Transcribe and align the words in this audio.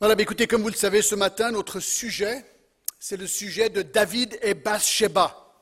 Voilà, 0.00 0.14
écoutez, 0.16 0.46
comme 0.46 0.62
vous 0.62 0.68
le 0.68 0.74
savez, 0.74 1.02
ce 1.02 1.16
matin, 1.16 1.50
notre 1.50 1.80
sujet, 1.80 2.44
c'est 3.00 3.16
le 3.16 3.26
sujet 3.26 3.68
de 3.68 3.82
David 3.82 4.38
et 4.42 4.54
Bathsheba. 4.54 5.52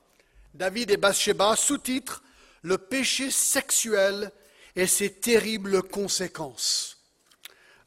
David 0.52 0.90
et 0.90 0.98
Bathsheba, 0.98 1.56
sous-titre 1.56 2.22
Le 2.60 2.76
péché 2.76 3.30
sexuel 3.30 4.30
et 4.74 4.86
ses 4.86 5.10
terribles 5.10 5.82
conséquences. 5.82 6.98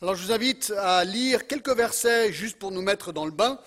Alors 0.01 0.15
je 0.15 0.25
vous 0.25 0.31
invite 0.31 0.73
à 0.75 1.03
lire 1.03 1.45
quelques 1.45 1.69
versets 1.69 2.33
juste 2.33 2.57
pour 2.57 2.71
nous 2.71 2.81
mettre 2.81 3.11
dans 3.11 3.25
le 3.25 3.31
bain. 3.31 3.59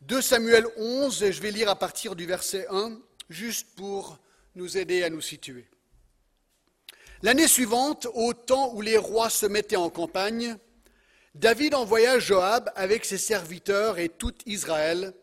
2 0.00 0.20
Samuel 0.20 0.66
11, 0.76 1.22
et 1.22 1.32
je 1.32 1.40
vais 1.40 1.52
lire 1.52 1.68
à 1.68 1.78
partir 1.78 2.16
du 2.16 2.26
verset 2.26 2.66
1, 2.68 2.98
juste 3.30 3.76
pour 3.76 4.18
nous 4.56 4.76
aider 4.76 5.04
à 5.04 5.08
nous 5.08 5.20
situer. 5.20 5.68
L'année 7.22 7.46
suivante, 7.46 8.08
au 8.12 8.34
temps 8.34 8.74
où 8.74 8.80
les 8.80 8.96
rois 8.96 9.30
se 9.30 9.46
mettaient 9.46 9.76
en 9.76 9.88
campagne, 9.88 10.58
David 11.34 11.74
envoya 11.74 12.18
Joab 12.18 12.70
avec 12.74 13.06
ses 13.06 13.16
serviteurs 13.16 13.98
et 13.98 14.10
tout 14.10 14.34
Israël 14.44 15.14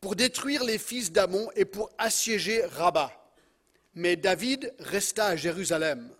pour 0.00 0.16
détruire 0.16 0.64
les 0.64 0.78
fils 0.78 1.12
d'Amon 1.12 1.48
et 1.54 1.64
pour 1.64 1.90
assiéger 1.98 2.64
Rabat. 2.64 3.12
Mais 3.94 4.16
David 4.16 4.74
resta 4.80 5.26
à 5.26 5.36
Jérusalem. 5.36 6.10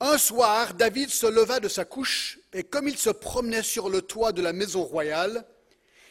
Un 0.00 0.18
soir, 0.18 0.74
David 0.74 1.08
se 1.08 1.26
leva 1.26 1.60
de 1.60 1.68
sa 1.68 1.86
couche 1.86 2.38
et 2.52 2.62
comme 2.62 2.88
il 2.88 2.98
se 2.98 3.10
promenait 3.10 3.62
sur 3.62 3.88
le 3.88 4.02
toit 4.02 4.32
de 4.32 4.42
la 4.42 4.52
maison 4.52 4.84
royale, 4.84 5.46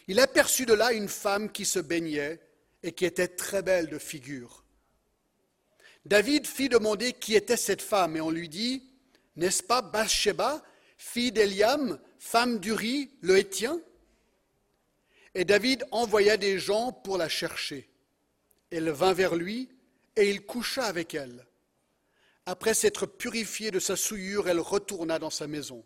il 0.08 0.20
aperçut 0.20 0.66
de 0.66 0.74
là 0.74 0.94
une 0.94 1.08
femme 1.08 1.52
qui 1.52 1.64
se 1.64 1.80
baignait 1.80 2.40
et 2.82 2.92
qui 2.92 3.06
était 3.06 3.28
très 3.28 3.62
belle 3.62 3.88
de 3.88 4.00
figure. 4.00 4.64
David 6.06 6.48
fit 6.48 6.70
demander 6.70 7.14
qui 7.14 7.36
était 7.36 7.58
cette 7.58 7.82
femme 7.82 8.16
et 8.18 8.22
on 8.22 8.32
lui 8.32 8.50
dit, 8.50 8.84
N'est-ce 9.36 9.62
pas 9.62 9.82
Bathsheba, 9.82 10.64
fille 10.98 11.32
d'Eliam, 11.32 12.00
femme 12.20 12.60
d'Uri, 12.60 13.12
le 13.22 13.38
Hétien 13.38 13.80
Et 15.36 15.46
David 15.46 15.86
envoya 15.92 16.38
des 16.38 16.60
gens 16.60 16.92
pour 16.92 17.18
la 17.18 17.30
chercher. 17.30 17.90
Elle 18.72 18.90
vint 18.90 19.14
vers 19.14 19.36
lui 19.36 19.70
et 20.16 20.30
il 20.30 20.46
coucha 20.46 20.86
avec 20.86 21.14
elle. 21.14 21.46
Après 22.46 22.74
s'être 22.74 23.06
purifiée 23.06 23.72
de 23.72 23.80
sa 23.80 23.96
souillure, 23.96 24.50
elle 24.50 24.60
retourna 24.60 25.20
dans 25.20 25.30
sa 25.30 25.48
maison. 25.48 25.86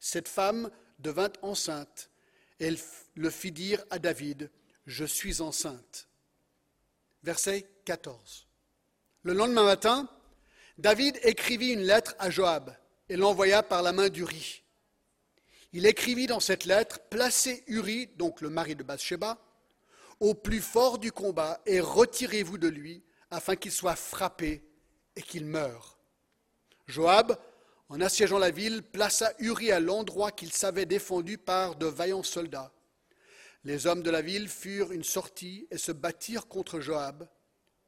Cette 0.00 0.28
femme 0.28 0.70
devint 0.98 1.32
enceinte. 1.42 2.10
Elle 2.58 2.78
le 3.14 3.30
fit 3.30 3.52
dire 3.52 3.84
à 3.90 3.98
David, 3.98 4.50
Je 4.86 5.04
suis 5.04 5.40
enceinte. 5.42 6.08
Verset 7.22 7.68
14. 7.84 8.46
Le 9.22 9.32
lendemain 9.32 9.64
matin, 9.64 10.08
David 10.78 11.18
écrivit 11.22 11.72
une 11.72 11.82
lettre 11.82 12.14
à 12.18 12.30
Joab 12.30 12.76
et 13.08 13.16
l'envoya 13.16 13.62
par 13.62 13.82
la 13.82 13.92
main 13.92 14.08
d'Uri. 14.08 14.62
Il 15.72 15.86
écrivit 15.86 16.26
dans 16.26 16.40
cette 16.40 16.64
lettre 16.64 17.00
Placez 17.10 17.62
Uri, 17.66 18.08
donc 18.16 18.40
le 18.40 18.50
mari 18.50 18.74
de 18.74 18.82
Bathsheba, 18.82 19.38
au 20.20 20.34
plus 20.34 20.60
fort 20.60 20.98
du 20.98 21.12
combat 21.12 21.60
et 21.66 21.80
retirez-vous 21.80 22.58
de 22.58 22.68
lui 22.68 23.02
afin 23.30 23.56
qu'il 23.56 23.72
soit 23.72 23.96
frappé 23.96 24.62
et 25.14 25.22
qu'il 25.22 25.44
meure. 25.44 25.98
Joab, 26.86 27.38
en 27.88 28.00
assiégeant 28.00 28.38
la 28.38 28.50
ville, 28.50 28.82
plaça 28.82 29.32
Uri 29.38 29.70
à 29.70 29.80
l'endroit 29.80 30.32
qu'il 30.32 30.52
savait 30.52 30.86
défendu 30.86 31.38
par 31.38 31.76
de 31.76 31.86
vaillants 31.86 32.22
soldats. 32.22 32.72
Les 33.64 33.86
hommes 33.86 34.02
de 34.02 34.10
la 34.10 34.22
ville 34.22 34.48
furent 34.48 34.92
une 34.92 35.04
sortie 35.04 35.66
et 35.70 35.78
se 35.78 35.92
battirent 35.92 36.46
contre 36.46 36.80
Joab. 36.80 37.28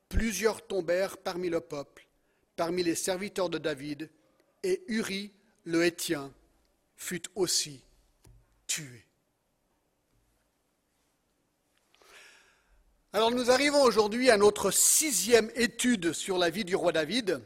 Plusieurs 0.08 0.66
tombèrent 0.66 1.18
parmi 1.18 1.48
le 1.48 1.60
peuple, 1.60 2.08
parmi 2.56 2.82
les 2.82 2.96
serviteurs 2.96 3.48
de 3.48 3.58
David, 3.58 4.10
et 4.62 4.82
Uri, 4.88 5.32
le 5.64 5.84
Hétien, 5.84 6.32
fut 6.96 7.22
aussi 7.34 7.82
tué. 8.66 9.04
Alors 13.12 13.30
nous 13.30 13.50
arrivons 13.50 13.82
aujourd'hui 13.82 14.30
à 14.30 14.36
notre 14.36 14.70
sixième 14.70 15.50
étude 15.54 16.12
sur 16.12 16.36
la 16.36 16.50
vie 16.50 16.64
du 16.64 16.76
roi 16.76 16.92
David. 16.92 17.40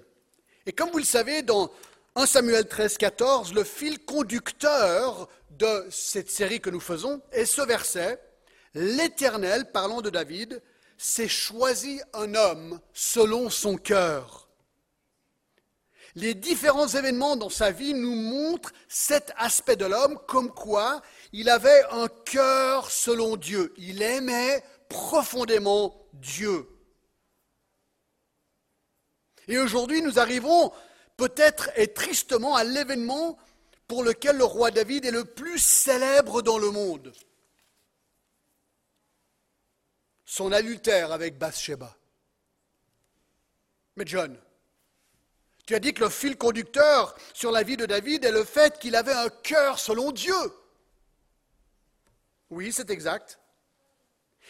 Et 0.67 0.73
comme 0.73 0.91
vous 0.91 0.99
le 0.99 1.05
savez, 1.05 1.43
dans 1.43 1.71
1 2.17 2.27
Samuel 2.27 2.67
13, 2.67 2.99
14, 2.99 3.55
le 3.55 3.65
fil 3.65 3.99
conducteur 4.05 5.29
de 5.50 5.87
cette 5.91 6.31
série 6.31 6.61
que 6.61 6.71
nous 6.71 6.81
faisons 6.81 7.23
est 7.31 7.44
ce 7.44 7.62
verset. 7.62 8.21
L'Éternel, 8.75 9.71
parlant 9.71 10.00
de 10.00 10.11
David, 10.11 10.62
s'est 10.99 11.29
choisi 11.29 12.00
un 12.12 12.34
homme 12.34 12.81
selon 12.93 13.50
son 13.50 13.77
cœur 13.77 14.42
les 16.15 16.34
différents 16.34 16.89
événements 16.89 17.37
dans 17.37 17.49
sa 17.49 17.71
vie 17.71 17.95
nous 17.95 18.15
montrent 18.15 18.73
cet 18.89 19.33
aspect 19.37 19.77
de 19.77 19.87
l'homme, 19.87 20.19
comme 20.28 20.53
quoi 20.53 21.00
il 21.33 21.49
avait 21.49 21.84
un 21.91 22.09
cœur 22.09 22.91
selon 22.91 23.37
Dieu. 23.37 23.73
Il 23.78 24.03
aimait 24.03 24.62
profondément 24.89 26.06
Dieu. 26.12 26.69
Et 29.49 29.59
aujourd'hui, 29.59 30.03
nous 30.03 30.19
arrivons 30.19 30.73
peut-être 31.17 31.71
et 31.77 31.93
tristement 31.93 32.55
à 32.55 32.65
l'événement 32.65 33.39
pour 33.89 34.03
lequel 34.03 34.37
le 34.37 34.44
roi 34.44 34.71
David 34.71 35.05
est 35.05 35.11
le 35.11 35.25
plus 35.25 35.59
célèbre 35.59 36.43
dans 36.43 36.59
le 36.59 36.71
monde. 36.71 37.12
Son 40.25 40.53
adultère 40.53 41.12
avec 41.12 41.39
Bathsheba. 41.39 41.97
Mais 43.97 44.05
John, 44.06 44.39
tu 45.67 45.75
as 45.75 45.78
dit 45.78 45.95
que 45.95 46.05
le 46.05 46.11
fil 46.11 46.37
conducteur 46.37 47.15
sur 47.34 47.53
la 47.53 47.62
vie 47.62 47.77
de 47.77 47.87
David 47.87 48.25
est 48.25 48.33
le 48.33 48.45
fait 48.45 48.78
qu'il 48.78 48.97
avait 48.97 49.12
un 49.12 49.28
cœur 49.28 49.78
selon 49.78 50.12
Dieu. 50.12 50.34
Oui, 52.50 52.73
c'est 52.73 52.91
exact. 52.91 53.39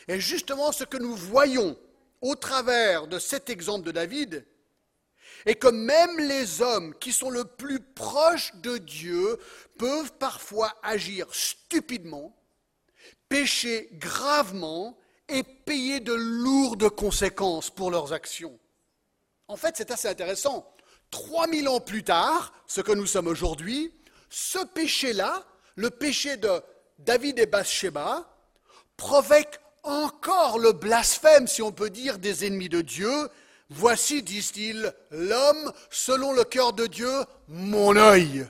Et 0.09 0.21
justement, 0.21 0.73
ce 0.73 0.85
que 0.85 0.97
nous 0.97 1.15
voyons 1.15 1.79
au 2.21 2.35
travers 2.35 3.07
de 3.09 3.19
cet 3.19 3.51
exemple 3.51 3.85
de 3.85 3.93
David, 3.93 4.47
est 5.45 5.57
que 5.57 5.69
même 5.69 6.19
les 6.19 6.63
hommes 6.63 6.95
qui 6.99 7.13
sont 7.13 7.31
le 7.31 7.45
plus 7.45 7.81
proches 7.81 8.55
de 8.57 8.79
Dieu 8.79 9.39
peuvent 9.79 10.13
parfois 10.15 10.73
agir 10.83 11.27
stupidement, 11.35 12.37
pécher 13.29 13.89
gravement 13.95 14.99
et 15.29 15.43
payer 15.43 16.01
de 16.01 16.13
lourdes 16.13 16.91
conséquences 16.91 17.71
pour 17.71 17.91
leurs 17.91 18.13
actions. 18.13 18.59
En 19.49 19.57
fait, 19.57 19.77
c'est 19.77 19.91
assez 19.91 20.09
intéressant. 20.09 20.73
3000 21.13 21.69
ans 21.69 21.81
plus 21.81 22.03
tard, 22.03 22.53
ce 22.67 22.81
que 22.81 22.91
nous 22.91 23.07
sommes 23.07 23.29
aujourd'hui, 23.29 23.95
ce 24.29 24.59
péché-là, 24.65 25.47
le 25.77 25.91
péché 25.91 26.37
de 26.37 26.51
David 26.99 27.39
et 27.39 27.47
Bathsheba, 27.47 28.29
provoque 28.97 29.61
encore 29.83 30.59
le 30.59 30.73
blasphème, 30.73 31.47
si 31.47 31.63
on 31.63 31.71
peut 31.71 31.91
dire, 31.91 32.19
des 32.19 32.47
ennemis 32.47 32.69
de 32.69 32.81
Dieu. 32.81 33.29
Voici, 33.69 34.23
disent-ils, 34.23 34.93
l'homme 35.11 35.73
selon 35.91 36.33
le 36.33 36.45
cœur 36.45 36.73
de 36.73 36.87
Dieu, 36.87 37.13
mon 37.47 37.97
œil. 37.97 38.47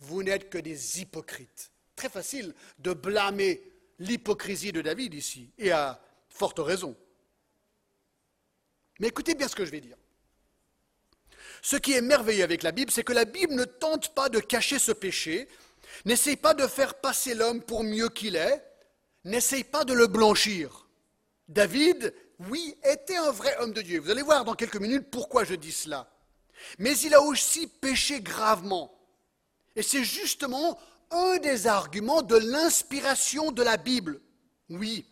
Vous 0.00 0.22
n'êtes 0.22 0.50
que 0.50 0.58
des 0.58 1.00
hypocrites. 1.00 1.70
Très 1.94 2.08
facile 2.08 2.54
de 2.78 2.92
blâmer 2.92 3.62
l'hypocrisie 3.98 4.72
de 4.72 4.82
David 4.82 5.14
ici, 5.14 5.52
et 5.56 5.70
à 5.70 6.00
forte 6.28 6.58
raison. 6.58 6.96
Mais 8.98 9.08
écoutez 9.08 9.34
bien 9.34 9.48
ce 9.48 9.54
que 9.54 9.64
je 9.64 9.70
vais 9.70 9.80
dire. 9.80 9.96
Ce 11.62 11.76
qui 11.76 11.92
est 11.92 12.00
merveilleux 12.00 12.44
avec 12.44 12.62
la 12.62 12.72
Bible, 12.72 12.90
c'est 12.90 13.04
que 13.04 13.12
la 13.12 13.24
Bible 13.24 13.54
ne 13.54 13.64
tente 13.64 14.14
pas 14.14 14.28
de 14.28 14.40
cacher 14.40 14.78
ce 14.78 14.92
péché, 14.92 15.48
n'essaye 16.04 16.36
pas 16.36 16.54
de 16.54 16.66
faire 16.66 16.94
passer 16.94 17.34
l'homme 17.34 17.62
pour 17.62 17.82
mieux 17.82 18.08
qu'il 18.08 18.36
est, 18.36 18.64
n'essaye 19.24 19.64
pas 19.64 19.84
de 19.84 19.92
le 19.92 20.06
blanchir. 20.06 20.86
David, 21.48 22.14
oui, 22.38 22.76
était 22.84 23.16
un 23.16 23.30
vrai 23.30 23.56
homme 23.58 23.72
de 23.72 23.82
Dieu. 23.82 24.00
Vous 24.00 24.10
allez 24.10 24.22
voir 24.22 24.44
dans 24.44 24.54
quelques 24.54 24.76
minutes 24.76 25.10
pourquoi 25.10 25.44
je 25.44 25.54
dis 25.54 25.72
cela. 25.72 26.10
Mais 26.78 26.96
il 26.98 27.14
a 27.14 27.22
aussi 27.22 27.66
péché 27.66 28.20
gravement. 28.20 28.92
Et 29.74 29.82
c'est 29.82 30.04
justement 30.04 30.78
un 31.10 31.38
des 31.38 31.66
arguments 31.66 32.22
de 32.22 32.36
l'inspiration 32.36 33.52
de 33.52 33.62
la 33.62 33.76
Bible. 33.76 34.20
Oui, 34.68 35.06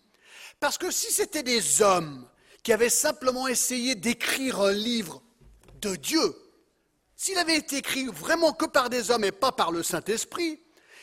parce 0.59 0.79
que 0.79 0.91
si 0.91 1.13
c'était 1.13 1.43
des 1.43 1.83
hommes 1.83 2.29
qui 2.63 2.73
avaient 2.73 2.89
simplement 2.89 3.47
essayé 3.47 3.95
d'écrire 3.95 4.61
un 4.61 4.73
livre 4.73 5.23
Dieu, 5.89 6.37
s'il 7.17 7.39
avait 7.39 7.57
été 7.57 7.77
écrit 7.77 8.07
vraiment 8.07 8.53
que 8.53 8.67
par 8.67 8.91
des 8.91 9.11
hommes 9.11 9.25
et 9.25 9.33
pas 9.33 9.53
par 9.53 9.73
le 9.73 9.83
Saint-Esprit, 9.83 10.61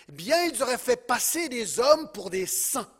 eh 0.09 0.11
bien, 0.11 0.43
ils 0.45 0.61
auraient 0.61 0.77
fait 0.77 1.07
passer 1.07 1.49
des 1.49 1.79
hommes 1.79 2.11
pour 2.11 2.29
des 2.29 2.45
saints. 2.45 2.91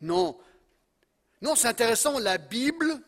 Non. 0.00 0.38
Non, 1.42 1.54
c'est 1.54 1.68
intéressant, 1.68 2.18
la 2.18 2.38
Bible 2.38 3.00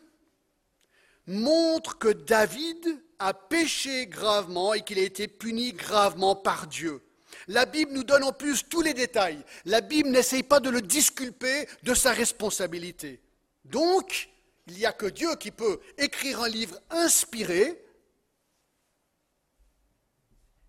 montre 1.25 1.97
que 1.97 2.09
David 2.09 3.01
a 3.19 3.33
péché 3.33 4.07
gravement 4.07 4.73
et 4.73 4.81
qu'il 4.81 4.99
a 4.99 5.03
été 5.03 5.27
puni 5.27 5.71
gravement 5.71 6.35
par 6.35 6.67
Dieu. 6.67 7.01
La 7.47 7.65
Bible 7.65 7.93
nous 7.93 8.03
donne 8.03 8.23
en 8.23 8.33
plus 8.33 8.67
tous 8.67 8.81
les 8.81 8.93
détails. 8.93 9.43
La 9.65 9.81
Bible 9.81 10.09
n'essaye 10.09 10.43
pas 10.43 10.59
de 10.59 10.69
le 10.69 10.81
disculper 10.81 11.67
de 11.83 11.93
sa 11.93 12.11
responsabilité. 12.11 13.21
Donc, 13.65 14.29
il 14.67 14.75
n'y 14.75 14.85
a 14.85 14.93
que 14.93 15.05
Dieu 15.05 15.35
qui 15.35 15.51
peut 15.51 15.79
écrire 15.97 16.41
un 16.41 16.47
livre 16.47 16.79
inspiré 16.89 17.83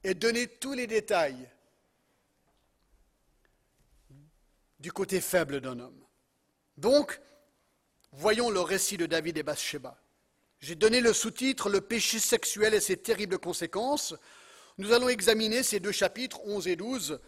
et 0.03 0.15
donner 0.15 0.49
tous 0.49 0.73
les 0.73 0.87
détails 0.87 1.49
du 4.81 4.93
côté 4.93 5.21
faible 5.21 5.61
d'un 5.61 5.79
homme. 5.79 6.05
Donc, 6.77 7.21
voyons 8.13 8.51
le 8.51 8.61
récit 8.61 8.97
de 8.97 9.07
David 9.07 9.39
et 9.39 9.43
Bathsheba. 9.43 9.99
J'ai 10.61 10.75
donné 10.75 11.01
le 11.01 11.13
sous-titre 11.13 11.69
Le 11.69 11.81
péché 11.81 12.19
sexuel 12.19 12.75
et 12.75 12.81
ses 12.81 12.97
terribles 12.97 13.39
conséquences. 13.39 14.15
Nous 14.77 14.93
allons 14.93 15.09
examiner 15.09 15.63
ces 15.63 15.81
deux 15.81 15.93
chapitres, 15.93 16.41
11 16.45 16.69
et 16.69 16.77
12, 16.77 17.21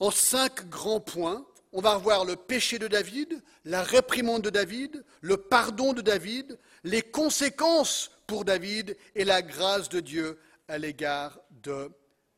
en 0.00 0.10
cinq 0.10 0.68
grands 0.68 1.00
points. 1.00 1.46
On 1.72 1.80
va 1.80 1.94
revoir 1.94 2.24
le 2.24 2.36
péché 2.36 2.78
de 2.78 2.86
David, 2.86 3.42
la 3.64 3.82
réprimande 3.82 4.42
de 4.42 4.50
David, 4.50 5.04
le 5.22 5.38
pardon 5.38 5.94
de 5.94 6.02
David, 6.02 6.58
les 6.84 7.02
conséquences 7.02 8.10
pour 8.26 8.44
David 8.44 8.96
et 9.14 9.24
la 9.24 9.40
grâce 9.40 9.88
de 9.88 10.00
Dieu 10.00 10.38
à 10.68 10.76
l'égard 10.76 11.40
de 11.62 11.90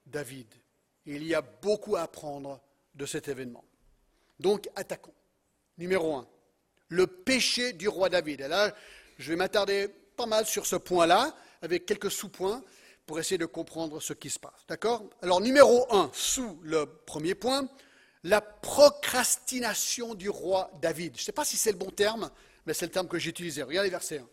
David. 0.06 0.46
Il 1.06 1.25
y 1.25 1.34
a 1.34 1.42
beaucoup 1.42 1.96
à 1.96 2.02
apprendre 2.02 2.60
de 2.94 3.06
cet 3.06 3.28
événement. 3.28 3.64
Donc, 4.38 4.69
attaquons. 4.76 5.14
Numéro 5.78 6.14
un, 6.14 6.28
le 6.88 7.08
péché 7.08 7.72
du 7.72 7.88
roi 7.88 8.08
David. 8.08 8.40
Et 8.40 8.48
là, 8.48 8.72
je 9.19 9.31
vais 9.31 9.36
m'attarder 9.36 9.88
pas 10.16 10.26
mal 10.26 10.46
sur 10.46 10.66
ce 10.66 10.76
point-là, 10.76 11.34
avec 11.60 11.86
quelques 11.86 12.10
sous-points, 12.10 12.62
pour 13.06 13.19
essayer 13.19 13.38
de 13.38 13.46
comprendre 13.46 14.00
ce 14.00 14.12
qui 14.12 14.31
se 14.31 14.38
passe. 14.38 14.64
D'accord? 14.69 15.04
Alors, 15.20 15.40
numéro 15.40 15.92
un, 15.92 16.10
sous 16.14 16.58
le 16.62 16.86
premier 16.86 17.34
point, 17.34 17.69
la 18.24 18.40
procrastination 18.40 20.14
du 20.14 20.30
roi 20.30 20.70
David. 20.80 21.14
Je 21.14 21.20
ne 21.20 21.24
sais 21.24 21.32
pas 21.32 21.44
si 21.44 21.56
c'est 21.56 21.72
le 21.72 21.78
bon 21.78 21.90
terme, 21.90 22.30
mais 22.66 22.74
c'est 22.74 22.86
le 22.86 22.90
terme 22.90 23.06
que 23.06 23.18
j'ai 23.18 23.30
utilisé. 23.30 23.62
Regardez 23.62 23.90
verset 23.90 24.18
1. 24.18 24.26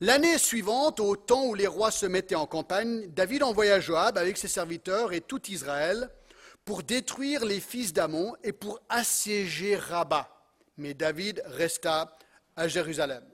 L'année 0.00 0.38
suivante, 0.38 1.00
au 1.00 1.16
temps 1.16 1.44
où 1.44 1.54
les 1.54 1.66
rois 1.66 1.90
se 1.90 2.06
mettaient 2.06 2.34
en 2.34 2.46
campagne, 2.46 3.08
David 3.08 3.42
envoya 3.42 3.80
Joab 3.80 4.16
avec 4.16 4.38
ses 4.38 4.48
serviteurs 4.48 5.12
et 5.12 5.20
tout 5.20 5.50
Israël 5.50 6.08
pour 6.64 6.82
détruire 6.82 7.44
les 7.44 7.60
fils 7.60 7.92
d'Amon 7.92 8.34
et 8.42 8.52
pour 8.52 8.80
assiéger 8.88 9.76
Rabat. 9.76 10.28
Mais 10.78 10.94
David 10.94 11.42
resta 11.46 12.16
à 12.56 12.66
Jérusalem. 12.66 13.24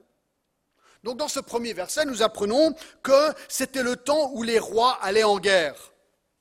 Donc 1.03 1.17
dans 1.17 1.27
ce 1.27 1.39
premier 1.39 1.73
verset, 1.73 2.05
nous 2.05 2.21
apprenons 2.21 2.75
que 3.01 3.33
c'était 3.47 3.83
le 3.83 3.95
temps 3.95 4.31
où 4.33 4.43
les 4.43 4.59
rois 4.59 4.99
allaient 5.01 5.23
en 5.23 5.39
guerre. 5.39 5.93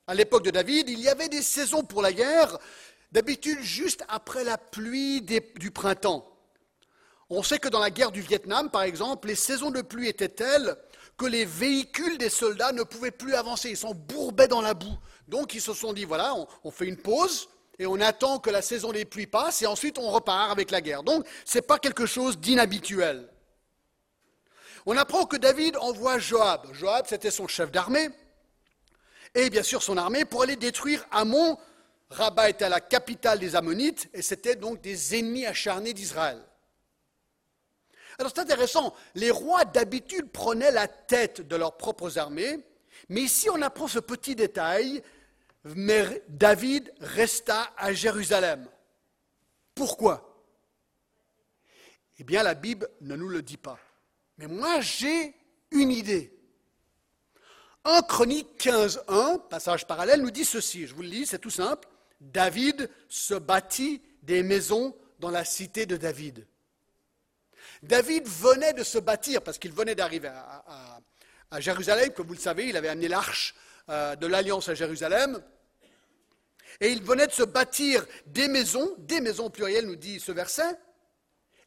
À 0.07 0.15
l'époque 0.15 0.45
de 0.45 0.51
David, 0.51 0.89
il 0.89 1.01
y 1.01 1.09
avait 1.09 1.29
des 1.29 1.41
saisons 1.41 1.85
pour 1.85 2.03
la 2.03 2.13
guerre, 2.13 2.59
d'habitude 3.13 3.61
juste 3.61 4.05
après 4.09 4.45
la 4.45 4.59
pluie 4.59 5.23
du 5.23 5.71
printemps. 5.71 6.27
On 7.29 7.45
sait 7.45 7.61
que 7.61 7.69
dans 7.69 7.79
la 7.79 7.91
guerre 7.91 8.11
du 8.11 8.21
Vietnam, 8.21 8.71
par 8.71 8.83
exemple, 8.83 9.29
les 9.29 9.37
saisons 9.37 9.71
de 9.71 9.83
pluie 9.83 10.09
étaient 10.09 10.29
telles 10.29 10.77
que 11.17 11.27
les 11.27 11.45
véhicules 11.45 12.19
des 12.19 12.31
soldats 12.31 12.73
ne 12.73 12.83
pouvaient 12.83 13.11
plus 13.11 13.35
avancer, 13.35 13.71
ils 13.71 13.77
s'embourbaient 13.77 14.49
dans 14.49 14.63
la 14.63 14.75
boue. 14.75 14.99
Donc 15.29 15.55
ils 15.55 15.61
se 15.61 15.75
sont 15.75 15.93
dit, 15.93 16.05
voilà, 16.05 16.35
on, 16.65 16.71
fait 16.71 16.87
une 16.87 16.97
pause 16.97 17.49
et 17.79 17.87
on 17.87 18.01
attend 18.01 18.41
que 18.41 18.51
la 18.51 18.63
saison 18.63 18.91
des 18.91 19.05
pluies 19.05 19.27
passe 19.29 19.63
et 19.63 19.67
ensuite 19.67 19.99
on 19.99 20.11
repart 20.11 20.51
avec 20.51 20.71
la 20.71 20.81
guerre. 20.81 21.05
Donc 21.05 21.25
ce 21.45 21.59
n'est 21.59 21.63
pas 21.63 21.79
quelque 21.79 22.07
chose 22.07 22.39
d'inhabituel. 22.39 23.29
On 24.87 24.97
apprend 24.97 25.27
que 25.27 25.37
David 25.37 25.77
envoie 25.77 26.19
Joab. 26.19 26.73
Joab, 26.73 27.05
c'était 27.07 27.31
son 27.31 27.47
chef 27.47 27.71
d'armée, 27.71 28.09
et 29.35 29.51
bien 29.51 29.63
sûr 29.63 29.83
son 29.83 29.99
armée, 29.99 30.25
pour 30.25 30.43
aller 30.43 30.57
détruire 30.57 31.07
Ammon. 31.13 31.59
Rabat 32.11 32.51
était 32.51 32.69
la 32.69 32.81
capitale 32.81 33.39
des 33.39 33.55
Ammonites, 33.55 34.09
et 34.13 34.23
c'était 34.23 34.57
donc 34.57 34.81
des 34.81 35.17
ennemis 35.17 35.47
acharnés 35.47 35.95
d'Israël. 35.95 36.43
Alors 38.19 38.33
c'est 38.35 38.41
intéressant, 38.41 38.95
les 39.15 39.31
rois 39.31 39.65
d'habitude 39.65 40.31
prenaient 40.31 40.73
la 40.73 40.89
tête 40.89 41.47
de 41.47 41.57
leurs 41.57 41.77
propres 41.77 42.19
armées, 42.19 42.59
mais 43.09 43.23
ici 43.23 43.49
on 43.49 43.63
apprend 43.63 43.89
ce 43.89 44.01
petit 44.01 44.35
détail, 44.35 45.03
mais 45.65 46.23
David 46.29 46.93
resta 47.01 47.73
à 47.77 47.93
Jérusalem. 47.93 48.69
Pourquoi? 49.75 50.45
Eh 52.19 52.25
bien 52.25 52.43
la 52.43 52.55
Bible 52.55 52.91
ne 53.01 53.17
nous 53.17 53.29
le 53.29 53.41
dit 53.41 53.57
pas. 53.57 53.79
Mais 54.37 54.49
moi 54.49 54.81
j'ai 54.81 55.35
une 55.71 55.91
idée. 55.91 56.37
1 57.85 58.03
Chronique 58.03 58.63
15.1, 58.63 59.49
passage 59.49 59.87
parallèle, 59.87 60.21
nous 60.21 60.31
dit 60.31 60.45
ceci, 60.45 60.87
je 60.87 60.95
vous 60.95 61.03
le 61.03 61.09
lis, 61.09 61.27
c'est 61.27 61.39
tout 61.39 61.49
simple. 61.49 61.89
David 62.21 62.91
se 63.09 63.35
bâtit 63.35 64.03
des 64.23 64.43
maisons 64.43 64.95
dans 65.19 65.31
la 65.31 65.45
cité 65.45 65.87
de 65.87 65.97
David. 65.97 66.47
David 67.83 68.27
venait 68.27 68.75
de 68.75 68.83
se 68.83 68.99
bâtir, 68.99 69.43
parce 69.43 69.59
qu'il 69.59 69.73
venait 69.73 69.95
d'arriver 69.95 70.29
à, 70.29 71.61
Jérusalem, 71.61 72.13
comme 72.13 72.27
vous 72.27 72.35
le 72.35 72.39
savez, 72.39 72.69
il 72.69 72.77
avait 72.77 72.89
amené 72.89 73.09
l'arche 73.09 73.55
euh, 73.89 74.15
de 74.17 74.27
l'Alliance 74.27 74.69
à 74.69 74.75
Jérusalem, 74.75 75.43
et 76.81 76.91
il 76.91 77.03
venait 77.03 77.27
de 77.27 77.33
se 77.33 77.43
bâtir 77.43 78.07
des 78.27 78.49
maisons, 78.49 78.95
des 78.99 79.21
maisons 79.21 79.51
plurielles, 79.51 79.87
nous 79.87 79.97
dit 79.97 80.21
ce 80.21 80.31
verset, 80.31 80.79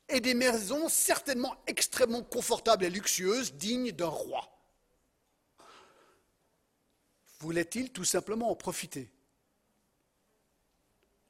et 0.08 0.20
des 0.20 0.34
maisons 0.34 0.88
certainement 0.88 1.56
extrêmement 1.68 2.24
confortables 2.24 2.86
et 2.86 2.90
luxueuses, 2.90 3.54
dignes 3.54 3.92
d'un 3.92 4.08
roi. 4.08 4.50
Voulait-il 7.40 7.92
tout 7.92 8.06
simplement 8.06 8.50
en 8.50 8.56
profiter? 8.56 9.10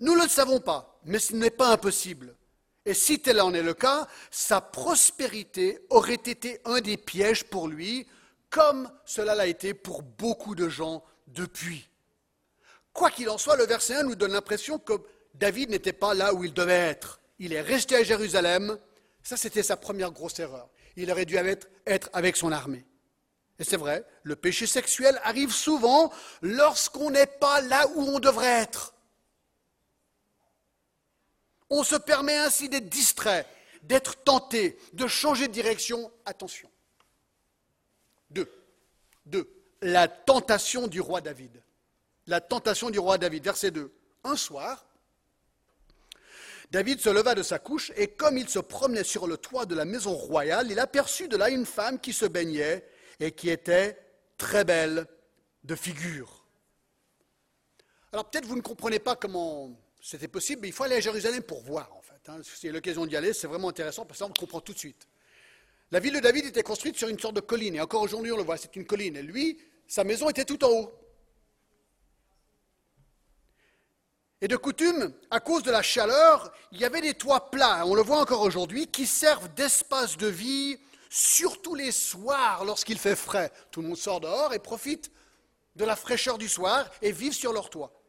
Nous 0.04 0.18
ne 0.18 0.24
le 0.24 0.28
savons 0.28 0.60
pas, 0.60 1.00
mais 1.06 1.18
ce 1.18 1.34
n'est 1.34 1.50
pas 1.50 1.70
impossible. 1.70 2.36
Et 2.86 2.94
si 2.94 3.22
tel 3.22 3.40
en 3.40 3.54
est 3.54 3.64
le 3.64 3.74
cas, 3.74 4.06
sa 4.32 4.60
prospérité 4.60 5.80
aurait 5.90 6.16
été 6.16 6.60
un 6.66 6.82
des 6.82 6.98
pièges 6.98 7.46
pour 7.46 7.70
lui, 7.70 8.06
comme 8.50 8.92
cela 9.06 9.34
l'a 9.34 9.48
été 9.48 9.74
pour 9.74 10.04
beaucoup 10.04 10.56
de 10.56 10.68
gens 10.68 11.06
depuis. 11.28 11.88
Quoi 12.92 13.12
qu'il 13.12 13.30
en 13.30 13.38
soit, 13.38 13.56
le 13.56 13.66
verset 13.66 13.96
1 13.96 14.04
nous 14.04 14.16
donne 14.16 14.34
l'impression 14.34 14.78
que 14.78 14.92
David 15.36 15.70
n'était 15.70 15.94
pas 15.94 16.14
là 16.14 16.34
où 16.34 16.44
il 16.44 16.54
devait 16.54 16.74
être. 16.74 17.22
Il 17.40 17.54
est 17.54 17.62
resté 17.62 17.96
à 17.96 18.04
Jérusalem. 18.04 18.78
Ça, 19.24 19.38
c'était 19.38 19.64
sa 19.64 19.78
première 19.78 20.12
grosse 20.12 20.38
erreur. 20.40 20.68
Il 20.98 21.10
aurait 21.10 21.24
dû 21.24 21.38
être 21.38 22.10
avec 22.12 22.36
son 22.36 22.52
armée. 22.52 22.86
Et 23.58 23.64
c'est 23.64 23.78
vrai, 23.78 24.06
le 24.24 24.36
péché 24.36 24.68
sexuel 24.68 25.18
arrive 25.24 25.54
souvent 25.54 26.12
lorsqu'on 26.42 27.10
n'est 27.10 27.26
pas 27.26 27.62
là 27.62 27.88
où 27.96 28.02
on 28.02 28.20
devrait 28.20 28.64
être. 28.64 28.93
On 31.76 31.84
se 31.84 31.96
permet 31.96 32.38
ainsi 32.38 32.70
d'être 32.70 32.88
distrait, 32.88 33.48
d'être 33.82 34.24
tenté, 34.24 34.78
de 34.94 35.08
changer 35.08 35.48
de 35.48 35.54
direction. 35.54 36.12
Attention. 36.24 36.70
Deux. 38.30 38.48
Deux. 39.26 39.52
La 39.82 40.08
tentation 40.08 40.88
du 40.88 41.02
roi 41.02 41.20
David. 41.20 41.64
La 42.28 42.42
tentation 42.42 42.92
du 42.92 43.00
roi 43.00 43.18
David. 43.18 43.44
Verset 43.44 43.72
2. 43.72 43.92
Un 44.24 44.36
soir, 44.36 44.86
David 46.70 47.00
se 47.00 47.10
leva 47.10 47.34
de 47.34 47.42
sa 47.42 47.58
couche 47.58 47.92
et 47.96 48.08
comme 48.08 48.38
il 48.38 48.48
se 48.48 48.60
promenait 48.60 49.04
sur 49.04 49.26
le 49.26 49.38
toit 49.38 49.66
de 49.66 49.74
la 49.74 49.86
maison 49.86 50.14
royale, 50.14 50.70
il 50.70 50.80
aperçut 50.80 51.28
de 51.28 51.38
là 51.38 51.50
une 51.50 51.66
femme 51.66 52.00
qui 52.00 52.14
se 52.14 52.28
baignait 52.28 52.88
et 53.20 53.32
qui 53.32 53.50
était 53.50 53.98
très 54.38 54.64
belle 54.64 55.08
de 55.64 55.74
figure. 55.74 56.46
Alors 58.12 58.30
peut-être 58.30 58.46
vous 58.46 58.58
ne 58.58 58.62
comprenez 58.62 59.00
pas 59.00 59.16
comment 59.16 59.76
c'était 60.06 60.28
possible, 60.28 60.64
mais 60.64 60.68
il 60.68 60.74
faut 60.74 60.84
aller 60.84 60.98
à 60.98 61.00
Jérusalem 61.00 61.42
pour 61.44 61.64
voir, 61.64 61.90
en 61.96 62.02
fait. 62.02 62.30
Hein. 62.30 62.42
Si 62.44 62.70
l'occasion 62.70 63.06
d'y 63.06 63.16
aller, 63.16 63.32
c'est 63.32 63.48
vraiment 63.48 63.70
intéressant, 63.70 64.06
parce 64.06 64.20
que 64.20 64.26
ça, 64.26 64.30
on 64.30 64.34
comprend 64.38 64.60
tout 64.60 64.74
de 64.74 64.78
suite. 64.78 65.08
La 65.92 66.02
ville 66.02 66.14
de 66.14 66.20
David 66.20 66.46
était 66.46 66.62
construite 66.62 66.98
sur 66.98 67.08
une 67.08 67.18
sorte 67.18 67.36
de 67.36 67.40
colline, 67.40 67.76
et 67.76 67.82
encore 67.82 68.02
aujourd'hui, 68.02 68.34
on 68.34 68.38
le 68.38 68.44
voit, 68.44 68.58
c'est 68.58 68.76
une 68.76 68.86
colline. 68.86 69.16
Et 69.16 69.22
lui, 69.22 69.58
sa 69.88 70.04
maison 70.04 70.30
était 70.30 70.44
tout 70.44 70.62
en 70.66 70.68
haut. 70.68 70.94
Et 74.42 74.50
de 74.50 74.58
coutume, 74.58 75.14
à 75.32 75.40
cause 75.40 75.64
de 75.64 75.72
la 75.72 75.82
chaleur, 75.82 76.52
il 76.74 76.82
y 76.82 76.86
avait 76.86 77.00
des 77.00 77.14
toits 77.14 77.50
plats, 77.50 77.86
on 77.86 77.96
le 77.96 78.02
voit 78.02 78.20
encore 78.20 78.42
aujourd'hui, 78.42 78.88
qui 78.88 79.08
servent 79.08 79.54
d'espace 79.54 80.18
de 80.18 80.28
vie, 80.28 80.78
surtout 81.10 81.76
les 81.76 81.94
soirs 81.94 82.66
lorsqu'il 82.66 83.00
fait 83.00 83.16
frais. 83.16 83.54
Tout 83.72 83.82
le 83.82 83.88
monde 83.88 83.98
sort 83.98 84.20
dehors 84.20 84.54
et 84.54 84.60
profite 84.60 85.12
de 85.78 85.86
la 85.86 85.96
fraîcheur 85.96 86.38
du 86.38 86.50
soir 86.50 86.92
et 87.02 87.14
vivent 87.14 87.32
sur 87.32 87.54
leur 87.54 87.70
toit. 87.70 88.03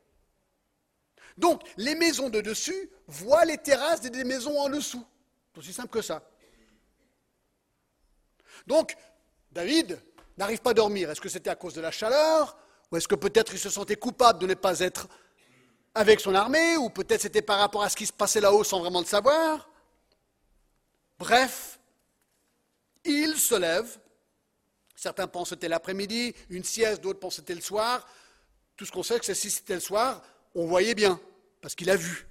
Donc, 1.36 1.62
les 1.76 1.94
maisons 1.94 2.28
de 2.28 2.40
dessus 2.40 2.90
voient 3.06 3.44
les 3.44 3.58
terrasses 3.58 4.00
des 4.00 4.24
maisons 4.24 4.58
en 4.58 4.68
dessous. 4.68 5.04
C'est 5.52 5.58
aussi 5.60 5.72
simple 5.72 5.88
que 5.88 6.02
ça. 6.02 6.22
Donc, 8.66 8.96
David 9.50 10.00
n'arrive 10.36 10.60
pas 10.60 10.70
à 10.70 10.74
dormir. 10.74 11.10
Est-ce 11.10 11.20
que 11.20 11.28
c'était 11.28 11.50
à 11.50 11.56
cause 11.56 11.74
de 11.74 11.80
la 11.80 11.90
chaleur 11.90 12.56
Ou 12.90 12.96
est-ce 12.96 13.08
que 13.08 13.14
peut-être 13.14 13.52
il 13.52 13.58
se 13.58 13.70
sentait 13.70 13.96
coupable 13.96 14.38
de 14.38 14.46
ne 14.46 14.54
pas 14.54 14.80
être 14.80 15.08
avec 15.94 16.20
son 16.20 16.34
armée 16.34 16.76
Ou 16.76 16.90
peut-être 16.90 17.22
c'était 17.22 17.42
par 17.42 17.58
rapport 17.58 17.82
à 17.82 17.88
ce 17.88 17.96
qui 17.96 18.06
se 18.06 18.12
passait 18.12 18.40
là-haut 18.40 18.64
sans 18.64 18.80
vraiment 18.80 19.00
le 19.00 19.06
savoir? 19.06 19.68
Bref, 21.18 21.78
il 23.04 23.36
se 23.36 23.54
lève. 23.54 23.98
Certains 24.96 25.26
pensent 25.26 25.50
que 25.50 25.56
c'était 25.56 25.68
l'après-midi, 25.68 26.34
une 26.48 26.64
sieste, 26.64 27.02
d'autres 27.02 27.20
pensent 27.20 27.34
que 27.34 27.42
c'était 27.42 27.54
le 27.54 27.60
soir. 27.60 28.06
Tout 28.76 28.86
ce 28.86 28.92
qu'on 28.92 29.02
sait, 29.02 29.14
c'est 29.14 29.32
que 29.32 29.34
si 29.34 29.50
c'était 29.50 29.74
le 29.74 29.80
soir, 29.80 30.22
on 30.54 30.66
voyait 30.66 30.94
bien, 30.94 31.20
parce 31.60 31.74
qu'il 31.74 31.90
a 31.90 31.96
vu. 31.96 32.26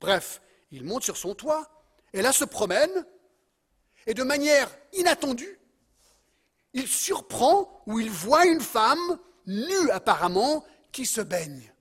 Bref, 0.00 0.40
il 0.70 0.84
monte 0.84 1.04
sur 1.04 1.16
son 1.16 1.34
toit, 1.34 1.68
et 2.12 2.22
là 2.22 2.32
se 2.32 2.44
promène, 2.44 3.06
et 4.06 4.14
de 4.14 4.22
manière 4.22 4.70
inattendue, 4.92 5.58
il 6.72 6.86
surprend 6.86 7.82
ou 7.86 8.00
il 8.00 8.10
voit 8.10 8.46
une 8.46 8.60
femme 8.60 9.18
nus 9.46 9.90
apparemment 9.90 10.64
qui 10.92 11.06
se 11.06 11.20
baignent 11.20 11.72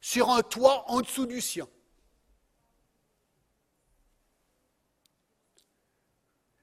sur 0.00 0.30
un 0.30 0.42
toit 0.42 0.90
en 0.90 1.00
dessous 1.00 1.26
du 1.26 1.40
sien. 1.40 1.68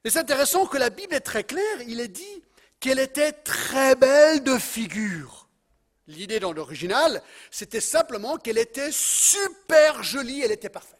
Et 0.04 0.10
c'est 0.10 0.18
intéressant 0.18 0.66
que 0.66 0.78
la 0.78 0.90
Bible 0.90 1.14
est 1.14 1.20
très 1.20 1.44
claire, 1.44 1.82
il 1.86 2.00
est 2.00 2.08
dit 2.08 2.42
qu'elle 2.80 2.98
était 2.98 3.32
très 3.32 3.94
belle 3.94 4.42
de 4.42 4.56
figure. 4.58 5.39
L'idée 6.10 6.40
dans 6.40 6.52
l'original, 6.52 7.22
c'était 7.50 7.80
simplement 7.80 8.36
qu'elle 8.36 8.58
était 8.58 8.90
super 8.90 10.02
jolie, 10.02 10.40
elle 10.40 10.50
était 10.50 10.68
parfaite. 10.68 10.98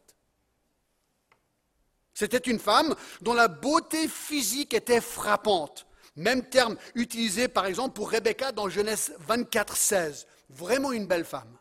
C'était 2.15 2.39
une 2.39 2.61
femme 2.61 2.95
dont 3.21 3.35
la 3.35 3.49
beauté 3.49 4.07
physique 4.07 4.73
était 4.73 5.01
frappante. 5.01 5.87
Même 6.17 6.49
terme 6.49 6.77
utilisé 6.95 7.49
par 7.49 7.67
exemple 7.67 7.95
pour 7.95 8.11
Rebecca 8.11 8.53
dans 8.53 8.69
Genèse 8.69 9.15
24, 9.21 9.77
16. 9.77 10.27
Vraiment 10.51 10.93
une 10.93 11.07
belle 11.07 11.25
femme. 11.25 11.59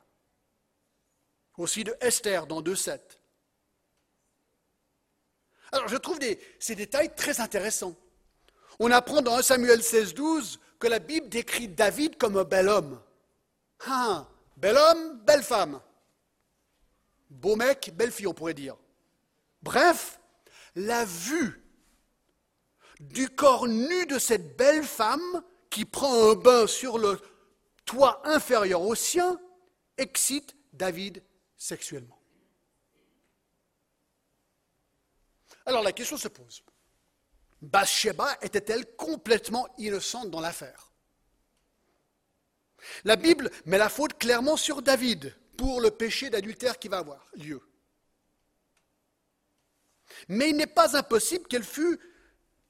Aussi 1.57 1.83
de 1.83 1.95
Esther 2.01 2.45
dans 2.45 2.61
2.7. 2.61 2.99
Alors 5.71 5.87
je 5.87 5.97
trouve 5.97 6.19
ces 6.59 6.75
détails 6.75 7.15
très 7.15 7.39
intéressants. 7.41 7.95
On 8.79 8.91
apprend 8.91 9.21
dans 9.21 9.37
1 9.37 9.41
Samuel 9.41 9.81
16, 9.81 10.13
12 10.13 10.59
que 10.79 10.87
la 10.87 10.99
Bible 10.99 11.29
décrit 11.29 11.67
David 11.67 12.17
comme 12.17 12.37
un 12.37 12.43
bel 12.43 12.69
homme. 12.69 12.99
Ah, 13.85 14.27
bel 14.57 14.77
homme, 14.77 15.19
belle 15.25 15.43
femme. 15.43 15.81
Beau 17.29 17.55
mec, 17.55 17.91
belle 17.95 18.11
fille, 18.11 18.27
on 18.27 18.33
pourrait 18.33 18.53
dire. 18.53 18.75
Bref, 19.61 20.19
la 20.75 21.05
vue 21.05 21.63
du 22.99 23.29
corps 23.29 23.67
nu 23.67 24.05
de 24.05 24.19
cette 24.19 24.57
belle 24.57 24.83
femme 24.83 25.43
qui 25.69 25.85
prend 25.85 26.31
un 26.31 26.35
bain 26.35 26.67
sur 26.67 26.97
le 26.97 27.19
toit 27.85 28.21
inférieur 28.27 28.81
au 28.81 28.95
sien 28.95 29.39
excite 29.97 30.55
David 30.73 31.23
sexuellement. 31.57 32.19
Alors 35.65 35.83
la 35.83 35.91
question 35.91 36.17
se 36.17 36.27
pose. 36.27 36.63
Bathsheba 37.61 38.37
était-elle 38.41 38.95
complètement 38.95 39.67
innocente 39.77 40.31
dans 40.31 40.39
l'affaire? 40.39 40.88
La 43.03 43.15
Bible 43.15 43.49
met 43.65 43.77
la 43.77 43.89
faute 43.89 44.17
clairement 44.17 44.57
sur 44.57 44.81
David 44.81 45.35
pour 45.57 45.81
le 45.81 45.91
péché 45.91 46.29
d'adultère 46.29 46.79
qui 46.79 46.87
va 46.87 46.99
avoir 46.99 47.25
lieu. 47.35 47.61
Mais 50.27 50.49
il 50.49 50.55
n'est 50.55 50.67
pas 50.67 50.97
impossible 50.97 51.47
qu'elle 51.47 51.63
fût 51.63 51.99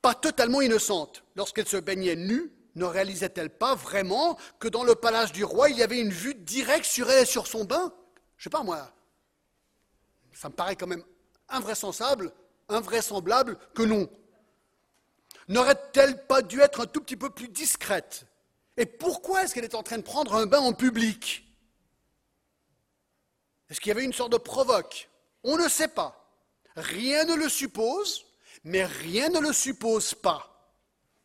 pas 0.02 0.14
totalement 0.14 0.62
innocente. 0.62 1.24
Lorsqu'elle 1.36 1.68
se 1.68 1.78
baignait 1.78 2.16
nue, 2.16 2.52
ne 2.76 2.86
réalisait-elle 2.86 3.50
pas 3.50 3.76
vraiment 3.76 4.38
que 4.60 4.68
dans 4.68 4.84
le 4.84 4.96
palace 4.96 5.32
du 5.32 5.44
roi, 5.44 5.70
il 5.70 5.78
y 5.78 5.84
avait 5.84 6.00
une 6.00 6.12
vue 6.12 6.36
directe 6.36 6.86
sur 6.86 7.10
elle 7.10 7.24
et 7.24 7.26
sur 7.26 7.48
son 7.48 7.66
bain? 7.66 7.94
Je 8.38 8.46
sais 8.46 8.50
pas 8.50 8.64
moi. 8.64 8.94
Ça 10.34 10.50
me 10.50 10.54
paraît 10.54 10.76
quand 10.76 10.88
même 10.88 11.04
invraisemblable, 11.50 12.32
invraisemblable 12.70 13.58
que 13.74 13.84
non. 13.84 14.10
N'aurait-elle 15.50 16.26
pas 16.28 16.42
dû 16.42 16.62
être 16.62 16.82
un 16.82 16.86
tout 16.86 17.02
petit 17.02 17.18
peu 17.18 17.30
plus 17.30 17.50
discrète? 17.50 18.26
Et 18.80 18.86
pourquoi 18.86 19.44
est-ce 19.44 19.54
qu'elle 19.54 19.66
est 19.66 19.76
en 19.76 19.84
train 19.84 19.98
de 19.98 20.04
prendre 20.04 20.36
un 20.36 20.46
bain 20.46 20.62
en 20.62 20.72
public? 20.72 21.46
Est-ce 23.70 23.82
qu'il 23.82 23.90
y 23.90 23.92
avait 23.92 24.06
une 24.06 24.14
sorte 24.14 24.32
de 24.32 24.38
provoque? 24.38 25.10
On 25.44 25.58
ne 25.58 25.68
sait 25.68 25.90
pas. 25.90 26.16
Rien 26.78 27.26
ne 27.26 27.36
le 27.36 27.50
suppose, 27.50 28.26
mais 28.64 28.86
rien 28.86 29.28
ne 29.28 29.40
le 29.40 29.52
suppose 29.52 30.16
pas. 30.16 30.74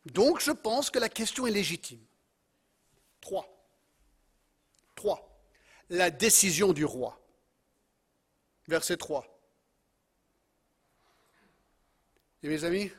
Donc 0.05 0.41
je 0.41 0.51
pense 0.51 0.89
que 0.89 0.99
la 0.99 1.07
question 1.07 1.47
est 1.47 1.51
légitime. 1.51 2.05
3. 3.21 3.47
3. 4.95 5.39
La 5.91 6.11
décision 6.11 6.73
du 6.73 6.83
roi. 6.83 7.17
Verset 8.67 8.97
3. 8.97 9.25
Et 12.43 12.49
mes 12.49 12.65
amis, 12.65 12.91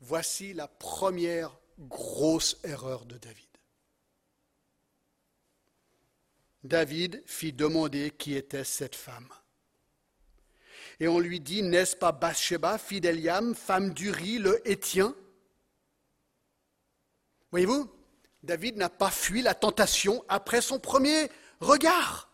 voici 0.00 0.54
la 0.54 0.68
première 0.68 1.54
grosse 1.78 2.56
erreur 2.64 3.04
de 3.04 3.18
David. 3.18 3.53
David 6.64 7.22
fit 7.26 7.52
demander 7.52 8.10
qui 8.10 8.34
était 8.34 8.64
cette 8.64 8.96
femme. 8.96 9.28
Et 10.98 11.08
on 11.08 11.18
lui 11.18 11.40
dit, 11.40 11.62
n'est-ce 11.62 11.94
pas 11.94 12.12
Bathsheba, 12.12 12.78
fille 12.78 13.02
d'Eliam, 13.02 13.54
femme 13.54 13.92
d'Uri, 13.92 14.38
le 14.38 14.66
Hétien 14.68 15.14
Voyez-vous, 17.50 17.90
David 18.42 18.76
n'a 18.76 18.88
pas 18.88 19.10
fui 19.10 19.42
la 19.42 19.54
tentation 19.54 20.24
après 20.28 20.60
son 20.60 20.78
premier 20.78 21.30
regard. 21.60 22.30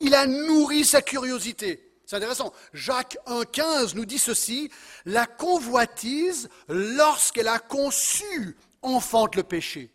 Il 0.00 0.14
a 0.14 0.26
nourri 0.26 0.84
sa 0.84 1.00
curiosité. 1.00 2.00
C'est 2.04 2.16
intéressant. 2.16 2.52
Jacques 2.72 3.18
1,15 3.26 3.94
nous 3.94 4.06
dit 4.06 4.18
ceci 4.18 4.70
La 5.04 5.26
convoitise, 5.26 6.48
lorsqu'elle 6.68 7.48
a 7.48 7.58
conçu, 7.58 8.56
enfante 8.82 9.36
le 9.36 9.42
péché. 9.42 9.92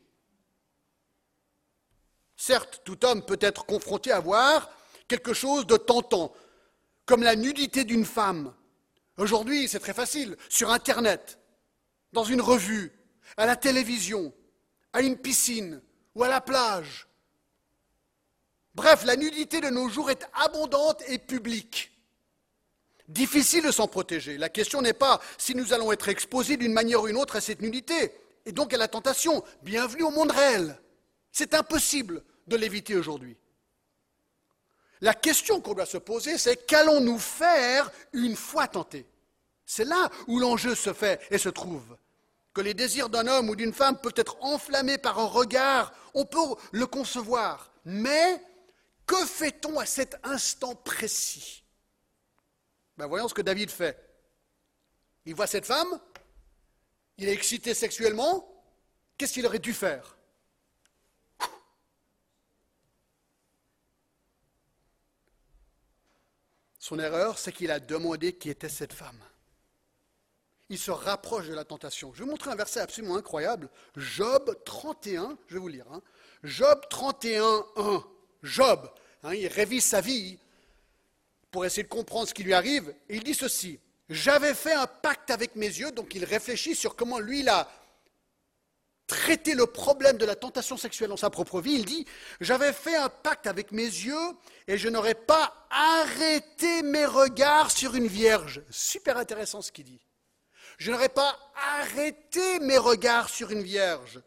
Certes, 2.46 2.82
tout 2.84 3.06
homme 3.06 3.24
peut 3.24 3.40
être 3.40 3.66
confronté 3.66 4.12
à 4.12 4.20
voir 4.20 4.70
quelque 5.08 5.34
chose 5.34 5.66
de 5.66 5.78
tentant, 5.78 6.34
comme 7.06 7.24
la 7.24 7.38
nudité 7.38 7.86
d'une 7.86 8.04
femme. 8.04 8.54
Aujourd'hui, 9.16 9.70
c'est 9.70 9.80
très 9.80 9.94
facile, 9.94 10.36
sur 10.50 10.70
Internet, 10.70 11.40
dans 12.12 12.26
une 12.26 12.42
revue, 12.42 12.92
à 13.38 13.46
la 13.46 13.56
télévision, 13.56 14.34
à 14.92 15.00
une 15.00 15.18
piscine 15.18 15.82
ou 16.16 16.24
à 16.26 16.28
la 16.28 16.42
plage. 16.42 17.08
Bref, 18.76 19.06
la 19.06 19.16
nudité 19.16 19.62
de 19.62 19.70
nos 19.70 19.88
jours 19.88 20.12
est 20.12 20.28
abondante 20.34 21.02
et 21.08 21.20
publique. 21.20 21.94
Difficile 23.08 23.64
de 23.64 23.72
s'en 23.72 23.88
protéger. 23.88 24.38
La 24.38 24.50
question 24.50 24.82
n'est 24.82 24.92
pas 24.92 25.22
si 25.38 25.56
nous 25.56 25.72
allons 25.72 25.94
être 25.94 26.10
exposés 26.10 26.58
d'une 26.58 26.74
manière 26.74 27.04
ou 27.04 27.08
d'une 27.08 27.16
autre 27.16 27.38
à 27.38 27.42
cette 27.42 27.62
nudité, 27.62 28.12
et 28.46 28.52
donc 28.52 28.74
à 28.74 28.78
la 28.78 28.90
tentation. 28.90 29.46
Bienvenue 29.62 30.04
au 30.04 30.12
monde 30.12 30.32
réel. 30.32 30.78
C'est 31.32 31.54
impossible 31.54 32.22
de 32.48 32.56
l'éviter 32.56 32.96
aujourd'hui. 32.96 33.38
La 35.02 35.14
question 35.14 35.60
qu'on 35.60 35.74
doit 35.74 35.86
se 35.86 35.98
poser, 35.98 36.38
c'est 36.38 36.66
qu'allons-nous 36.66 37.20
faire 37.20 37.92
une 38.14 38.36
fois 38.36 38.68
tentés? 38.68 39.06
C'est 39.66 39.86
là 39.86 40.10
où 40.28 40.40
l'enjeu 40.40 40.76
se 40.76 40.94
fait 40.94 41.22
et 41.30 41.38
se 41.38 41.50
trouve. 41.50 41.98
Que 42.54 42.62
les 42.62 42.74
désirs 42.74 43.10
d'un 43.10 43.28
homme 43.28 43.50
ou 43.50 43.56
d'une 43.56 43.74
femme 43.74 43.98
peuvent 43.98 44.14
être 44.16 44.38
enflammés 44.42 44.98
par 44.98 45.20
un 45.20 45.26
regard, 45.26 45.94
on 46.14 46.26
peut 46.26 46.40
le 46.72 46.86
concevoir. 46.86 47.74
Mais 47.84 48.42
que 49.06 49.26
fait-on 49.26 49.80
à 49.80 49.86
cet 49.86 50.18
instant 50.24 50.76
précis? 50.76 51.64
Ben 52.98 53.08
Voyons 53.08 53.28
ce 53.28 53.34
que 53.34 53.42
David 53.42 53.72
fait. 53.72 54.00
Il 55.26 55.36
voit 55.36 55.48
cette 55.48 55.66
femme, 55.66 56.00
il 57.18 57.28
est 57.28 57.34
excité 57.34 57.74
sexuellement, 57.74 58.48
qu'est-ce 59.18 59.34
qu'il 59.34 59.46
aurait 59.46 59.60
dû 59.60 59.74
faire? 59.74 60.13
Son 66.84 67.00
erreur, 67.00 67.40
c'est 67.40 67.54
qu'il 67.54 67.72
a 67.72 67.80
demandé 67.80 68.34
qui 68.34 68.50
était 68.50 68.68
cette 68.68 68.92
femme. 68.92 69.24
Il 70.68 70.78
se 70.78 70.92
rapproche 70.92 71.48
de 71.48 71.54
la 71.54 71.64
tentation. 71.64 72.12
Je 72.12 72.20
vais 72.20 72.26
vous 72.26 72.32
montrer 72.32 72.52
un 72.52 72.58
verset 72.58 72.82
absolument 72.82 73.16
incroyable. 73.16 73.70
Job 73.96 74.54
31, 74.66 75.38
je 75.48 75.54
vais 75.54 75.62
vous 75.62 75.70
lire. 75.70 75.86
Hein. 75.94 76.02
Job 76.44 76.82
31, 76.90 77.66
1. 77.78 78.04
Job, 78.44 78.92
hein, 79.24 79.34
il 79.34 79.48
révise 79.48 79.86
sa 79.86 80.02
vie 80.02 80.38
pour 81.52 81.64
essayer 81.64 81.84
de 81.84 81.88
comprendre 81.88 82.28
ce 82.28 82.34
qui 82.34 82.44
lui 82.44 82.54
arrive. 82.54 82.94
Il 83.08 83.24
dit 83.24 83.34
ceci. 83.34 83.80
J'avais 84.10 84.54
fait 84.54 84.74
un 84.74 84.86
pacte 84.86 85.32
avec 85.32 85.56
mes 85.56 85.68
yeux, 85.68 85.94
donc 85.94 86.14
il 86.16 86.26
réfléchit 86.26 86.76
sur 86.76 86.98
comment 86.98 87.20
lui, 87.20 87.40
il 87.40 87.48
a 87.48 87.72
traiter 89.08 89.54
le 89.54 89.66
problème 89.66 90.18
de 90.18 90.26
la 90.26 90.36
tentation 90.36 90.78
sexuelle 90.78 91.10
dans 91.10 91.18
sa 91.18 91.30
propre 91.30 91.62
vie, 91.62 91.74
il 91.74 91.86
dit, 91.86 92.06
j'avais 92.40 92.74
fait 92.74 92.96
un 92.96 93.10
pacte 93.10 93.48
avec 93.48 93.72
mes 93.72 93.84
yeux 93.84 94.32
et 94.68 94.78
je 94.78 94.90
n'aurais 94.90 95.16
pas 95.16 95.68
arrêté 95.70 96.82
mes 96.84 97.06
regards 97.06 97.72
sur 97.72 97.96
une 97.96 98.08
vierge. 98.08 98.62
Super 98.70 99.18
intéressant 99.18 99.62
ce 99.62 99.72
qu'il 99.72 99.86
dit. 99.86 100.00
Je 100.78 100.92
n'aurais 100.92 101.10
pas 101.10 101.38
arrêté 101.80 102.60
mes 102.60 102.78
regards 102.78 103.30
sur 103.30 103.52
une 103.52 103.62
vierge. 103.62 104.22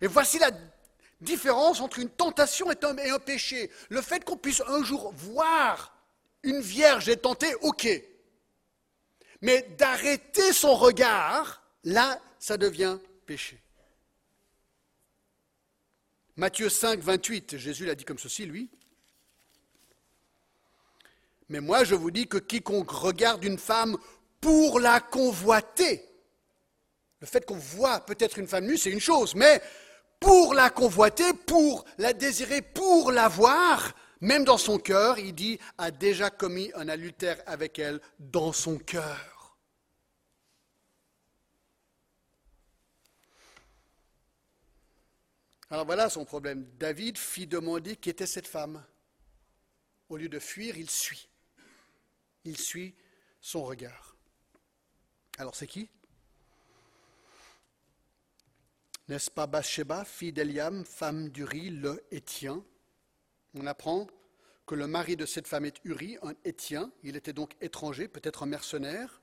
Et 0.00 0.06
voici 0.06 0.38
la 0.38 0.50
différence 1.20 1.80
entre 1.80 1.98
une 1.98 2.10
tentation 2.10 2.70
et 2.70 2.76
un, 2.82 3.18
péché. 3.18 3.70
Le 3.88 4.02
fait 4.02 4.24
qu'on 4.24 4.36
puisse 4.36 4.62
un 4.66 4.82
jour 4.82 5.12
voir 5.16 5.96
une 6.42 6.60
vierge 6.60 7.08
et 7.08 7.16
tenter, 7.16 7.54
ok. 7.62 7.88
Mais 9.40 9.62
d'arrêter 9.78 10.52
son 10.52 10.74
regard, 10.74 11.62
là, 11.84 12.20
ça 12.38 12.56
devient 12.56 12.98
péché. 13.26 13.63
Matthieu 16.36 16.68
5, 16.68 17.00
28, 17.00 17.56
Jésus 17.58 17.86
l'a 17.86 17.94
dit 17.94 18.04
comme 18.04 18.18
ceci, 18.18 18.44
lui. 18.44 18.68
Mais 21.48 21.60
moi, 21.60 21.84
je 21.84 21.94
vous 21.94 22.10
dis 22.10 22.26
que 22.26 22.38
quiconque 22.38 22.90
regarde 22.90 23.44
une 23.44 23.58
femme 23.58 23.96
pour 24.40 24.80
la 24.80 25.00
convoiter, 25.00 26.04
le 27.20 27.26
fait 27.26 27.46
qu'on 27.46 27.56
voit 27.56 28.00
peut-être 28.00 28.38
une 28.38 28.48
femme 28.48 28.66
nue, 28.66 28.76
c'est 28.76 28.90
une 28.90 29.00
chose, 29.00 29.34
mais 29.34 29.62
pour 30.20 30.54
la 30.54 30.70
convoiter, 30.70 31.32
pour 31.46 31.84
la 31.98 32.12
désirer, 32.12 32.62
pour 32.62 33.12
la 33.12 33.28
voir, 33.28 33.94
même 34.20 34.44
dans 34.44 34.58
son 34.58 34.78
cœur, 34.78 35.18
il 35.18 35.34
dit, 35.34 35.58
a 35.78 35.90
déjà 35.90 36.30
commis 36.30 36.70
un 36.74 36.88
adultère 36.88 37.38
avec 37.46 37.78
elle 37.78 38.00
dans 38.18 38.52
son 38.52 38.78
cœur. 38.78 39.33
Alors 45.70 45.86
voilà 45.86 46.10
son 46.10 46.24
problème. 46.24 46.66
David 46.78 47.18
fit 47.18 47.46
demander 47.46 47.96
qui 47.96 48.10
était 48.10 48.26
cette 48.26 48.46
femme. 48.46 48.84
Au 50.08 50.16
lieu 50.16 50.28
de 50.28 50.38
fuir, 50.38 50.76
il 50.76 50.90
suit. 50.90 51.28
Il 52.44 52.58
suit 52.58 52.94
son 53.40 53.64
regard. 53.64 54.16
Alors 55.38 55.54
c'est 55.54 55.66
qui? 55.66 55.88
N'est-ce 59.08 59.30
pas 59.30 59.46
Bathsheba, 59.46 60.04
fille 60.04 60.32
d'Eliam, 60.32 60.84
femme 60.84 61.28
d'Uri, 61.28 61.70
le 61.70 62.02
Hétien 62.10 62.64
On 63.54 63.66
apprend 63.66 64.06
que 64.66 64.74
le 64.74 64.86
mari 64.86 65.16
de 65.16 65.26
cette 65.26 65.46
femme 65.46 65.66
est 65.66 65.78
Uri, 65.84 66.16
un 66.22 66.34
Hétien. 66.44 66.90
Il 67.02 67.16
était 67.16 67.34
donc 67.34 67.54
étranger, 67.60 68.08
peut-être 68.08 68.42
un 68.42 68.46
mercenaire. 68.46 69.20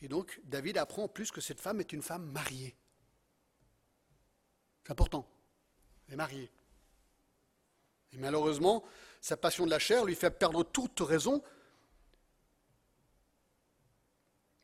Et 0.00 0.08
donc 0.08 0.40
David 0.44 0.78
apprend 0.78 1.04
en 1.04 1.08
plus 1.08 1.30
que 1.30 1.40
cette 1.40 1.60
femme 1.60 1.80
est 1.80 1.92
une 1.92 2.02
femme 2.02 2.30
mariée. 2.30 2.76
Important. 4.88 5.26
Elle 6.10 6.20
est. 6.20 6.50
Et 8.12 8.16
malheureusement, 8.16 8.84
sa 9.20 9.36
passion 9.36 9.66
de 9.66 9.70
la 9.70 9.78
chair 9.78 10.04
lui 10.04 10.14
fait 10.14 10.30
perdre 10.30 10.64
toute 10.64 11.00
raison. 11.00 11.42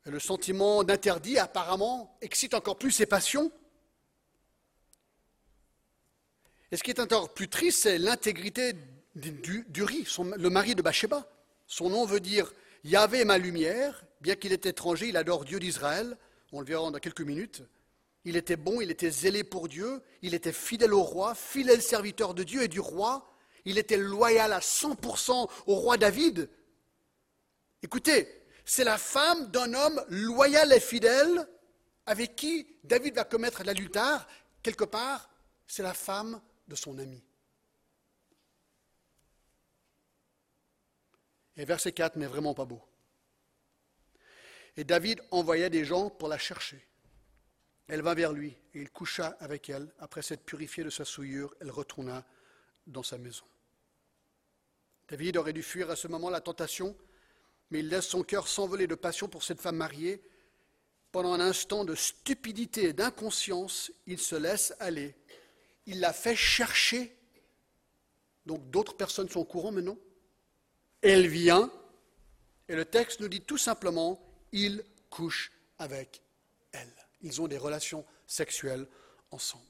Et 0.05 0.11
le 0.11 0.19
sentiment 0.19 0.83
d'interdit, 0.83 1.37
apparemment, 1.37 2.17
excite 2.21 2.53
encore 2.53 2.77
plus 2.77 2.91
ses 2.91 3.05
passions. 3.05 3.51
Et 6.71 6.77
ce 6.77 6.83
qui 6.83 6.91
est 6.91 6.99
encore 6.99 7.33
plus 7.33 7.47
triste, 7.47 7.83
c'est 7.83 7.97
l'intégrité 7.97 8.73
du, 9.15 9.83
riz, 9.83 10.07
le 10.37 10.49
mari 10.49 10.75
de 10.75 10.81
Bathsheba. 10.81 11.29
Son 11.67 11.89
nom 11.89 12.05
veut 12.05 12.19
dire 12.19 12.51
Yahvé 12.83 13.25
ma 13.25 13.37
lumière, 13.37 14.03
bien 14.21 14.35
qu'il 14.35 14.51
est 14.51 14.65
étranger, 14.65 15.09
il 15.09 15.17
adore 15.17 15.45
Dieu 15.45 15.59
d'Israël. 15.59 16.17
On 16.51 16.59
le 16.59 16.65
verra 16.65 16.89
dans 16.91 16.99
quelques 16.99 17.21
minutes. 17.21 17.63
Il 18.25 18.37
était 18.37 18.57
bon, 18.57 18.81
il 18.81 18.89
était 18.89 19.11
zélé 19.11 19.43
pour 19.43 19.67
Dieu, 19.67 20.01
il 20.23 20.33
était 20.33 20.51
fidèle 20.51 20.93
au 20.93 21.03
roi, 21.03 21.35
fidèle 21.35 21.81
serviteur 21.81 22.33
de 22.33 22.43
Dieu 22.43 22.63
et 22.63 22.67
du 22.67 22.79
roi. 22.79 23.31
Il 23.65 23.77
était 23.77 23.97
loyal 23.97 24.51
à 24.51 24.59
100% 24.59 25.49
au 25.67 25.75
roi 25.75 25.97
David. 25.97 26.49
Écoutez, 27.83 28.27
c'est 28.65 28.83
la 28.83 28.97
femme 28.97 29.51
d'un 29.51 29.73
homme 29.75 30.03
loyal 30.09 30.73
et 30.73 30.79
fidèle 30.79 31.47
avec 32.07 32.35
qui 32.35 32.67
David 32.83 33.15
va 33.15 33.23
commettre 33.23 33.63
l'adultère. 33.63 34.27
Quelque 34.63 34.83
part, 34.83 35.29
c'est 35.67 35.83
la 35.83 35.93
femme 35.93 36.41
de 36.67 36.75
son 36.75 36.97
ami. 36.97 37.23
Et 41.57 41.65
verset 41.65 41.91
4 41.91 42.17
n'est 42.17 42.25
vraiment 42.25 42.55
pas 42.55 42.65
beau. 42.65 42.81
Et 44.77 44.83
David 44.83 45.21
envoya 45.31 45.69
des 45.69 45.85
gens 45.85 46.09
pour 46.09 46.27
la 46.27 46.37
chercher. 46.37 46.85
Elle 47.87 48.01
vint 48.01 48.15
vers 48.15 48.33
lui 48.33 48.55
et 48.73 48.81
il 48.81 48.89
coucha 48.89 49.37
avec 49.39 49.69
elle. 49.69 49.93
Après 49.99 50.21
s'être 50.21 50.43
purifiée 50.43 50.83
de 50.83 50.89
sa 50.89 51.05
souillure, 51.05 51.53
elle 51.61 51.71
retourna 51.71 52.25
dans 52.87 53.03
sa 53.03 53.17
maison. 53.17 53.45
David 55.07 55.37
aurait 55.37 55.53
dû 55.53 55.61
fuir 55.61 55.89
à 55.91 55.95
ce 55.95 56.07
moment 56.07 56.29
la 56.29 56.41
tentation, 56.41 56.95
mais 57.69 57.79
il 57.79 57.89
laisse 57.89 58.07
son 58.07 58.23
cœur 58.23 58.47
s'envoler 58.47 58.87
de 58.87 58.95
passion 58.95 59.27
pour 59.27 59.43
cette 59.43 59.61
femme 59.61 59.77
mariée. 59.77 60.21
Pendant 61.11 61.33
un 61.33 61.39
instant 61.39 61.85
de 61.85 61.95
stupidité 61.95 62.85
et 62.85 62.93
d'inconscience, 62.93 63.91
il 64.07 64.19
se 64.19 64.35
laisse 64.35 64.73
aller 64.79 65.15
il 65.85 65.99
l'a 65.99 66.13
fait 66.13 66.35
chercher. 66.35 67.15
Donc 68.45 68.69
d'autres 68.69 68.95
personnes 68.95 69.29
sont 69.29 69.39
au 69.39 69.45
courant 69.45 69.71
maintenant. 69.71 69.97
Elle 71.01 71.27
vient, 71.27 71.71
et 72.67 72.75
le 72.75 72.85
texte 72.85 73.19
nous 73.19 73.27
dit 73.27 73.41
tout 73.41 73.57
simplement, 73.57 74.19
il 74.51 74.83
couche 75.09 75.51
avec. 75.77 76.21
Ils 77.25 77.41
ont 77.41 77.47
des 77.47 77.57
relations 77.57 78.05
sexuelles 78.27 78.87
ensemble. 79.31 79.63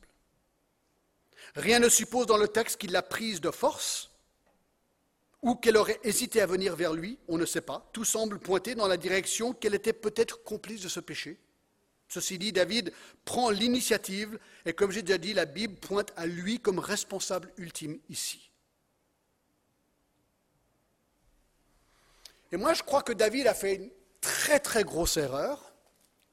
Rien 1.55 1.79
ne 1.79 1.87
suppose 1.87 2.27
dans 2.27 2.37
le 2.37 2.49
texte 2.49 2.77
qu'il 2.77 2.91
l'a 2.91 3.01
prise 3.01 3.39
de 3.39 3.49
force 3.49 4.11
ou 5.41 5.55
qu'elle 5.55 5.77
aurait 5.77 5.99
hésité 6.03 6.41
à 6.41 6.47
venir 6.47 6.75
vers 6.75 6.93
lui, 6.93 7.17
on 7.29 7.37
ne 7.37 7.45
sait 7.45 7.61
pas. 7.61 7.89
Tout 7.93 8.03
semble 8.03 8.39
pointer 8.39 8.75
dans 8.75 8.87
la 8.87 8.97
direction 8.97 9.53
qu'elle 9.53 9.73
était 9.73 9.93
peut-être 9.93 10.43
complice 10.43 10.81
de 10.81 10.89
ce 10.89 10.99
péché. 10.99 11.39
Ceci 12.09 12.37
dit, 12.37 12.51
David 12.51 12.91
prend 13.23 13.49
l'initiative 13.51 14.37
et 14.65 14.73
comme 14.73 14.91
j'ai 14.91 15.01
déjà 15.01 15.17
dit, 15.17 15.33
la 15.33 15.45
Bible 15.45 15.75
pointe 15.75 16.11
à 16.17 16.25
lui 16.25 16.59
comme 16.59 16.79
responsable 16.79 17.53
ultime 17.57 17.97
ici. 18.09 18.51
Et 22.51 22.57
moi, 22.57 22.73
je 22.73 22.83
crois 22.83 23.01
que 23.01 23.13
David 23.13 23.47
a 23.47 23.53
fait 23.53 23.75
une 23.75 23.89
très 24.19 24.59
très 24.59 24.83
grosse 24.83 25.15
erreur 25.15 25.64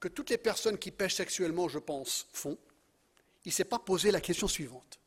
que 0.03 0.09
toutes 0.09 0.31
les 0.31 0.37
personnes 0.37 0.77
qui 0.77 0.91
pêchent 0.91 1.15
sexuellement, 1.15 1.69
je 1.69 1.79
pense, 1.79 2.27
font. 2.33 2.57
Il 3.45 3.49
ne 3.49 3.53
s'est 3.53 3.63
pas 3.63 3.79
posé 3.79 4.11
la 4.11 4.19
question 4.19 4.49
suivante. 4.49 4.99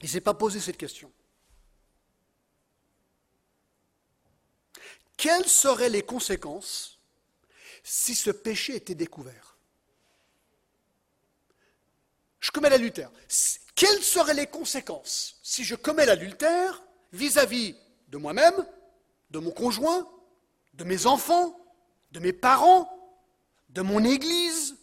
Il 0.00 0.06
ne 0.06 0.08
s'est 0.08 0.22
pas 0.22 0.32
posé 0.32 0.60
cette 0.60 0.78
question. 0.78 1.12
Quelles 5.18 5.46
seraient 5.46 5.90
les 5.90 6.02
conséquences 6.02 7.00
si 7.84 8.14
ce 8.14 8.30
péché 8.30 8.76
était 8.76 8.94
découvert? 8.94 9.58
Je 12.40 12.50
commets 12.50 12.70
l'adultère. 12.70 13.10
Quelles 13.74 14.02
seraient 14.02 14.32
les 14.32 14.46
conséquences 14.46 15.38
si 15.42 15.64
je 15.64 15.74
commets 15.74 16.06
l'adultère 16.06 16.82
vis-à-vis 17.12 17.76
de 18.08 18.16
moi-même, 18.16 18.66
de 19.28 19.38
mon 19.38 19.50
conjoint, 19.50 20.10
de 20.72 20.84
mes 20.84 21.04
enfants, 21.04 21.58
de 22.12 22.18
mes 22.18 22.32
parents, 22.32 23.01
de 23.72 23.82
mon 23.82 24.04
église, 24.04 24.76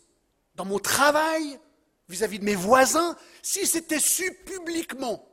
dans 0.56 0.65
mon 0.65 0.80
travail, 0.80 1.60
vis-à-vis 2.08 2.39
de 2.39 2.43
mes 2.43 2.56
voisins, 2.56 3.15
si 3.41 3.65
c'était 3.65 3.99
su 3.99 4.34
publiquement 4.45 5.25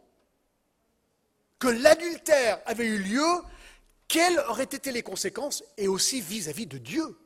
que 1.58 1.68
l'adultère 1.68 2.60
avait 2.66 2.86
eu 2.86 2.98
lieu, 2.98 3.26
quelles 4.08 4.38
auraient 4.48 4.64
été 4.64 4.92
les 4.92 5.02
conséquences 5.02 5.64
et 5.76 5.88
aussi 5.88 6.20
vis 6.20 6.48
à 6.48 6.52
-vis 6.52 6.68
de 6.68 6.78
Dieu? 6.78 7.18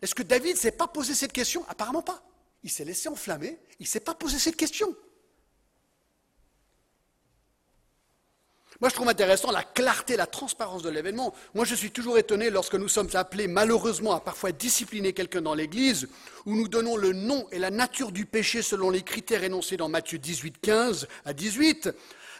Est-ce 0.00 0.14
que 0.14 0.22
David 0.22 0.54
ne 0.54 0.60
s'est 0.60 0.72
pas 0.72 0.86
posé 0.86 1.14
cette 1.14 1.32
question? 1.32 1.64
Apparemment 1.68 2.02
pas. 2.02 2.22
Il 2.62 2.70
s'est 2.70 2.84
laissé 2.84 3.08
enflammer, 3.08 3.58
il 3.80 3.84
ne 3.84 3.88
s'est 3.88 4.00
pas 4.00 4.14
posé 4.14 4.38
cette 4.38 4.56
question. 4.56 4.94
Moi, 8.80 8.90
je 8.90 8.94
trouve 8.94 9.08
intéressant 9.08 9.52
la 9.52 9.62
clarté, 9.62 10.16
la 10.16 10.26
transparence 10.26 10.82
de 10.82 10.90
l'événement. 10.90 11.32
Moi, 11.54 11.64
je 11.64 11.74
suis 11.74 11.90
toujours 11.90 12.18
étonné 12.18 12.50
lorsque 12.50 12.74
nous 12.74 12.88
sommes 12.88 13.10
appelés, 13.14 13.46
malheureusement, 13.46 14.14
à 14.14 14.20
parfois 14.20 14.52
discipliner 14.52 15.12
quelqu'un 15.12 15.42
dans 15.42 15.54
l'Église, 15.54 16.08
où 16.44 16.56
nous 16.56 16.68
donnons 16.68 16.96
le 16.96 17.12
nom 17.12 17.46
et 17.52 17.58
la 17.58 17.70
nature 17.70 18.10
du 18.10 18.26
péché 18.26 18.62
selon 18.62 18.90
les 18.90 19.02
critères 19.02 19.44
énoncés 19.44 19.76
dans 19.76 19.88
Matthieu 19.88 20.18
18, 20.18 20.56
15 20.60 21.06
à 21.24 21.32
18 21.32 21.90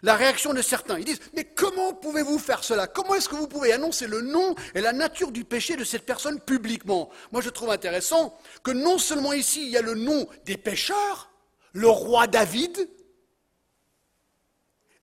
la 0.02 0.16
réaction 0.16 0.52
de 0.52 0.60
certains. 0.60 0.98
Ils 0.98 1.06
disent, 1.06 1.20
mais 1.34 1.44
comment 1.44 1.94
pouvez-vous 1.94 2.38
faire 2.38 2.62
cela? 2.62 2.86
Comment 2.86 3.14
est-ce 3.14 3.28
que 3.28 3.36
vous 3.36 3.48
pouvez 3.48 3.72
annoncer 3.72 4.06
le 4.06 4.20
nom 4.20 4.54
et 4.74 4.82
la 4.82 4.92
nature 4.92 5.32
du 5.32 5.44
péché 5.44 5.76
de 5.76 5.84
cette 5.84 6.04
personne 6.04 6.40
publiquement? 6.40 7.08
Moi, 7.32 7.40
je 7.40 7.48
trouve 7.48 7.70
intéressant 7.70 8.38
que 8.62 8.70
non 8.70 8.98
seulement 8.98 9.32
ici, 9.32 9.62
il 9.64 9.70
y 9.70 9.78
a 9.78 9.82
le 9.82 9.94
nom 9.94 10.26
des 10.44 10.58
pécheurs, 10.58 11.30
le 11.72 11.88
roi 11.88 12.26
David, 12.26 12.88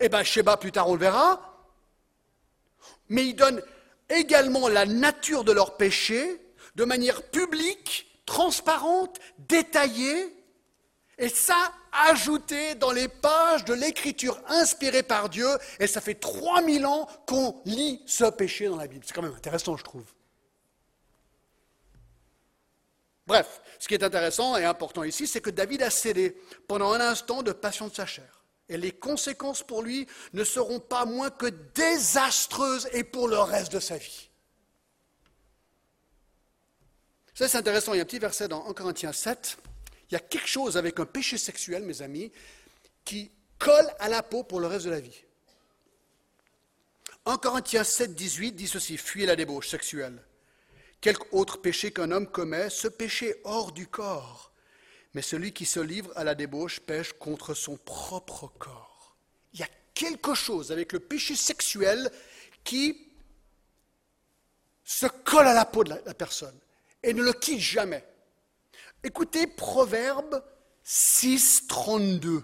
eh 0.01 0.09
bien 0.09 0.23
Sheba, 0.23 0.57
plus 0.57 0.71
tard 0.71 0.89
on 0.89 0.93
le 0.93 0.99
verra, 0.99 1.39
mais 3.09 3.27
il 3.27 3.35
donne 3.35 3.61
également 4.09 4.67
la 4.67 4.85
nature 4.85 5.43
de 5.43 5.51
leur 5.51 5.77
péché 5.77 6.41
de 6.75 6.85
manière 6.85 7.23
publique, 7.23 8.21
transparente, 8.25 9.19
détaillée, 9.37 10.35
et 11.17 11.29
ça, 11.29 11.71
ajouté 12.09 12.75
dans 12.75 12.91
les 12.91 13.07
pages 13.07 13.65
de 13.65 13.73
l'écriture 13.73 14.41
inspirée 14.47 15.03
par 15.03 15.29
Dieu, 15.29 15.47
et 15.79 15.87
ça 15.87 16.01
fait 16.01 16.15
3000 16.15 16.85
ans 16.85 17.07
qu'on 17.27 17.61
lit 17.65 18.01
ce 18.07 18.25
péché 18.31 18.67
dans 18.67 18.77
la 18.77 18.87
Bible. 18.87 19.03
C'est 19.05 19.13
quand 19.13 19.21
même 19.21 19.35
intéressant, 19.35 19.77
je 19.77 19.83
trouve. 19.83 20.05
Bref, 23.27 23.61
ce 23.77 23.87
qui 23.87 23.93
est 23.93 24.03
intéressant 24.03 24.57
et 24.57 24.65
important 24.65 25.03
ici, 25.03 25.27
c'est 25.27 25.41
que 25.41 25.49
David 25.49 25.83
a 25.83 25.89
cédé 25.89 26.35
pendant 26.67 26.91
un 26.91 27.01
instant 27.01 27.43
de 27.43 27.51
passion 27.51 27.87
de 27.87 27.93
sa 27.93 28.05
chair. 28.05 28.40
Et 28.71 28.77
les 28.77 28.91
conséquences 28.91 29.62
pour 29.62 29.84
lui 29.84 30.07
ne 30.34 30.43
seront 30.43 30.79
pas 30.79 31.05
moins 31.05 31.29
que 31.29 31.45
désastreuses 31.75 32.89
et 32.93 33.03
pour 33.03 33.27
le 33.27 33.38
reste 33.38 33.71
de 33.71 33.79
sa 33.79 33.97
vie. 33.97 34.29
Ça, 37.36 37.47
c'est 37.47 37.57
intéressant. 37.57 37.93
Il 37.93 37.97
y 37.97 37.99
a 37.99 38.03
un 38.03 38.05
petit 38.05 38.17
verset 38.17 38.47
dans 38.47 38.67
1 38.67 38.73
Corinthiens 38.73 39.13
7 39.13 39.57
il 40.12 40.15
y 40.15 40.17
a 40.17 40.19
quelque 40.19 40.47
chose 40.47 40.75
avec 40.75 40.99
un 40.99 41.05
péché 41.05 41.38
sexuel, 41.38 41.84
mes 41.84 42.01
amis, 42.01 42.34
qui 43.05 43.31
colle 43.57 43.89
à 43.99 44.10
la 44.10 44.23
peau 44.23 44.43
pour 44.43 44.60
le 44.60 44.67
reste 44.67 44.86
de 44.86 44.91
la 44.91 44.99
vie. 44.99 45.23
1 47.25 47.38
Corinthiens 47.38 47.86
7, 47.86 48.13
18 48.13 48.51
dit 48.51 48.67
ceci 48.67 48.97
Fuyez 48.97 49.25
la 49.25 49.38
débauche 49.38 49.69
sexuelle. 49.69 50.21
Quelque 50.99 51.23
autre 51.31 51.62
péché 51.62 51.93
qu'un 51.93 52.12
homme 52.12 52.27
commet, 52.27 52.69
ce 52.69 52.89
péché 52.89 53.36
hors 53.45 53.71
du 53.71 53.88
corps, 53.88 54.50
Mais 55.13 55.21
celui 55.21 55.52
qui 55.52 55.65
se 55.65 55.80
livre 55.80 56.12
à 56.15 56.24
la 56.24 56.36
débauche 56.36 56.80
pêche 56.80 57.13
contre 57.13 57.54
son 57.54 57.78
propre 57.78 58.47
corps. 58.60 59.15
Il 59.54 59.60
y 59.60 59.63
a 59.63 59.69
quelque 59.93 60.34
chose 60.34 60.71
avec 60.71 60.93
le 60.93 61.00
péché 61.00 61.36
sexuel 61.36 62.10
qui 62.63 63.12
se 64.84 65.06
colle 65.06 65.47
à 65.47 65.54
la 65.54 65.65
peau 65.65 65.84
de 65.84 65.89
la, 65.89 66.13
personne 66.13 66.58
et 67.04 67.13
ne 67.13 67.24
le 67.24 67.34
quitte 67.34 67.60
jamais. 67.60 68.06
Écoutez 69.04 69.47
Proverbe 69.47 70.43
6, 70.84 71.67
32. 71.67 72.43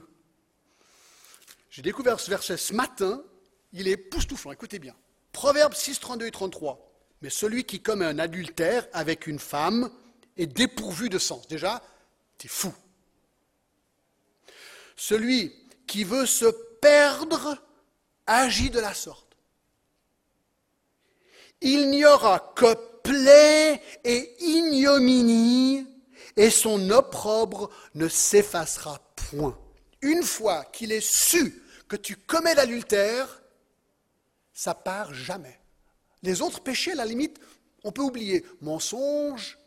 J'ai 1.70 1.82
découvert 1.82 2.20
ce 2.20 2.30
verset 2.30 2.58
ce 2.58 2.74
matin, 2.74 3.22
il 3.74 3.88
est 3.88 3.98
poustouflant, 3.98 4.52
écoutez 4.52 4.80
bien. 4.80 4.96
Proverbe 5.32 5.74
6, 5.74 6.00
32 6.00 6.26
et 6.26 6.32
33. 6.32 6.84
Mais 7.22 7.30
celui 7.30 7.66
qui 7.66 7.82
commet 7.82 8.06
un 8.06 8.20
adultère 8.20 8.88
avec 8.94 9.28
une 9.28 9.40
femme 9.40 9.92
est 10.38 10.48
dépourvu 10.48 11.10
de 11.10 11.20
sens. 11.20 11.48
Déjà, 11.48 11.84
t'es 12.38 12.48
fou. 12.48 12.74
Celui 14.96 15.54
qui 15.86 16.04
veut 16.04 16.26
se 16.26 16.46
perdre 16.82 17.58
agit 18.26 18.70
de 18.70 18.80
la 18.80 18.94
sorte. 18.94 19.38
Il 21.62 21.90
n'y 21.90 22.06
aura 22.06 22.54
que 22.56 22.76
plaie 23.02 23.82
et 24.04 24.36
ignominie, 24.40 25.88
et 26.36 26.50
son 26.50 26.90
opprobre 26.92 27.72
ne 27.96 28.08
s'effacera 28.08 29.00
point. 29.16 29.58
Une 30.02 30.24
fois 30.24 30.66
qu'il 30.66 30.92
est 30.92 31.02
su 31.02 31.64
que 31.88 31.96
tu 31.96 32.16
commets 32.16 32.54
l'adultère, 32.54 33.42
ça 34.54 34.76
part 34.76 35.14
jamais. 35.14 35.60
Les 36.22 36.42
autres 36.42 36.62
péchés, 36.62 36.92
à 36.92 36.96
la 36.96 37.06
limite, 37.06 37.40
on 37.84 37.92
peut 37.92 38.02
oublier. 38.02 38.46
Mensonge, 38.62 39.58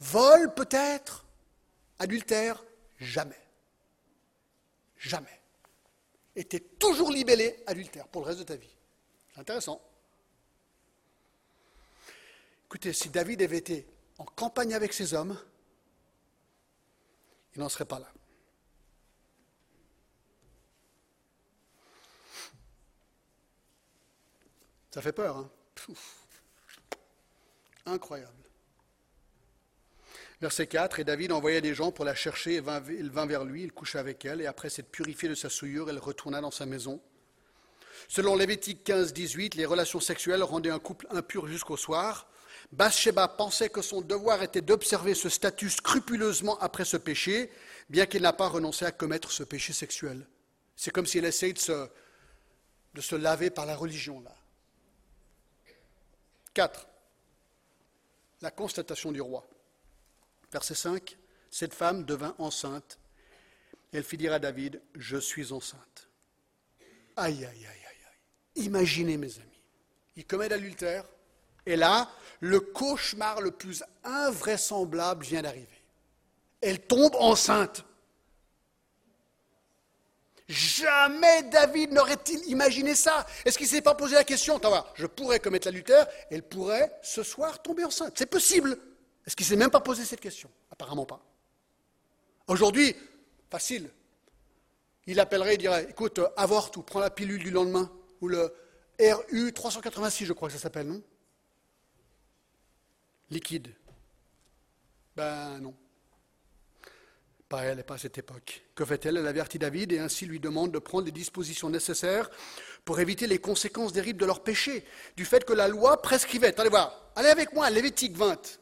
vol 0.00 0.52
peut-être, 0.54 1.24
adultère, 2.02 2.62
jamais. 2.98 3.40
Jamais. 4.98 5.40
Et 6.34 6.44
tu 6.44 6.56
es 6.56 6.60
toujours 6.60 7.10
libellé 7.10 7.62
adultère 7.66 8.08
pour 8.08 8.22
le 8.22 8.28
reste 8.28 8.40
de 8.40 8.44
ta 8.44 8.56
vie. 8.56 8.74
C'est 9.32 9.40
intéressant. 9.40 9.80
Écoutez, 12.66 12.92
si 12.92 13.08
David 13.08 13.42
avait 13.42 13.58
été 13.58 13.86
en 14.18 14.24
campagne 14.24 14.74
avec 14.74 14.92
ses 14.92 15.14
hommes, 15.14 15.38
il 17.54 17.60
n'en 17.60 17.68
serait 17.68 17.84
pas 17.84 17.98
là. 17.98 18.10
Ça 24.90 25.00
fait 25.00 25.12
peur, 25.12 25.36
hein 25.36 25.50
Incroyable. 27.86 28.41
Verset 30.42 30.66
4, 30.66 30.98
et 30.98 31.04
David 31.04 31.30
envoya 31.30 31.60
des 31.60 31.72
gens 31.72 31.92
pour 31.92 32.04
la 32.04 32.16
chercher, 32.16 32.56
et 32.56 32.62
il 32.98 33.10
vint 33.10 33.26
vers 33.26 33.44
lui, 33.44 33.62
il 33.62 33.72
coucha 33.72 34.00
avec 34.00 34.24
elle, 34.24 34.40
et 34.40 34.46
après 34.46 34.70
s'être 34.70 34.90
purifié 34.90 35.28
de 35.28 35.36
sa 35.36 35.48
souillure, 35.48 35.88
elle 35.88 36.00
retourna 36.00 36.40
dans 36.40 36.50
sa 36.50 36.66
maison. 36.66 37.00
Selon 38.08 38.34
Lévitique 38.34 38.82
15, 38.82 39.12
18, 39.12 39.54
les 39.54 39.66
relations 39.66 40.00
sexuelles 40.00 40.42
rendaient 40.42 40.72
un 40.72 40.80
couple 40.80 41.06
impur 41.10 41.46
jusqu'au 41.46 41.76
soir. 41.76 42.26
Bathsheba 42.72 43.28
pensait 43.28 43.68
que 43.68 43.82
son 43.82 44.00
devoir 44.00 44.42
était 44.42 44.62
d'observer 44.62 45.14
ce 45.14 45.28
statut 45.28 45.70
scrupuleusement 45.70 46.58
après 46.58 46.84
ce 46.84 46.96
péché, 46.96 47.48
bien 47.88 48.06
qu'il 48.06 48.22
n'a 48.22 48.32
pas 48.32 48.48
renoncé 48.48 48.84
à 48.84 48.90
commettre 48.90 49.30
ce 49.30 49.44
péché 49.44 49.72
sexuel. 49.72 50.26
C'est 50.74 50.90
comme 50.90 51.06
si 51.06 51.18
elle 51.18 51.24
essayait 51.24 51.52
de 51.52 51.58
se, 51.60 51.88
de 52.94 53.00
se 53.00 53.14
laver 53.14 53.50
par 53.50 53.64
la 53.64 53.76
religion, 53.76 54.20
là. 54.22 54.34
4. 56.54 56.84
La 58.40 58.50
constatation 58.50 59.12
du 59.12 59.20
roi. 59.20 59.46
Verset 60.52 60.74
5. 60.74 61.16
Cette 61.50 61.74
femme 61.74 62.04
devint 62.04 62.34
enceinte. 62.38 62.98
Elle 63.92 64.04
fit 64.04 64.16
dire 64.16 64.32
à 64.32 64.38
David, 64.38 64.80
je 64.94 65.16
suis 65.16 65.52
enceinte. 65.52 66.08
Aïe, 67.16 67.44
aïe, 67.44 67.44
aïe, 67.44 67.66
aïe, 67.66 68.04
aïe. 68.56 68.64
Imaginez, 68.64 69.16
mes 69.16 69.34
amis. 69.38 69.60
Il 70.16 70.26
commet 70.26 70.48
l'adultère, 70.48 71.04
et 71.66 71.76
là, 71.76 72.10
le 72.40 72.60
cauchemar 72.60 73.40
le 73.40 73.50
plus 73.50 73.82
invraisemblable 74.04 75.24
vient 75.24 75.42
d'arriver. 75.42 75.68
Elle 76.60 76.80
tombe 76.80 77.14
enceinte. 77.16 77.84
Jamais 80.48 81.44
David 81.44 81.92
n'aurait-il 81.92 82.44
imaginé 82.50 82.94
ça. 82.94 83.26
Est-ce 83.44 83.56
qu'il 83.56 83.66
ne 83.66 83.72
s'est 83.72 83.82
pas 83.82 83.94
posé 83.94 84.14
la 84.14 84.24
question 84.24 84.60
Je 84.94 85.06
pourrais 85.06 85.40
commettre 85.40 85.68
l'adultère, 85.68 86.06
elle 86.30 86.42
pourrait 86.42 86.92
ce 87.02 87.22
soir 87.22 87.62
tomber 87.62 87.84
enceinte. 87.84 88.14
C'est 88.16 88.26
possible. 88.26 88.78
Est-ce 89.26 89.36
qu'il 89.36 89.44
ne 89.46 89.50
s'est 89.50 89.56
même 89.56 89.70
pas 89.70 89.80
posé 89.80 90.04
cette 90.04 90.20
question? 90.20 90.50
Apparemment 90.70 91.06
pas. 91.06 91.24
Aujourd'hui, 92.48 92.94
facile. 93.50 93.90
Il 95.06 95.20
appellerait, 95.20 95.54
il 95.54 95.58
dirait 95.58 95.86
Écoute, 95.88 96.20
avorte 96.36 96.76
ou 96.76 96.82
prends 96.82 97.00
la 97.00 97.10
pilule 97.10 97.42
du 97.42 97.50
lendemain, 97.50 97.90
ou 98.20 98.28
le 98.28 98.54
RU 99.00 99.52
386, 99.52 100.26
je 100.26 100.32
crois 100.32 100.48
que 100.48 100.54
ça 100.54 100.60
s'appelle, 100.60 100.86
non? 100.86 101.02
Liquide 103.30 103.74
Ben 105.16 105.58
non. 105.60 105.74
Pas 107.48 107.64
elle 107.64 107.80
et 107.80 107.82
pas 107.82 107.94
à 107.94 107.98
cette 107.98 108.18
époque. 108.18 108.62
Que 108.74 108.84
fait-elle? 108.84 109.16
Elle 109.16 109.26
avertit 109.26 109.58
David 109.58 109.92
et 109.92 109.98
ainsi 109.98 110.26
lui 110.26 110.40
demande 110.40 110.72
de 110.72 110.78
prendre 110.78 111.04
les 111.04 111.12
dispositions 111.12 111.68
nécessaires 111.68 112.30
pour 112.84 113.00
éviter 113.00 113.26
les 113.26 113.38
conséquences 113.38 113.92
terribles 113.92 114.20
de 114.20 114.26
leur 114.26 114.42
péché, 114.42 114.84
du 115.16 115.24
fait 115.24 115.44
que 115.44 115.52
la 115.52 115.68
loi 115.68 116.00
prescrivait. 116.00 116.58
Allez 116.58 116.70
voir, 116.70 117.10
allez 117.14 117.28
avec 117.28 117.52
moi, 117.52 117.68
Lévitique 117.70 118.16
20. 118.16 118.60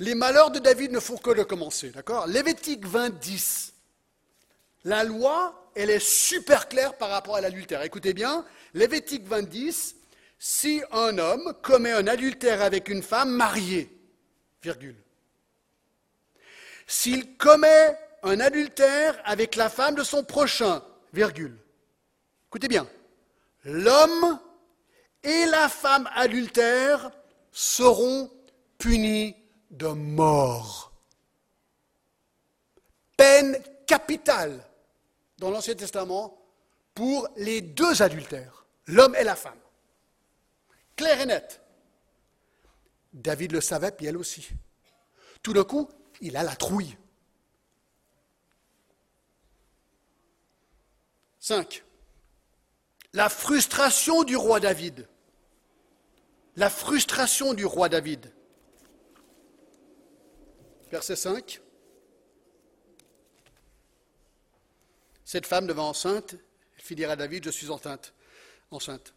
Les 0.00 0.14
malheurs 0.14 0.50
de 0.50 0.60
David 0.60 0.92
ne 0.92 1.00
font 1.00 1.16
que 1.16 1.30
de 1.30 1.42
commencer, 1.42 1.90
d'accord? 1.90 2.26
Lévitique 2.26 2.86
20, 2.86 3.18
10. 3.18 3.74
La 4.84 5.02
loi, 5.02 5.70
elle 5.74 5.90
est 5.90 6.04
super 6.04 6.68
claire 6.68 6.96
par 6.96 7.10
rapport 7.10 7.34
à 7.36 7.40
l'adultère. 7.40 7.82
Écoutez 7.82 8.14
bien, 8.14 8.44
Lévitique 8.74 9.26
20, 9.26 9.42
10, 9.48 9.96
si 10.38 10.82
un 10.92 11.18
homme 11.18 11.52
commet 11.62 11.90
un 11.90 12.06
adultère 12.06 12.62
avec 12.62 12.88
une 12.88 13.02
femme 13.02 13.30
mariée, 13.30 13.90
virgule. 14.62 14.96
S'il 16.86 17.36
commet 17.36 17.98
un 18.22 18.38
adultère 18.38 19.20
avec 19.24 19.56
la 19.56 19.68
femme 19.68 19.96
de 19.96 20.04
son 20.04 20.22
prochain, 20.24 20.82
virgule. 21.12 21.56
Écoutez 22.48 22.68
bien, 22.68 22.88
l'homme 23.64 24.38
et 25.24 25.46
la 25.46 25.68
femme 25.68 26.08
adultère 26.14 27.10
seront 27.50 28.30
punis 28.78 29.34
de 29.70 29.88
mort. 29.88 30.92
Peine 33.16 33.56
capitale 33.86 34.64
dans 35.38 35.50
l'Ancien 35.50 35.74
Testament 35.74 36.36
pour 36.94 37.28
les 37.36 37.60
deux 37.60 38.02
adultères, 38.02 38.66
l'homme 38.86 39.14
et 39.16 39.24
la 39.24 39.36
femme 39.36 39.58
clair 40.98 41.20
et 41.20 41.26
net. 41.26 41.62
David 43.14 43.52
le 43.52 43.62
savait, 43.62 43.92
puis 43.92 44.06
elle 44.06 44.18
aussi. 44.18 44.48
Tout 45.42 45.54
d'un 45.54 45.64
coup, 45.64 45.88
il 46.20 46.36
a 46.36 46.42
la 46.42 46.56
trouille. 46.56 46.98
5. 51.38 51.82
La 53.14 53.30
frustration 53.30 54.24
du 54.24 54.36
roi 54.36 54.60
David. 54.60 55.08
La 56.56 56.68
frustration 56.68 57.54
du 57.54 57.64
roi 57.64 57.88
David. 57.88 58.34
Verset 60.90 61.16
5. 61.16 61.60
Cette 65.24 65.46
femme 65.46 65.66
devint 65.66 65.82
enceinte, 65.82 66.34
elle 66.76 66.82
fit 66.82 66.94
dire 66.94 67.10
à 67.10 67.16
David, 67.16 67.44
je 67.44 67.50
suis 67.50 67.68
enceinte. 67.70 68.14
enceinte. 68.70 69.12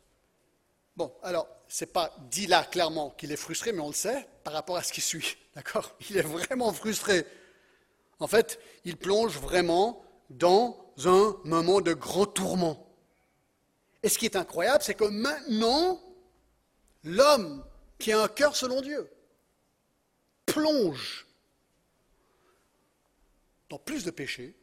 Bon, 0.98 1.14
alors, 1.24 1.48
ce 1.70 1.86
n'est 1.86 1.92
pas 1.92 2.14
dit 2.30 2.48
là 2.48 2.66
clairement 2.66 3.12
qu'il 3.12 3.32
est 3.32 3.38
frustré, 3.38 3.72
mais 3.72 3.80
on 3.80 3.88
le 3.88 3.94
sait 3.94 4.28
par 4.44 4.52
rapport 4.52 4.76
à 4.76 4.84
ce 4.84 4.92
qui 4.92 5.00
suit. 5.00 5.38
D'accord? 5.56 5.96
Il 6.10 6.18
est 6.18 6.22
vraiment 6.22 6.74
frustré. 6.74 7.26
En 8.20 8.28
fait, 8.28 8.60
il 8.84 8.98
plonge 8.98 9.38
vraiment 9.38 10.04
dans 10.30 10.78
un 11.06 11.38
moment 11.46 11.80
de 11.80 11.94
grand 11.94 12.26
tourment. 12.26 12.86
Et 14.04 14.10
ce 14.10 14.18
qui 14.18 14.26
est 14.26 14.36
incroyable, 14.36 14.84
c'est 14.84 14.96
que 14.96 15.06
maintenant, 15.06 16.02
l'homme 17.04 17.64
qui 18.00 18.12
a 18.12 18.22
un 18.22 18.28
cœur 18.28 18.56
selon 18.56 18.82
Dieu 18.82 19.10
plonge 20.46 21.26
dans 23.72 23.80
plus 23.80 24.04
de 24.04 24.12
péchés 24.12 24.54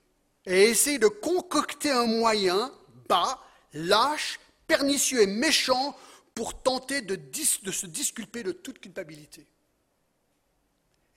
et 0.44 0.64
essaie 0.64 0.98
de 0.98 1.08
concocter 1.08 1.90
un 1.90 2.06
moyen 2.06 2.72
bas, 3.08 3.42
lâche, 3.72 4.38
pernicieux 4.66 5.22
et 5.22 5.26
méchant 5.26 5.96
pour 6.34 6.62
tenter 6.62 7.00
de, 7.00 7.18
se 7.72 7.86
disculper 7.86 8.42
de 8.42 8.52
toute 8.52 8.80
culpabilité. 8.80 9.46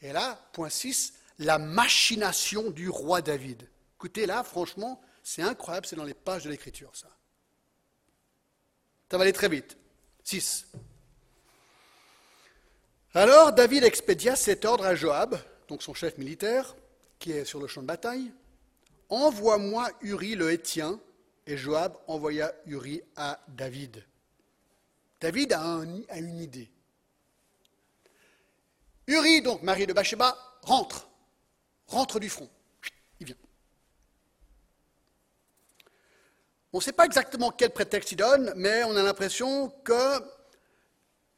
Et 0.01 0.13
là, 0.13 0.39
point 0.53 0.69
6, 0.69 1.13
la 1.39 1.59
machination 1.59 2.71
du 2.71 2.87
roi 2.89 3.21
David. 3.21 3.69
Écoutez, 3.97 4.25
là, 4.25 4.43
franchement, 4.43 5.01
c'est 5.21 5.41
incroyable, 5.41 5.85
c'est 5.85 5.97
dans 5.97 6.05
les 6.05 6.13
pages 6.13 6.45
de 6.45 6.49
l'Écriture, 6.49 6.91
ça. 6.95 7.09
Ça 9.11 9.17
va 9.17 9.23
aller 9.23 9.33
très 9.33 9.49
vite. 9.49 9.75
6. 10.23 10.65
Alors 13.13 13.51
David 13.51 13.83
expédia 13.83 14.37
cet 14.37 14.63
ordre 14.63 14.85
à 14.85 14.95
Joab, 14.95 15.37
donc 15.67 15.83
son 15.83 15.93
chef 15.93 16.17
militaire, 16.17 16.73
qui 17.21 17.31
est 17.31 17.45
sur 17.45 17.61
le 17.61 17.67
champ 17.67 17.81
de 17.81 17.87
bataille, 17.87 18.33
envoie-moi 19.07 19.89
Uri 20.01 20.35
le 20.35 20.51
Hétien. 20.51 20.99
Et 21.47 21.57
Joab 21.57 21.97
envoya 22.07 22.53
Uri 22.67 23.01
à 23.15 23.39
David. 23.47 24.05
David 25.19 25.53
a, 25.53 25.81
une 26.15 26.39
idée. 26.39 26.69
Uri, 29.07 29.41
donc 29.41 29.63
mari 29.63 29.87
de 29.87 29.93
Bathsheba, 29.93 30.37
rentre, 30.61 31.09
rentre 31.87 32.19
du 32.19 32.29
front. 32.29 32.49
Il 33.19 33.25
vient. 33.25 33.35
On 36.73 36.77
ne 36.77 36.83
sait 36.83 36.93
pas 36.93 37.05
exactement 37.05 37.51
quel 37.51 37.71
prétexte 37.71 38.11
il 38.11 38.17
donne, 38.17 38.53
mais 38.55 38.83
on 38.83 38.95
a 38.95 39.01
l'impression 39.01 39.69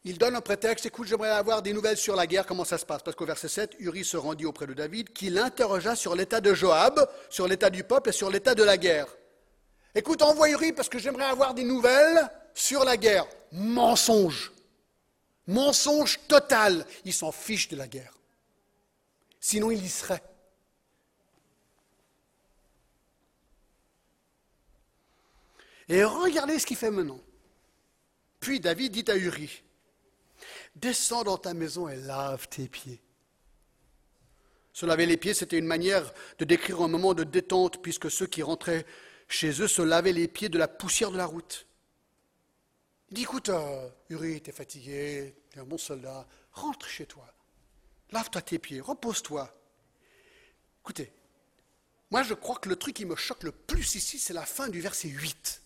qu'il 0.03 0.17
donne 0.17 0.35
un 0.35 0.41
prétexte. 0.41 0.85
Écoute, 0.85 1.07
j'aimerais 1.07 1.29
avoir 1.29 1.61
des 1.61 1.71
nouvelles 1.71 1.97
sur 1.97 2.15
la 2.15 2.27
guerre, 2.27 2.45
comment 2.45 2.65
ça 2.65 2.77
se 2.77 2.85
passe 2.85 3.01
Parce 3.03 3.15
qu'au 3.15 3.25
verset 3.25 3.47
7, 3.47 3.75
Uri 3.79 4.03
se 4.03 4.17
rendit 4.17 4.45
auprès 4.45 4.67
de 4.67 4.73
David, 4.73 5.13
qui 5.13 5.29
l'interrogea 5.29 5.95
sur 5.95 6.15
l'état 6.15 6.41
de 6.41 6.53
Joab, 6.53 7.09
sur 7.29 7.47
l'état 7.47 7.69
du 7.69 7.83
peuple 7.83 8.09
et 8.09 8.13
sur 8.13 8.29
l'état 8.29 8.53
de 8.53 8.63
la 8.63 8.77
guerre. 8.77 9.07
Écoute, 9.95 10.21
envoie 10.21 10.49
Uri 10.49 10.73
parce 10.73 10.89
que 10.89 10.99
j'aimerais 10.99 11.25
avoir 11.25 11.53
des 11.53 11.63
nouvelles 11.63 12.29
sur 12.53 12.83
la 12.83 12.97
guerre. 12.97 13.25
Mensonge. 13.53 14.51
Mensonge 15.47 16.19
total. 16.27 16.85
Il 17.05 17.13
s'en 17.13 17.31
fiche 17.31 17.69
de 17.69 17.77
la 17.77 17.87
guerre. 17.87 18.13
Sinon, 19.39 19.71
il 19.71 19.83
y 19.83 19.89
serait. 19.89 20.21
Et 25.87 26.03
regardez 26.03 26.59
ce 26.59 26.65
qu'il 26.65 26.77
fait 26.77 26.91
maintenant. 26.91 27.19
Puis 28.39 28.59
David 28.59 28.91
dit 28.91 29.11
à 29.11 29.15
Uri, 29.15 29.63
descends 30.75 31.23
dans 31.23 31.38
ta 31.38 31.53
maison 31.53 31.88
et 31.88 31.95
lave 31.95 32.47
tes 32.47 32.67
pieds. 32.67 33.01
Se 34.73 34.86
laver 34.86 35.05
les 35.05 35.17
pieds, 35.17 35.33
c'était 35.33 35.59
une 35.59 35.67
manière 35.67 36.12
de 36.39 36.45
décrire 36.45 36.81
un 36.81 36.88
moment 36.88 37.13
de 37.13 37.23
détente, 37.23 37.81
puisque 37.81 38.09
ceux 38.09 38.25
qui 38.25 38.41
rentraient 38.41 38.86
chez 39.27 39.62
eux 39.62 39.67
se 39.67 39.81
lavaient 39.81 40.13
les 40.13 40.27
pieds 40.27 40.49
de 40.49 40.57
la 40.57 40.67
poussière 40.67 41.12
de 41.12 41.17
la 41.17 41.27
route. 41.27 41.67
Il 43.09 43.15
dit, 43.15 43.23
écoute, 43.23 43.49
euh, 43.49 43.89
Uri, 44.09 44.41
t'es 44.41 44.51
fatigué, 44.51 45.36
t'es 45.51 45.59
un 45.59 45.65
bon 45.65 45.77
soldat, 45.77 46.27
rentre 46.51 46.88
chez 46.88 47.05
toi, 47.05 47.31
lave-toi 48.12 48.41
tes 48.41 48.57
pieds, 48.57 48.81
repose-toi. 48.81 49.55
Écoutez, 50.81 51.13
moi 52.09 52.23
je 52.23 52.33
crois 52.33 52.57
que 52.57 52.69
le 52.69 52.75
truc 52.75 52.95
qui 52.95 53.05
me 53.05 53.15
choque 53.15 53.43
le 53.43 53.51
plus 53.51 53.95
ici, 53.95 54.17
c'est 54.17 54.33
la 54.33 54.45
fin 54.45 54.67
du 54.67 54.81
verset 54.81 55.09
8. 55.09 55.62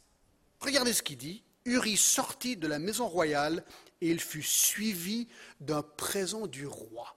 Regardez 0.60 0.93
ce 0.93 1.04
qu'il 1.04 1.17
dit. 1.17 1.43
Uri 1.65 1.98
sortit 1.98 2.56
de 2.56 2.67
la 2.67 2.80
maison 2.80 3.08
royale 3.08 3.63
et 4.02 4.10
il 4.10 4.20
fut 4.20 4.44
suivi 4.44 5.28
d'un 5.60 5.82
présent 5.82 6.48
du 6.48 6.68
roi. 6.68 7.16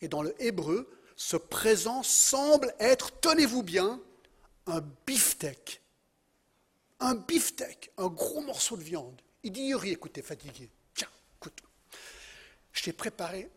Et 0.00 0.08
dans 0.08 0.22
le 0.22 0.34
hébreu, 0.42 0.90
ce 1.16 1.36
présent 1.36 2.02
semble 2.02 2.74
être, 2.78 3.20
tenez-vous 3.20 3.62
bien, 3.62 4.00
un 4.66 4.80
beefsteak. 5.06 5.80
Un 7.00 7.14
beefsteak, 7.14 7.90
un 7.98 8.08
gros 8.08 8.40
morceau 8.40 8.76
de 8.76 8.82
viande. 8.82 9.20
Il 9.42 9.52
dit 9.52 9.68
Uri, 9.68 9.90
écoute, 9.90 10.14
t'es 10.14 10.22
fatigué. 10.22 10.70
Tiens, 10.94 11.08
écoute, 11.36 11.62
je 12.72 12.82
t'ai 12.82 12.92
préparé 12.92 13.50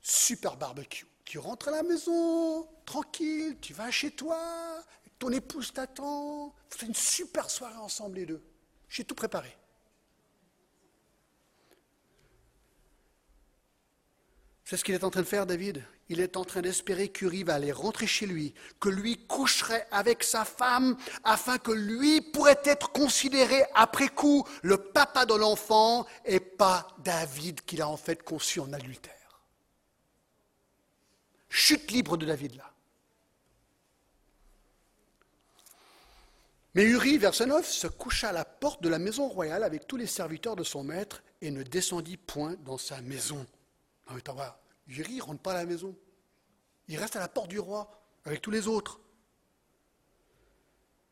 super 0.00 0.56
barbecue. 0.56 1.06
Tu 1.24 1.38
rentres 1.38 1.68
à 1.68 1.72
la 1.72 1.82
maison, 1.82 2.66
tranquille, 2.86 3.58
tu 3.60 3.74
vas 3.74 3.90
chez 3.90 4.10
toi, 4.10 4.82
ton 5.18 5.30
épouse 5.30 5.72
t'attend, 5.72 6.46
vous 6.46 6.54
faites 6.70 6.88
une 6.88 6.94
super 6.94 7.50
soirée 7.50 7.76
ensemble 7.76 8.16
les 8.16 8.26
deux. 8.26 8.42
J'ai 8.88 9.04
tout 9.04 9.14
préparé. 9.14 9.54
C'est 14.68 14.76
ce 14.76 14.84
qu'il 14.84 14.94
est 14.94 15.04
en 15.04 15.08
train 15.08 15.22
de 15.22 15.26
faire, 15.26 15.46
David. 15.46 15.82
Il 16.10 16.20
est 16.20 16.36
en 16.36 16.44
train 16.44 16.60
d'espérer 16.60 17.08
qu'Uri 17.08 17.42
va 17.42 17.54
aller 17.54 17.72
rentrer 17.72 18.06
chez 18.06 18.26
lui, 18.26 18.52
que 18.80 18.90
lui 18.90 19.16
coucherait 19.26 19.88
avec 19.90 20.22
sa 20.22 20.44
femme, 20.44 20.98
afin 21.24 21.56
que 21.56 21.70
lui 21.70 22.20
pourrait 22.20 22.60
être 22.64 22.92
considéré 22.92 23.64
après 23.74 24.08
coup 24.08 24.46
le 24.60 24.76
papa 24.76 25.24
de 25.24 25.32
l'enfant 25.32 26.06
et 26.26 26.38
pas 26.38 26.86
David 26.98 27.62
qu'il 27.62 27.80
a 27.80 27.88
en 27.88 27.96
fait 27.96 28.22
conçu 28.22 28.60
en 28.60 28.70
adultère. 28.74 29.40
Chute 31.48 31.90
libre 31.90 32.18
de 32.18 32.26
David 32.26 32.56
là. 32.56 32.70
Mais 36.74 36.84
Uri, 36.84 37.16
verset 37.16 37.46
9, 37.46 37.66
se 37.66 37.86
coucha 37.86 38.28
à 38.28 38.32
la 38.32 38.44
porte 38.44 38.82
de 38.82 38.90
la 38.90 38.98
maison 38.98 39.28
royale 39.28 39.64
avec 39.64 39.86
tous 39.86 39.96
les 39.96 40.06
serviteurs 40.06 40.56
de 40.56 40.62
son 40.62 40.84
maître 40.84 41.22
et 41.40 41.50
ne 41.50 41.62
descendit 41.62 42.18
point 42.18 42.56
dans 42.66 42.76
sa 42.76 43.00
maison. 43.00 43.46
Non, 44.08 44.14
mais 44.14 44.32
voir, 44.32 44.58
Uri 44.86 45.16
ne 45.16 45.22
rentre 45.22 45.42
pas 45.42 45.52
à 45.52 45.54
la 45.54 45.66
maison. 45.66 45.94
Il 46.88 46.98
reste 46.98 47.16
à 47.16 47.20
la 47.20 47.28
porte 47.28 47.48
du 47.48 47.58
roi 47.58 47.90
avec 48.24 48.40
tous 48.40 48.50
les 48.50 48.66
autres. 48.66 49.00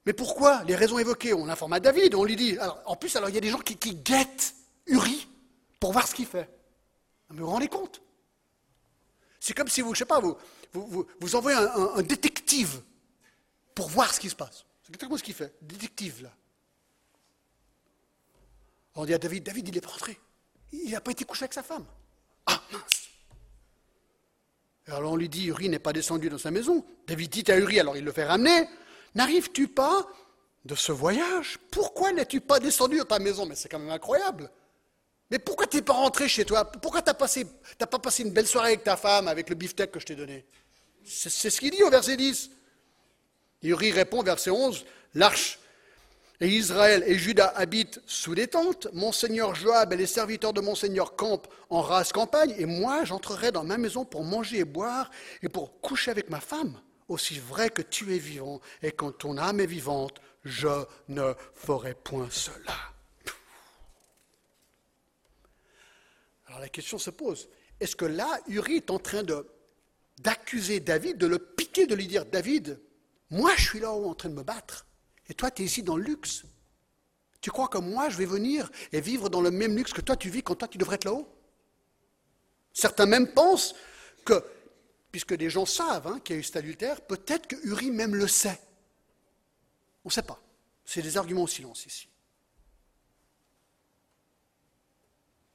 Mais 0.07 0.13
pourquoi 0.13 0.63
Les 0.65 0.77
raisons 0.77 0.99
évoquées, 0.99 1.35
on 1.35 1.49
informe 1.49 1.75
à 1.75 1.81
David, 1.81 2.15
on 2.15 2.25
lui 2.25 2.37
dit. 2.37 2.57
en 2.87 2.97
plus, 2.97 3.15
alors 3.17 3.29
il 3.29 3.35
y 3.35 3.39
a 3.39 3.41
des 3.41 3.51
gens 3.51 3.59
qui, 3.59 3.77
guettent 3.77 4.55
Uri 4.87 5.29
pour 5.81 5.93
voir 5.93 6.07
ce 6.07 6.15
qu'il 6.15 6.27
fait. 6.27 6.49
Mais 7.31 7.39
vous 7.39 7.47
vous 7.47 7.51
rendez 7.51 7.69
compte? 7.69 8.01
C'est 9.41 9.53
comme 9.53 9.69
si 9.69 9.81
vous, 9.81 9.95
je 9.95 9.99
sais 10.01 10.05
pas, 10.05 10.21
vous, 10.21 10.37
vous, 10.73 11.37
envoyez 11.37 11.59
un, 11.59 12.03
détective 12.03 12.83
pour 13.75 13.89
voir 13.89 14.15
ce 14.15 14.21
qui 14.21 14.31
se 14.31 14.37
passe. 14.37 14.65
C'est 14.83 14.91
exactement 14.91 15.17
ce 15.17 15.23
qu'il 15.23 15.35
fait, 15.35 15.55
détective 15.61 16.23
là. 16.23 16.33
On 18.95 19.05
dit 19.05 19.13
à 19.13 19.19
David, 19.19 19.43
David, 19.43 19.69
il 19.69 19.81
pas 19.81 19.89
rentré. 19.89 20.19
Il 20.73 20.91
n'a 20.91 21.01
pas 21.01 21.11
été 21.11 21.25
couché 21.25 21.43
avec 21.43 21.53
sa 21.53 21.63
femme. 21.63 21.85
Ah. 22.47 22.63
Alors 24.89 25.13
on 25.13 25.17
lui 25.17 25.29
dit, 25.29 25.47
Uri 25.47 25.69
n'est 25.69 25.79
pas 25.79 25.93
descendu 25.93 26.29
dans 26.29 26.39
sa 26.39 26.51
maison. 26.51 26.85
David 27.07 27.31
dit 27.31 27.51
à 27.51 27.57
Uri, 27.57 27.81
alors 27.81 27.97
il 27.97 28.05
le 28.05 28.13
fait 28.13 28.25
ramener. 28.25 28.69
N'arrives-tu 29.15 29.69
pas 29.69 30.07
de 30.65 30.75
ce 30.75 30.93
voyage? 30.93 31.59
Pourquoi 31.71 32.13
n'es-tu 32.13 32.41
pas 32.41 32.61
descendu 32.61 32.99
dans 32.99 33.05
ta 33.05 33.19
maison? 33.19 33.47
Mais 33.47 33.57
c'est 33.57 33.69
quand 33.69 33.79
même 33.79 33.91
incroyable. 33.91 34.51
Mais 35.31 35.39
pourquoi 35.39 35.67
tu 35.67 35.77
n'es 35.77 35.83
pas 35.83 35.95
rentré 35.95 36.29
chez 36.29 36.45
toi? 36.45 36.65
Pourquoi 36.65 37.03
tu 37.03 37.11
n'as 37.11 37.87
pas 37.87 37.99
passé 37.99 38.23
une 38.23 38.31
belle 38.31 38.47
soirée 38.47 38.69
avec 38.69 38.85
ta 38.85 38.97
femme, 38.97 39.27
avec 39.27 39.49
le 39.49 39.57
beefsteak 39.57 39.91
que 39.91 39.99
je 39.99 40.07
t'ai 40.07 40.15
donné? 40.15 40.45
C'est 41.05 41.51
ce 41.51 41.61
qu'il 41.61 41.71
dit 41.71 41.83
au 41.83 41.91
verset 41.91 42.17
10. 42.17 42.51
Uri 43.63 43.91
répond, 43.91 44.23
verset 44.23 44.51
11, 44.51 44.85
L'arche 45.15 45.59
et 46.41 46.49
Israël 46.49 47.03
et 47.07 47.19
Juda 47.19 47.47
habitent 47.57 48.01
sous 48.07 48.35
des 48.35 48.47
tentes. 48.47 48.89
Mon 48.93 49.13
seigneur 49.13 49.55
Joab 49.55 49.93
et 49.93 49.97
les 49.97 50.07
serviteurs 50.07 50.53
de 50.53 50.61
mon 50.61 50.75
seigneur 50.75 51.17
campent 51.17 51.49
en 51.71 51.81
race 51.81 52.13
campagne. 52.13 52.55
Et 52.59 52.67
moi, 52.67 53.05
j'entrerai 53.05 53.53
dans 53.53 53.65
ma 53.65 53.79
maison 53.79 54.05
pour 54.05 54.25
manger 54.25 54.59
et 54.59 54.65
boire 54.65 55.11
et 55.43 55.49
pour 55.49 55.81
coucher 55.81 56.11
avec 56.11 56.29
ma 56.29 56.41
femme. 56.41 56.79
Aussi 57.09 57.39
vrai 57.39 57.71
que 57.71 57.83
tu 57.83 58.15
es 58.15 58.19
vivant 58.19 58.61
et 58.83 58.93
quand 58.93 59.13
ton 59.13 59.39
âme 59.39 59.61
est 59.61 59.67
vivante, 59.67 60.21
je 60.45 60.85
ne 61.09 61.33
ferai 61.55 61.95
point 61.95 62.29
cela. 62.31 62.75
Alors 66.47 66.61
la 66.61 66.69
question 66.69 66.99
se 66.99 67.11
pose. 67.11 67.49
Est-ce 67.81 67.97
que 67.97 68.05
là, 68.05 68.29
Uri 68.49 68.77
est 68.77 68.91
en 68.91 68.99
train 68.99 69.23
d'accuser 70.19 70.81
David, 70.81 71.19
de 71.19 71.27
le 71.27 71.39
piquer, 71.39 71.87
de 71.87 71.95
lui 71.95 72.07
dire, 72.07 72.27
David, 72.27 72.81
moi 73.31 73.53
je 73.57 73.69
suis 73.69 73.81
là-haut 73.81 74.09
en 74.09 74.15
train 74.15 74.29
de 74.29 74.35
me 74.35 74.43
battre. 74.43 74.86
Et 75.29 75.35
toi, 75.35 75.51
tu 75.51 75.63
es 75.63 75.65
ici 75.67 75.83
dans 75.83 75.97
le 75.97 76.05
luxe. 76.05 76.45
Tu 77.41 77.51
crois 77.51 77.69
que 77.69 77.79
moi, 77.79 78.09
je 78.09 78.17
vais 78.17 78.27
venir 78.27 78.71
et 78.93 79.01
vivre 79.01 79.29
dans 79.29 79.41
le 79.41 79.51
même 79.51 79.77
luxe 79.77 79.93
que 79.93 80.01
toi, 80.01 80.17
tu 80.17 80.31
vis 80.31 80.43
quand 80.43 80.55
toi, 80.55 80.69
tu 80.69 80.79
devrais 80.79 80.97
être 80.97 81.05
là-haut? 81.05 81.29
Certains 82.73 83.07
même 83.07 83.33
pensent 83.33 83.75
que, 84.25 84.45
puisque 85.11 85.35
des 85.35 85.51
gens 85.51 85.67
savent 85.67 86.07
hein, 86.07 86.21
qu'il 86.21 86.35
y 86.35 86.37
a 86.37 86.41
eu 86.41 86.43
cet 86.43 86.57
adultère, 86.57 87.01
peut-être 87.01 87.47
que 87.47 87.57
Uri 87.67 87.91
même 87.91 88.15
le 88.15 88.29
sait. 88.29 88.61
On 90.05 90.09
ne 90.09 90.13
sait 90.13 90.23
pas. 90.23 90.41
C'est 90.85 91.03
des 91.03 91.17
arguments 91.17 91.43
au 91.43 91.49
silence 91.49 91.87
ici. 91.87 92.09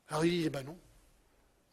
Alors 0.07 0.25
il 0.25 0.31
dit, 0.31 0.43
eh 0.45 0.49
ben 0.49 0.63
non, 0.63 0.77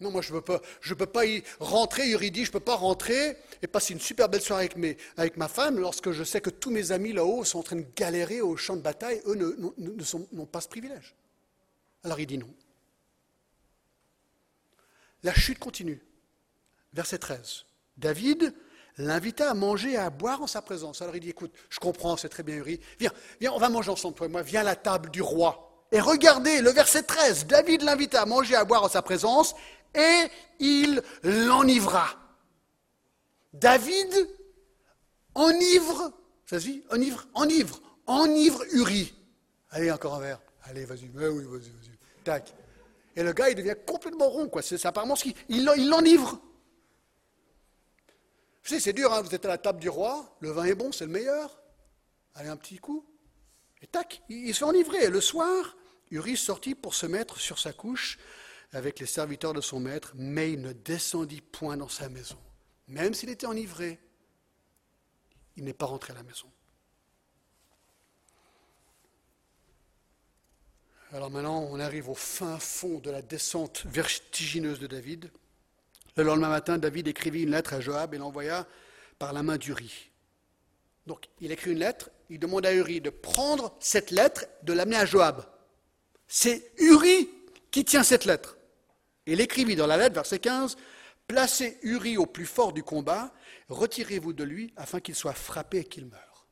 non, 0.01 0.13
moi 0.13 0.23
je 0.23 0.33
ne 0.33 0.41
peux, 0.41 0.61
je 0.81 0.95
peux 0.95 1.07
pas 1.07 1.27
y 1.27 1.43
rentrer, 1.59 2.09
Uri 2.11 2.33
je 2.33 2.43
ne 2.43 2.53
peux 2.53 2.61
pas 2.61 2.77
rentrer 2.77 3.37
et 3.63 3.67
passer 3.67 3.95
une 3.95 4.01
super 4.01 4.29
belle 4.29 4.41
soirée 4.41 4.69
avec, 5.17 5.37
ma 5.37 5.49
femme 5.49 5.79
lorsque 5.79 6.13
je 6.13 6.23
sais 6.23 6.41
que 6.41 6.51
tous 6.51 6.71
mes 6.71 6.93
amis 6.93 7.13
là-haut 7.13 7.45
sont 7.45 7.59
en 7.59 7.63
train 7.65 7.77
de 7.77 7.87
galérer 7.97 8.41
au 8.41 8.57
champ 8.57 8.77
de 8.77 8.81
bataille, 8.81 9.21
eux 9.27 9.35
n'ont 9.37 10.47
pas 10.47 10.61
ce 10.61 10.69
privilège. 10.69 11.17
Alors 12.05 12.21
il 12.21 12.27
dit 12.27 12.39
non. 12.39 12.53
La 15.25 15.35
chute 15.35 15.59
continue. 15.59 16.01
Verset 16.93 17.19
13. 17.19 17.65
David 17.97 18.55
l'invita 18.99 19.51
à 19.51 19.55
manger 19.55 19.93
et 19.93 19.97
à 19.97 20.11
boire 20.11 20.43
en 20.43 20.47
sa 20.47 20.63
présence. 20.63 21.03
Alors 21.03 21.17
il 21.17 21.21
dit, 21.21 21.31
écoute, 21.31 21.53
je 21.71 21.79
comprends, 21.79 22.17
c'est 22.17 22.29
très 22.29 22.43
bien 22.43 22.57
Uri, 22.57 22.81
viens, 22.99 23.13
viens, 23.41 23.53
on 23.53 23.59
va 23.59 23.69
manger 23.69 23.91
ensemble, 23.91 24.15
toi 24.15 24.27
et 24.27 24.31
moi, 24.31 24.43
viens 24.43 24.61
à 24.61 24.65
la 24.65 24.77
table 24.77 25.11
du 25.11 25.23
roi. 25.23 25.65
Et 25.91 26.01
regardez 26.01 26.61
le 26.61 26.71
verset 26.71 27.03
13, 27.05 27.47
David 27.47 27.83
l'invita 27.83 28.23
à 28.23 28.27
manger 28.27 28.55
et 28.55 28.57
à 28.57 28.65
boire 28.65 28.85
en 28.85 28.89
sa 28.89 29.01
présence, 29.01 29.55
et 29.94 30.29
il 30.59 31.03
l'enivra. 31.22 32.09
David 33.53 34.29
enivre, 35.35 36.12
ça 36.46 36.61
se 36.61 36.66
dit 36.66 36.83
Enivre 36.90 37.27
Enivre, 37.35 37.81
enivre 38.07 38.64
Uri. 38.72 39.14
Allez, 39.70 39.90
encore 39.90 40.14
un 40.14 40.20
verre. 40.20 40.40
Allez, 40.64 40.85
vas-y, 40.85 41.11
oui, 41.14 41.44
vas-y, 41.44 41.70
vas-y. 41.70 42.42
Et 43.16 43.22
le 43.22 43.33
gars, 43.33 43.48
il 43.48 43.57
devient 43.57 43.77
complètement 43.87 44.29
rond, 44.29 44.48
quoi. 44.48 44.62
C'est 44.62 44.85
apparemment 44.87 45.16
ce 45.16 45.24
qu'il 45.24 45.35
il 45.48 45.64
l'enivre. 45.64 46.40
Vous 48.62 48.68
savez, 48.74 48.81
c'est 48.81 48.92
dur, 48.92 49.12
hein, 49.12 49.22
vous 49.22 49.35
êtes 49.35 49.44
à 49.44 49.48
la 49.48 49.59
table 49.59 49.81
du 49.81 49.88
roi, 49.88 50.37
le 50.40 50.51
vin 50.51 50.64
est 50.64 50.74
bon, 50.74 50.92
c'est 50.92 51.07
le 51.07 51.11
meilleur. 51.11 51.59
Allez, 52.35 52.48
un 52.48 52.57
petit 52.57 52.77
coup. 52.77 53.05
Et 53.81 53.87
tac, 53.87 54.22
il, 54.29 54.53
se 54.55 54.59
fait 54.59 54.64
enivrer. 54.64 55.09
le 55.09 55.20
soir, 55.20 55.77
Uri 56.11 56.37
sortit 56.37 56.74
pour 56.74 56.94
se 56.94 57.07
mettre 57.07 57.40
sur 57.40 57.59
sa 57.59 57.72
couche 57.72 58.18
avec 58.72 59.00
les 59.00 59.07
serviteurs 59.07 59.54
de 59.54 59.61
son 59.61 59.81
maître, 59.81 60.12
mais 60.14 60.52
il 60.52 60.61
ne 60.61 60.72
descendit 60.72 61.40
point 61.40 61.76
dans 61.76 61.88
sa 61.88 62.09
maison. 62.09 62.38
Même 62.87 63.14
s'il 63.14 63.31
était 63.31 63.46
enivré, 63.46 63.98
il 65.57 65.64
n'est 65.64 65.72
pas 65.72 65.87
rentré 65.87 66.12
à 66.12 66.16
la 66.16 66.22
maison. 66.22 66.50
Alors 71.12 71.31
maintenant, 71.31 71.66
on 71.70 71.81
arrive 71.81 72.11
au 72.11 72.14
fin 72.14 72.59
fond 72.59 72.98
de 72.98 73.11
la 73.11 73.22
descente 73.22 73.85
vertigineuse 73.87 74.78
de 74.78 74.87
David. 74.87 75.31
Le 76.16 76.22
lendemain 76.22 76.50
matin, 76.50 76.76
David 76.76 77.09
écrivit 77.09 77.44
une 77.44 77.50
lettre 77.50 77.72
à 77.72 77.81
Joab 77.81 78.12
et 78.14 78.18
l'envoya 78.18 78.66
par 79.18 79.33
la 79.33 79.42
main 79.42 79.57
d'Uri. 79.57 80.11
Donc, 81.07 81.28
il 81.40 81.50
écrit 81.50 81.72
une 81.72 81.78
lettre, 81.78 82.11
il 82.28 82.38
demande 82.38 82.66
à 82.66 82.74
Uri 82.74 83.00
de 83.00 83.09
prendre 83.09 83.74
cette 83.81 84.11
lettre, 84.11 84.44
de 84.62 84.74
l'amener 84.74 84.96
à 84.96 85.07
Joab. 85.07 85.46
C'est 86.26 86.70
Uri 86.76 87.31
qui 87.70 87.87
tient 87.87 88.02
cette 88.02 88.26
lettre. 88.26 88.58
Il 89.31 89.43
écrivit 89.43 89.77
dans 89.77 89.87
la 89.87 89.99
lettre, 89.99 90.14
verset 90.14 90.38
15, 90.38 90.77
Placez 91.27 91.79
Uri 91.83 92.17
au 92.17 92.25
plus 92.25 92.47
fort 92.47 92.73
du 92.73 92.83
combat, 92.83 93.31
retirez-vous 93.69 94.33
de 94.33 94.43
lui 94.43 94.73
afin 94.77 95.01
qu'il 95.01 95.14
soit 95.14 95.35
frappé 95.35 95.81
et 95.81 95.85
qu'il 95.85 96.07
meure. 96.07 96.47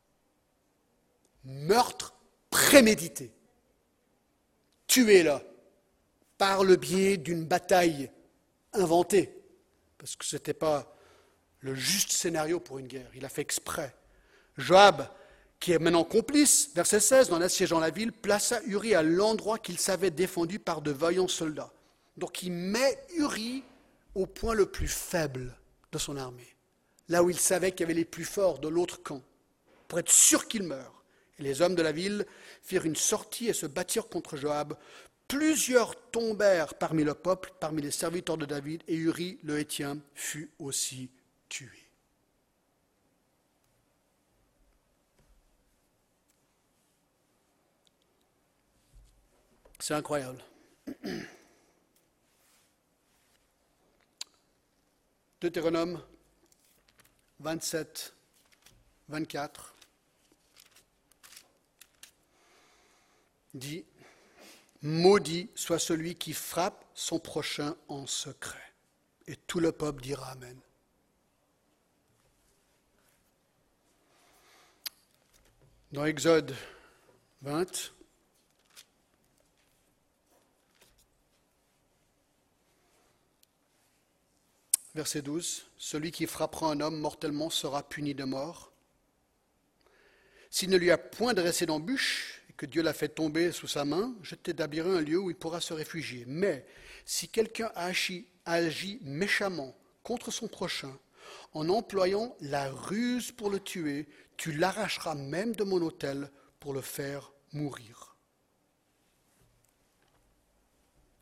Meurtre 1.44 2.14
prémédité 2.50 3.32
tué-le 4.86 5.38
par 6.36 6.64
le 6.64 6.76
biais 6.76 7.16
d'une 7.16 7.46
bataille 7.46 8.10
inventée, 8.74 9.34
parce 9.96 10.14
que 10.14 10.26
ce 10.26 10.36
n'était 10.36 10.52
pas 10.52 10.94
le 11.60 11.74
juste 11.74 12.12
scénario 12.12 12.60
pour 12.60 12.78
une 12.78 12.88
guerre, 12.88 13.10
il 13.14 13.24
a 13.24 13.30
fait 13.30 13.40
exprès. 13.40 13.96
Joab, 14.58 15.08
qui 15.60 15.72
est 15.72 15.78
maintenant 15.78 16.04
complice, 16.04 16.70
verset 16.74 17.00
16, 17.00 17.30
dans 17.30 17.38
l'assiégeant 17.38 17.80
la 17.80 17.88
ville, 17.88 18.12
plaça 18.12 18.60
Uri 18.66 18.94
à 18.94 19.02
l'endroit 19.02 19.58
qu'il 19.58 19.78
savait 19.78 20.10
défendu 20.10 20.58
par 20.58 20.82
de 20.82 20.90
vaillants 20.90 21.26
soldats. 21.26 21.72
Donc 22.16 22.42
il 22.42 22.52
met 22.52 22.98
Uri 23.16 23.62
au 24.14 24.26
point 24.26 24.54
le 24.54 24.66
plus 24.66 24.88
faible 24.88 25.56
de 25.92 25.98
son 25.98 26.16
armée, 26.16 26.56
là 27.08 27.22
où 27.22 27.30
il 27.30 27.38
savait 27.38 27.72
qu'il 27.72 27.80
y 27.80 27.84
avait 27.84 27.94
les 27.94 28.04
plus 28.04 28.24
forts 28.24 28.58
de 28.58 28.68
l'autre 28.68 29.02
camp, 29.02 29.22
pour 29.88 29.98
être 29.98 30.10
sûr 30.10 30.48
qu'il 30.48 30.62
meure. 30.62 31.04
Et 31.38 31.42
les 31.42 31.60
hommes 31.60 31.74
de 31.74 31.82
la 31.82 31.92
ville 31.92 32.26
firent 32.62 32.86
une 32.86 32.96
sortie 32.96 33.48
et 33.48 33.52
se 33.52 33.66
battirent 33.66 34.08
contre 34.08 34.36
Joab. 34.36 34.74
Plusieurs 35.28 36.10
tombèrent 36.10 36.74
parmi 36.74 37.04
le 37.04 37.12
peuple, 37.12 37.52
parmi 37.60 37.82
les 37.82 37.90
serviteurs 37.90 38.38
de 38.38 38.46
David, 38.46 38.82
et 38.88 38.94
Uri, 38.94 39.38
le 39.42 39.58
Hétien, 39.58 39.98
fut 40.14 40.50
aussi 40.58 41.10
tué. 41.48 41.68
C'est 49.78 49.94
incroyable. 49.94 50.42
Deutéronome 55.40 56.02
27, 57.40 58.14
24. 59.08 59.76
dit 63.56 63.84
Maudit 64.82 65.50
soit 65.54 65.78
celui 65.78 66.14
qui 66.14 66.32
frappe 66.32 66.84
son 66.94 67.18
prochain 67.18 67.74
en 67.88 68.06
secret. 68.06 68.72
Et 69.26 69.36
tout 69.36 69.60
le 69.60 69.72
peuple 69.72 70.02
dira 70.02 70.30
Amen. 70.30 70.58
Dans 75.92 76.04
Exode 76.04 76.54
20, 77.42 77.92
verset 84.96 85.20
12, 85.20 85.70
Celui 85.76 86.10
qui 86.10 86.26
frappera 86.26 86.70
un 86.70 86.80
homme 86.80 86.98
mortellement 86.98 87.50
sera 87.50 87.86
puni 87.86 88.14
de 88.14 88.24
mort. 88.24 88.72
S'il 90.50 90.70
ne 90.70 90.78
lui 90.78 90.90
a 90.90 90.96
point 90.96 91.34
dressé 91.34 91.66
d'embûche, 91.66 92.42
que 92.56 92.64
Dieu 92.64 92.82
l'a 92.82 92.94
fait 92.94 93.10
tomber 93.10 93.52
sous 93.52 93.68
sa 93.68 93.84
main, 93.84 94.16
je 94.22 94.34
t'établirai 94.34 94.88
un 94.88 95.02
lieu 95.02 95.18
où 95.18 95.28
il 95.28 95.36
pourra 95.36 95.60
se 95.60 95.74
réfugier. 95.74 96.24
Mais 96.26 96.64
si 97.04 97.28
quelqu'un 97.28 97.70
agit 97.74 98.98
méchamment 99.02 99.76
contre 100.02 100.30
son 100.30 100.48
prochain, 100.48 100.98
en 101.52 101.68
employant 101.68 102.34
la 102.40 102.70
ruse 102.70 103.32
pour 103.32 103.50
le 103.50 103.60
tuer, 103.60 104.08
tu 104.38 104.52
l'arracheras 104.52 105.14
même 105.14 105.54
de 105.54 105.64
mon 105.64 105.82
autel 105.82 106.30
pour 106.58 106.72
le 106.72 106.80
faire 106.80 107.32
mourir. 107.52 108.16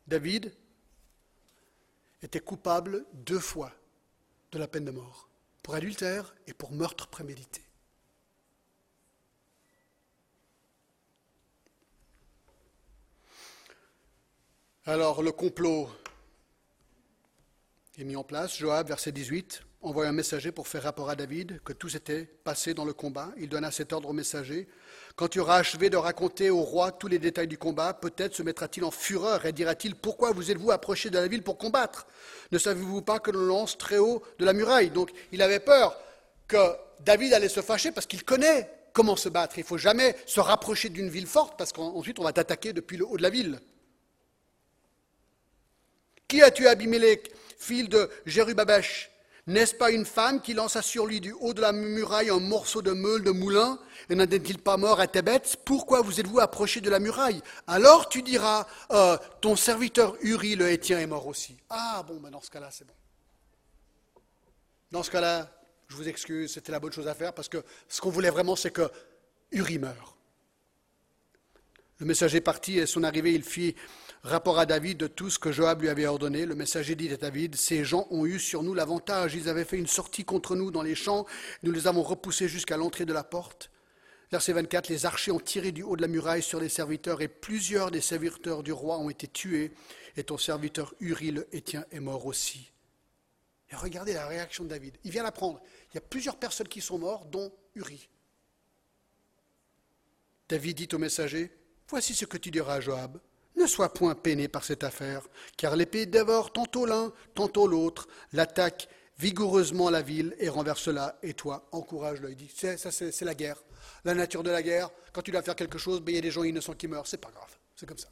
David 0.07 0.53
était 2.25 2.39
coupable 2.39 3.05
deux 3.13 3.39
fois 3.39 3.71
de 4.51 4.57
la 4.57 4.67
peine 4.67 4.85
de 4.85 4.91
mort, 4.91 5.29
pour 5.61 5.75
adultère 5.75 6.35
et 6.47 6.53
pour 6.53 6.71
meurtre 6.71 7.07
prémédité. 7.07 7.61
Alors 14.85 15.21
le 15.21 15.31
complot 15.31 15.89
est 17.97 18.03
mis 18.03 18.15
en 18.15 18.23
place. 18.23 18.57
Joab, 18.57 18.87
verset 18.87 19.11
18, 19.11 19.63
envoie 19.85 20.07
un 20.07 20.11
messager 20.11 20.51
pour 20.51 20.67
faire 20.67 20.83
rapport 20.83 21.09
à 21.09 21.15
David 21.15 21.61
que 21.63 21.71
tout 21.71 21.89
s'était 21.89 22.23
passé 22.43 22.73
dans 22.73 22.85
le 22.85 22.93
combat. 22.93 23.29
Il 23.37 23.49
donna 23.49 23.69
cet 23.71 23.93
ordre 23.93 24.09
au 24.09 24.13
messager. 24.13 24.67
Quand 25.15 25.27
tu 25.27 25.39
auras 25.39 25.57
achevé 25.57 25.89
de 25.89 25.97
raconter 25.97 26.49
au 26.49 26.61
roi 26.61 26.91
tous 26.91 27.07
les 27.07 27.19
détails 27.19 27.47
du 27.47 27.57
combat, 27.57 27.93
peut-être 27.93 28.35
se 28.35 28.43
mettra-t-il 28.43 28.83
en 28.83 28.91
fureur 28.91 29.45
et 29.45 29.51
dira-t-il 29.51 29.95
Pourquoi 29.95 30.31
vous 30.31 30.49
êtes-vous 30.51 30.71
approché 30.71 31.09
de 31.09 31.17
la 31.19 31.27
ville 31.27 31.43
pour 31.43 31.57
combattre? 31.57 32.07
Ne 32.51 32.57
savez-vous 32.57 33.01
pas 33.01 33.19
que 33.19 33.31
l'on 33.31 33.45
lance 33.45 33.77
très 33.77 33.97
haut 33.97 34.23
de 34.39 34.45
la 34.45 34.53
muraille? 34.53 34.89
Donc 34.89 35.11
il 35.31 35.41
avait 35.41 35.59
peur 35.59 35.95
que 36.47 36.57
David 37.01 37.33
allait 37.33 37.49
se 37.49 37.61
fâcher 37.61 37.91
parce 37.91 38.07
qu'il 38.07 38.23
connaît 38.23 38.69
comment 38.91 39.15
se 39.15 39.29
battre. 39.29 39.57
Il 39.57 39.61
ne 39.61 39.67
faut 39.67 39.77
jamais 39.77 40.15
se 40.25 40.39
rapprocher 40.39 40.89
d'une 40.89 41.09
ville 41.09 41.27
forte 41.27 41.57
parce 41.57 41.71
qu'ensuite 41.71 42.19
on 42.19 42.23
va 42.23 42.33
t'attaquer 42.33 42.73
depuis 42.73 42.97
le 42.97 43.05
haut 43.05 43.17
de 43.17 43.23
la 43.23 43.29
ville. 43.29 43.59
Qui 46.27 46.41
a 46.41 46.49
tué 46.49 46.67
Abimelech, 46.67 47.31
fils 47.59 47.87
de 47.87 48.09
Jérubabesh? 48.25 49.11
N'est-ce 49.47 49.75
pas 49.75 49.91
une 49.91 50.05
femme 50.05 50.41
qui 50.41 50.55
lança 50.55 50.81
sur 50.81 51.05
lui 51.05 51.21
du 51.21 51.31
haut 51.31 51.53
de 51.53 51.61
la 51.61 51.71
muraille 51.71 52.31
un 52.31 52.39
morceau 52.39 52.81
de 52.81 52.91
meule 52.91 53.23
de 53.23 53.29
moulin 53.29 53.77
Et 54.09 54.15
n'est-il 54.15 54.57
pas 54.57 54.75
mort 54.75 54.99
à 54.99 55.05
Tébet 55.05 55.41
Pourquoi 55.65 56.01
vous 56.01 56.19
êtes-vous 56.19 56.39
approché 56.39 56.81
de 56.81 56.89
la 56.89 56.97
muraille? 56.97 57.41
Alors 57.67 58.09
tu 58.09 58.23
diras, 58.23 58.65
euh, 58.91 59.17
ton 59.41 59.55
serviteur 59.55 60.15
Uri 60.21 60.55
le 60.55 60.71
Hétien 60.71 60.99
est 60.99 61.05
mort 61.05 61.27
aussi. 61.27 61.55
Ah 61.69 62.03
bon, 62.07 62.19
ben 62.19 62.31
dans 62.31 62.41
ce 62.41 62.49
cas-là, 62.49 62.69
c'est 62.71 62.87
bon. 62.87 62.93
Dans 64.89 65.03
ce 65.03 65.11
cas-là, 65.11 65.51
je 65.89 65.95
vous 65.95 66.09
excuse, 66.09 66.51
c'était 66.51 66.71
la 66.71 66.79
bonne 66.79 66.93
chose 66.93 67.07
à 67.07 67.13
faire 67.13 67.31
parce 67.31 67.49
que 67.49 67.63
ce 67.87 68.01
qu'on 68.01 68.09
voulait 68.09 68.31
vraiment, 68.31 68.55
c'est 68.55 68.71
que 68.71 68.89
Uri 69.51 69.77
meure. 69.77 70.17
Le 71.99 72.07
messager 72.07 72.41
parti 72.41 72.79
et 72.79 72.87
son 72.87 73.03
arrivée, 73.03 73.33
il 73.33 73.43
fit 73.43 73.75
rapport 74.31 74.59
à 74.59 74.65
David 74.65 74.97
de 74.97 75.07
tout 75.07 75.29
ce 75.29 75.37
que 75.37 75.51
Joab 75.51 75.81
lui 75.81 75.89
avait 75.89 76.05
ordonné. 76.05 76.45
Le 76.45 76.55
messager 76.55 76.95
dit 76.95 77.11
à 77.11 77.17
David, 77.17 77.55
ces 77.55 77.83
gens 77.83 78.07
ont 78.09 78.25
eu 78.25 78.39
sur 78.39 78.63
nous 78.63 78.73
l'avantage, 78.73 79.35
ils 79.35 79.49
avaient 79.49 79.65
fait 79.65 79.77
une 79.77 79.87
sortie 79.87 80.25
contre 80.25 80.55
nous 80.55 80.71
dans 80.71 80.81
les 80.81 80.95
champs, 80.95 81.25
nous 81.63 81.71
les 81.71 81.87
avons 81.87 82.01
repoussés 82.01 82.47
jusqu'à 82.47 82.77
l'entrée 82.77 83.05
de 83.05 83.13
la 83.13 83.23
porte. 83.23 83.69
Verset 84.31 84.53
24, 84.53 84.89
les 84.89 85.05
archers 85.05 85.31
ont 85.31 85.39
tiré 85.39 85.71
du 85.71 85.83
haut 85.83 85.95
de 85.95 86.01
la 86.01 86.07
muraille 86.07 86.41
sur 86.41 86.59
les 86.59 86.69
serviteurs 86.69 87.21
et 87.21 87.27
plusieurs 87.27 87.91
des 87.91 88.01
serviteurs 88.01 88.63
du 88.63 88.71
roi 88.71 88.97
ont 88.97 89.09
été 89.09 89.27
tués 89.27 89.71
et 90.17 90.23
ton 90.23 90.37
serviteur 90.37 90.93
Uri 90.99 91.31
le 91.31 91.47
Hétien 91.51 91.85
est 91.91 91.99
mort 91.99 92.25
aussi. 92.25 92.71
Et 93.69 93.75
regardez 93.75 94.13
la 94.13 94.27
réaction 94.27 94.63
de 94.63 94.69
David. 94.69 94.97
Il 95.03 95.11
vient 95.11 95.23
l'apprendre. 95.23 95.61
Il 95.91 95.95
y 95.95 95.97
a 95.97 96.01
plusieurs 96.01 96.37
personnes 96.37 96.67
qui 96.67 96.81
sont 96.81 96.97
mortes, 96.97 97.29
dont 97.29 97.51
Uri. 97.75 98.09
David 100.49 100.77
dit 100.77 100.89
au 100.93 100.97
messager, 100.97 101.51
Voici 101.87 102.15
ce 102.15 102.25
que 102.25 102.37
tu 102.37 102.49
diras 102.49 102.75
à 102.75 102.81
Joab. 102.81 103.19
Ne 103.55 103.67
sois 103.67 103.93
point 103.93 104.15
peiné 104.15 104.47
par 104.47 104.63
cette 104.63 104.83
affaire, 104.83 105.21
car 105.57 105.75
l'épée 105.75 106.05
dévore 106.05 106.51
tantôt 106.51 106.85
l'un, 106.85 107.13
tantôt 107.33 107.67
l'autre, 107.67 108.07
l'attaque 108.33 108.89
vigoureusement 109.17 109.89
la 109.89 110.01
ville 110.01 110.35
et 110.39 110.49
renverse-la, 110.49 111.17
et 111.23 111.33
toi, 111.33 111.67
encourage-le. 111.71 112.31
Il 112.31 112.35
dit, 112.35 112.51
c'est, 112.53 113.21
la 113.21 113.33
guerre. 113.33 113.63
La 114.03 114.13
nature 114.13 114.43
de 114.43 114.51
la 114.51 114.61
guerre, 114.61 114.89
quand 115.13 115.21
tu 115.21 115.31
dois 115.31 115.41
faire 115.41 115.55
quelque 115.55 115.77
chose, 115.77 116.01
ben, 116.01 116.11
il 116.11 116.15
y 116.15 116.19
a 116.19 116.21
des 116.21 116.31
gens 116.31 116.43
innocents 116.43 116.73
qui 116.73 116.87
meurent, 116.87 117.07
c'est 117.07 117.17
pas 117.17 117.31
grave, 117.31 117.57
c'est 117.75 117.85
comme 117.85 117.97
ça. 117.97 118.09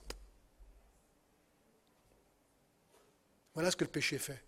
Voilà 3.54 3.70
ce 3.70 3.76
que 3.76 3.84
le 3.84 3.90
péché 3.92 4.18
fait. 4.18 4.42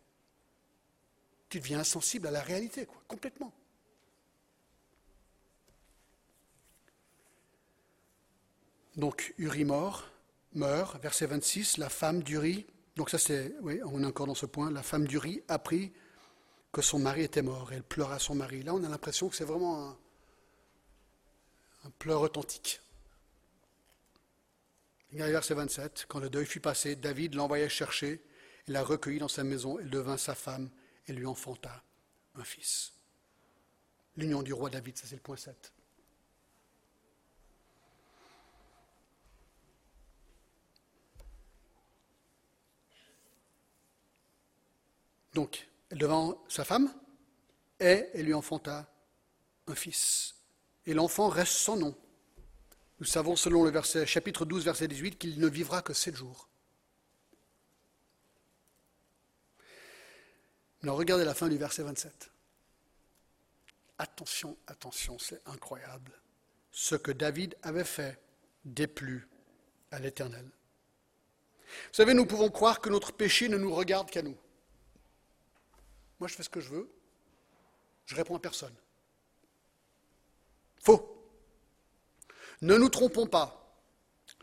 Tu 1.49 1.59
deviens 1.59 1.79
insensible 1.79 2.27
à 2.27 2.31
la 2.31 2.41
réalité, 2.41 2.85
quoi, 2.85 3.01
complètement. 3.07 3.53
Donc, 8.95 9.33
Uri 9.37 9.65
mort, 9.65 10.09
meurt, 10.55 11.01
verset 11.01 11.27
26, 11.27 11.77
la 11.77 11.89
femme 11.89 12.23
d'Uri, 12.23 12.65
donc 12.95 13.09
ça 13.09 13.17
c'est, 13.17 13.53
oui, 13.61 13.79
on 13.85 14.03
est 14.03 14.05
encore 14.05 14.27
dans 14.27 14.35
ce 14.35 14.45
point, 14.45 14.71
la 14.71 14.83
femme 14.83 15.07
d'Uri 15.07 15.43
apprit 15.47 15.93
que 16.71 16.81
son 16.81 16.99
mari 16.99 17.21
était 17.21 17.41
mort. 17.41 17.71
Elle 17.71 17.83
pleura 17.83 18.19
son 18.19 18.35
mari. 18.35 18.61
Là, 18.61 18.73
on 18.73 18.83
a 18.83 18.89
l'impression 18.89 19.29
que 19.29 19.35
c'est 19.37 19.45
vraiment 19.45 19.87
un, 19.87 19.97
un 21.85 21.89
pleur 21.99 22.21
authentique. 22.21 22.81
verset 25.11 25.53
27, 25.53 26.05
quand 26.09 26.19
le 26.19 26.29
deuil 26.29 26.45
fut 26.45 26.59
passé, 26.59 26.97
David 26.97 27.35
l'envoya 27.35 27.69
chercher, 27.69 28.21
il 28.67 28.73
la 28.73 28.83
recueillit 28.83 29.19
dans 29.19 29.29
sa 29.29 29.45
maison, 29.45 29.79
elle 29.79 29.89
devint 29.89 30.17
sa 30.17 30.35
femme 30.35 30.69
et 31.07 31.13
lui 31.13 31.25
enfanta 31.25 31.81
un 32.35 32.43
fils. 32.43 32.91
L'union 34.17 34.43
du 34.43 34.51
roi 34.51 34.69
David, 34.69 34.97
ça 34.97 35.07
c'est 35.07 35.15
le 35.15 35.21
point 35.21 35.37
7. 35.37 35.74
Donc, 45.35 45.67
elle 45.89 45.97
devint 45.97 46.37
sa 46.47 46.63
femme 46.63 46.91
et 47.81 48.05
elle 48.13 48.25
lui 48.25 48.33
enfanta 48.33 48.89
un 49.67 49.75
fils. 49.75 50.33
Et 50.85 50.93
l'enfant 50.93 51.27
reste 51.27 51.51
sans 51.51 51.75
nom. 51.75 51.93
Nous 53.01 53.05
savons 53.05 53.35
selon 53.35 53.65
le 53.65 54.05
chapitre 54.05 54.45
12, 54.45 54.63
verset 54.63 54.87
18, 54.87 55.17
qu'il 55.17 55.37
ne 55.41 55.47
vivra 55.47 55.81
que 55.81 55.91
sept 55.91 56.15
jours. 56.15 56.47
Alors 60.83 60.95
regardez 60.95 61.25
la 61.25 61.33
fin 61.33 61.49
du 61.49 61.57
verset 61.57 61.83
27. 61.83 62.31
Attention, 63.97 64.55
attention, 64.67 65.19
c'est 65.19 65.41
incroyable. 65.47 66.13
Ce 66.71 66.95
que 66.95 67.11
David 67.11 67.57
avait 67.61 67.83
fait 67.83 68.21
déplut 68.63 69.27
à 69.91 69.99
l'Éternel. 69.99 70.45
Vous 70.45 71.93
savez, 71.93 72.13
nous 72.13 72.25
pouvons 72.25 72.49
croire 72.49 72.79
que 72.79 72.89
notre 72.89 73.11
péché 73.11 73.49
ne 73.49 73.57
nous 73.57 73.75
regarde 73.75 74.09
qu'à 74.09 74.21
nous. 74.21 74.37
Moi, 76.19 76.27
je 76.27 76.35
fais 76.35 76.43
ce 76.43 76.49
que 76.49 76.61
je 76.61 76.69
veux, 76.69 76.89
je 78.05 78.15
réponds 78.15 78.35
à 78.35 78.39
personne. 78.39 78.73
Faux. 80.81 81.11
Ne 82.61 82.77
nous 82.77 82.89
trompons 82.89 83.27
pas. 83.27 83.61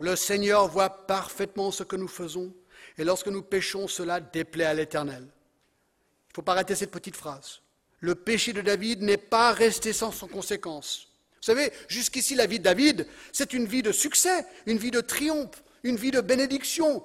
Le 0.00 0.16
Seigneur 0.16 0.68
voit 0.68 1.06
parfaitement 1.06 1.70
ce 1.70 1.82
que 1.82 1.96
nous 1.96 2.08
faisons, 2.08 2.54
et 2.98 3.04
lorsque 3.04 3.28
nous 3.28 3.42
péchons, 3.42 3.88
cela 3.88 4.20
déplaît 4.20 4.64
à 4.64 4.74
l'Éternel. 4.74 5.22
Il 5.22 6.30
ne 6.30 6.34
faut 6.34 6.42
pas 6.42 6.52
arrêter 6.52 6.74
cette 6.74 6.90
petite 6.90 7.16
phrase. 7.16 7.60
Le 8.00 8.14
péché 8.14 8.52
de 8.52 8.60
David 8.60 9.02
n'est 9.02 9.16
pas 9.16 9.52
resté 9.52 9.92
sans 9.92 10.10
conséquence. 10.26 11.08
Vous 11.36 11.46
savez, 11.46 11.72
jusqu'ici, 11.88 12.34
la 12.34 12.46
vie 12.46 12.58
de 12.58 12.64
David, 12.64 13.06
c'est 13.32 13.52
une 13.52 13.66
vie 13.66 13.82
de 13.82 13.92
succès, 13.92 14.46
une 14.66 14.78
vie 14.78 14.90
de 14.90 15.00
triomphe, 15.00 15.62
une 15.82 15.96
vie 15.96 16.10
de 16.10 16.20
bénédiction. 16.20 17.04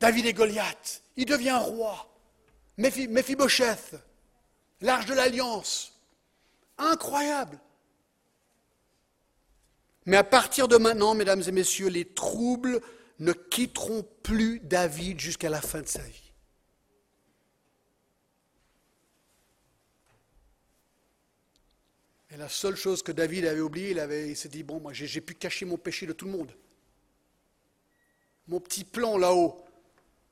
David 0.00 0.26
et 0.26 0.32
Goliath, 0.32 1.02
il 1.16 1.26
devient 1.26 1.58
roi. 1.60 2.08
Méphibosheth, 2.78 3.96
l'arche 4.80 5.06
de 5.06 5.14
l'alliance. 5.14 5.92
Incroyable. 6.78 7.58
Mais 10.06 10.16
à 10.16 10.24
partir 10.24 10.68
de 10.68 10.76
maintenant, 10.76 11.14
mesdames 11.14 11.42
et 11.46 11.52
messieurs, 11.52 11.88
les 11.88 12.06
troubles 12.06 12.80
ne 13.18 13.32
quitteront 13.32 14.06
plus 14.22 14.60
David 14.60 15.20
jusqu'à 15.20 15.50
la 15.50 15.60
fin 15.60 15.82
de 15.82 15.88
sa 15.88 16.02
vie. 16.02 16.32
Et 22.30 22.36
la 22.36 22.48
seule 22.48 22.76
chose 22.76 23.02
que 23.02 23.10
David 23.10 23.46
avait 23.46 23.60
oubliée, 23.60 23.90
il, 23.90 24.28
il 24.28 24.36
s'est 24.36 24.48
dit, 24.48 24.62
bon, 24.62 24.80
moi 24.80 24.92
j'ai, 24.92 25.20
pu 25.20 25.34
cacher 25.34 25.64
mon 25.64 25.76
péché 25.76 26.06
de 26.06 26.12
tout 26.12 26.26
le 26.26 26.32
monde. 26.32 26.52
Mon 28.46 28.60
petit 28.60 28.84
plan 28.84 29.18
là-haut, 29.18 29.64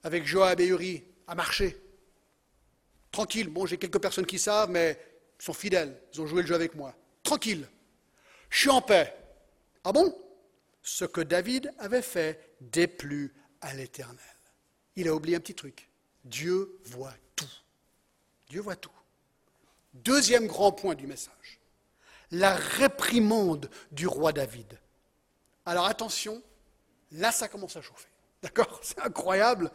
avec 0.04 0.26
Joab 0.26 0.60
et 0.60 0.66
Uri, 0.66 1.04
a 1.26 1.34
marché. 1.34 1.76
Tranquille, 3.16 3.48
bon, 3.48 3.64
j'ai 3.64 3.78
quelques 3.78 3.98
personnes 3.98 4.26
qui 4.26 4.38
savent, 4.38 4.68
mais 4.68 5.00
ils 5.40 5.42
sont 5.42 5.54
fidèles, 5.54 5.98
ils 6.12 6.20
ont 6.20 6.26
joué 6.26 6.42
le 6.42 6.48
jeu 6.48 6.54
avec 6.54 6.74
moi. 6.74 6.94
Tranquille, 7.22 7.66
je 8.50 8.58
suis 8.58 8.68
en 8.68 8.82
paix. 8.82 9.16
Ah 9.84 9.92
bon? 9.92 10.14
Ce 10.82 11.06
que 11.06 11.22
David 11.22 11.72
avait 11.78 12.02
fait 12.02 12.54
déplut 12.60 13.34
à 13.62 13.72
l'Éternel. 13.72 14.18
Il 14.96 15.08
a 15.08 15.14
oublié 15.14 15.34
un 15.34 15.40
petit 15.40 15.54
truc. 15.54 15.88
Dieu 16.24 16.78
voit 16.84 17.14
tout. 17.36 17.48
Dieu 18.50 18.60
voit 18.60 18.76
tout. 18.76 18.90
Deuxième 19.94 20.46
grand 20.46 20.72
point 20.72 20.94
du 20.94 21.06
message. 21.06 21.58
La 22.32 22.54
réprimande 22.54 23.70
du 23.92 24.06
roi 24.06 24.34
David. 24.34 24.78
Alors 25.64 25.86
attention, 25.86 26.42
là 27.12 27.32
ça 27.32 27.48
commence 27.48 27.76
à 27.76 27.80
chauffer. 27.80 28.10
D'accord? 28.42 28.78
C'est 28.82 29.00
incroyable. 29.00 29.70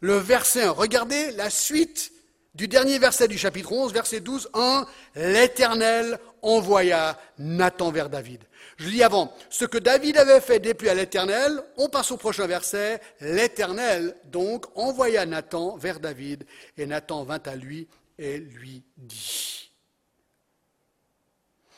Le 0.00 0.18
verset 0.18 0.62
1, 0.62 0.70
regardez 0.70 1.32
la 1.32 1.50
suite 1.50 2.12
du 2.56 2.68
dernier 2.68 2.98
verset 2.98 3.28
du 3.28 3.36
chapitre 3.36 3.70
11, 3.70 3.92
verset 3.92 4.20
12, 4.20 4.48
1, 4.54 4.86
l'Éternel 5.16 6.18
envoya 6.40 7.18
Nathan 7.38 7.90
vers 7.90 8.08
David. 8.08 8.42
Je 8.78 8.88
lis 8.88 9.02
avant, 9.02 9.34
ce 9.50 9.66
que 9.66 9.76
David 9.76 10.16
avait 10.16 10.40
fait 10.40 10.58
depuis 10.58 10.88
à 10.88 10.94
l'Éternel, 10.94 11.62
on 11.76 11.90
passe 11.90 12.10
au 12.12 12.16
prochain 12.16 12.46
verset, 12.46 13.00
l'Éternel 13.20 14.16
donc 14.24 14.64
envoya 14.74 15.26
Nathan 15.26 15.76
vers 15.76 16.00
David, 16.00 16.46
et 16.78 16.86
Nathan 16.86 17.24
vint 17.24 17.42
à 17.44 17.56
lui 17.56 17.88
et 18.18 18.38
lui 18.38 18.82
dit. 18.96 19.70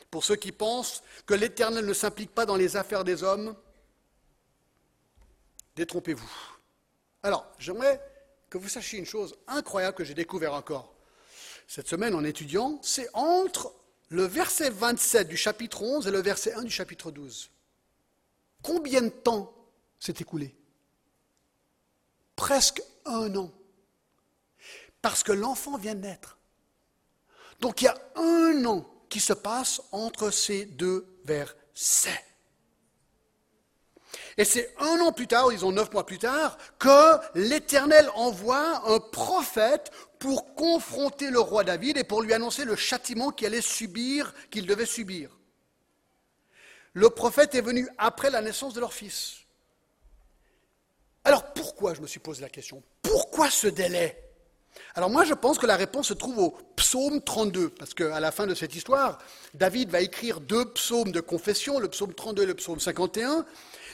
Pour 0.09 0.23
ceux 0.23 0.37
qui 0.37 0.53
pensent 0.53 1.03
que 1.25 1.33
l'Éternel 1.33 1.85
ne 1.85 1.93
s'implique 1.93 2.33
pas 2.33 2.45
dans 2.45 2.55
les 2.55 2.77
affaires 2.77 3.03
des 3.03 3.21
hommes, 3.21 3.53
détrompez-vous. 5.75 6.31
Alors, 7.21 7.45
j'aimerais 7.59 8.01
que 8.49 8.57
vous 8.57 8.69
sachiez 8.69 8.99
une 8.99 9.05
chose 9.05 9.35
incroyable 9.47 9.95
que 9.95 10.03
j'ai 10.03 10.13
découvert 10.13 10.53
encore 10.53 10.93
cette 11.69 11.87
semaine 11.87 12.15
en 12.15 12.23
étudiant, 12.23 12.79
c'est 12.81 13.07
entre 13.13 13.71
le 14.09 14.23
verset 14.23 14.71
27 14.71 15.27
du 15.27 15.37
chapitre 15.37 15.83
11 15.83 16.07
et 16.07 16.11
le 16.11 16.19
verset 16.19 16.53
1 16.53 16.63
du 16.63 16.71
chapitre 16.71 17.11
12. 17.11 17.51
Combien 18.63 19.03
de 19.03 19.09
temps 19.09 19.53
s'est 19.99 20.15
écoulé? 20.19 20.55
Presque 22.35 22.81
un 23.05 23.35
an. 23.35 23.51
Parce 25.03 25.21
que 25.21 25.31
l'enfant 25.31 25.77
vient 25.77 25.93
de 25.93 26.01
naître. 26.01 26.39
Donc 27.59 27.83
il 27.83 27.85
y 27.85 27.87
a 27.87 28.01
un 28.15 28.65
an 28.65 28.89
qui 29.07 29.19
se 29.19 29.33
passe 29.33 29.79
entre 29.91 30.31
ces 30.31 30.65
deux 30.65 31.05
versets. 31.23 32.25
Et 34.39 34.45
c'est 34.45 34.73
un 34.79 35.01
an 35.01 35.11
plus 35.11 35.27
tard, 35.27 35.49
disons 35.49 35.73
neuf 35.73 35.91
mois 35.91 36.05
plus 36.05 36.17
tard, 36.17 36.57
que 36.79 37.17
l'Éternel 37.35 38.09
envoie 38.15 38.89
un 38.89 39.01
prophète 39.01 39.91
pour 40.17 40.55
confronter 40.55 41.29
le 41.29 41.41
roi 41.41 41.65
David 41.65 41.97
et 41.97 42.05
pour 42.05 42.21
lui 42.21 42.33
annoncer 42.33 42.63
le 42.63 42.77
châtiment 42.77 43.31
qu'il 43.31 43.47
allait 43.47 43.59
subir, 43.59 44.33
qu'il 44.49 44.65
devait 44.65 44.85
subir. 44.85 45.37
Le 46.93 47.09
prophète 47.09 47.53
est 47.53 47.59
venu 47.59 47.89
après 47.97 48.29
la 48.29 48.41
naissance 48.41 48.73
de 48.73 48.79
leur 48.79 48.93
fils. 48.93 49.39
Alors 51.25 51.51
pourquoi, 51.51 51.93
je 51.93 51.99
me 51.99 52.07
suis 52.07 52.21
posé 52.21 52.41
la 52.41 52.49
question, 52.49 52.81
pourquoi 53.01 53.49
ce 53.49 53.67
délai? 53.67 54.28
Alors 54.95 55.09
moi, 55.09 55.23
je 55.23 55.33
pense 55.33 55.57
que 55.57 55.65
la 55.65 55.75
réponse 55.75 56.07
se 56.07 56.13
trouve 56.13 56.39
au 56.39 56.57
psaume 56.75 57.21
32, 57.21 57.69
parce 57.69 57.93
qu'à 57.93 58.19
la 58.19 58.31
fin 58.31 58.47
de 58.47 58.55
cette 58.55 58.75
histoire, 58.75 59.19
David 59.53 59.89
va 59.89 60.01
écrire 60.01 60.39
deux 60.39 60.65
psaumes 60.65 61.11
de 61.11 61.21
confession, 61.21 61.79
le 61.79 61.87
psaume 61.87 62.13
32 62.13 62.43
et 62.43 62.45
le 62.45 62.53
psaume 62.55 62.79
51. 62.79 63.45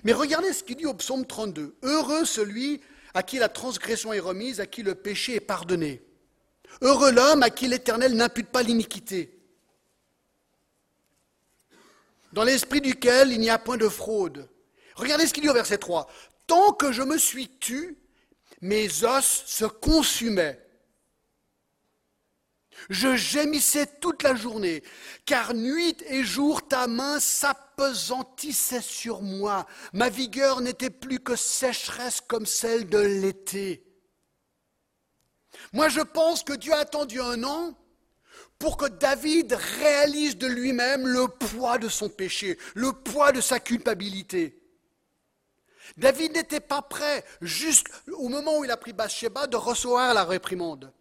Mais 0.04 0.14
regardez 0.14 0.54
ce 0.54 0.64
qu'il 0.64 0.78
dit 0.78 0.86
au 0.86 0.94
psaume 0.94 1.26
32. 1.26 1.76
Heureux 1.84 2.26
celui 2.26 2.82
à 3.14 3.24
qui 3.24 3.40
la 3.40 3.50
transgression 3.50 4.14
est 4.14 4.20
remise, 4.20 4.60
à 4.60 4.66
qui 4.66 4.84
le 4.84 4.96
péché 4.96 5.36
est 5.36 5.42
pardonné. 5.42 6.02
Heureux 6.82 7.12
l'homme 7.12 7.44
à 7.44 7.50
qui 7.50 7.68
l'Éternel 7.68 8.16
n'impute 8.16 8.50
pas 8.50 8.64
l'iniquité, 8.64 9.40
dans 12.34 12.44
l'esprit 12.44 12.82
duquel 12.82 13.32
il 13.32 13.40
n'y 13.40 13.50
a 13.50 13.58
point 13.58 13.78
de 13.78 13.88
fraude. 13.88 14.50
Regardez 14.96 15.28
ce 15.28 15.34
qu'il 15.34 15.44
dit 15.44 15.50
au 15.50 15.54
verset 15.54 15.78
3. 15.78 16.10
Tant 16.48 16.74
que 16.74 16.92
je 16.92 17.02
me 17.02 17.18
suis 17.18 17.50
tu, 17.60 17.98
mes 18.62 19.04
os 19.04 19.44
se 19.46 19.66
consumaient. 19.66 20.65
Je 22.90 23.16
gémissais 23.16 23.88
toute 24.00 24.24
la 24.24 24.36
journée, 24.36 24.84
car 25.26 25.54
nuit 25.54 25.98
et 26.08 26.24
jour 26.24 26.68
ta 26.68 26.88
main 26.88 27.20
s'apesantissait 27.20 28.82
sur 28.82 29.22
moi. 29.22 29.66
Ma 29.94 30.10
vigueur 30.10 30.62
n'était 30.62 30.90
plus 30.90 31.20
que 31.20 31.36
sécheresse 31.36 32.22
comme 32.22 32.46
celle 32.46 32.88
de 32.88 33.00
l'été. 33.00 33.84
Moi 35.74 35.90
je 35.90 36.02
pense 36.02 36.44
que 36.44 36.54
Dieu 36.54 36.74
a 36.74 36.80
attendu 36.80 37.20
un 37.20 37.44
an 37.44 37.76
pour 38.60 38.78
que 38.78 38.86
David 38.86 39.54
réalise 39.54 40.38
de 40.38 40.48
lui-même 40.48 41.08
le 41.08 41.28
poids 41.28 41.78
de 41.78 41.90
son 41.90 42.10
péché, 42.10 42.58
le 42.74 42.94
poids 42.94 43.32
de 43.32 43.42
sa 43.42 43.60
culpabilité. 43.60 44.62
David 45.98 46.34
n'était 46.34 46.60
pas 46.60 46.82
prêt, 46.82 47.24
jusqu'au 47.42 48.28
moment 48.28 48.58
où 48.58 48.66
il 48.66 48.72
a 48.72 48.78
pris 48.78 48.94
Bathsheba, 48.94 49.48
de 49.48 49.56
recevoir 49.56 50.14
la 50.14 50.24
réprimande. 50.24 50.92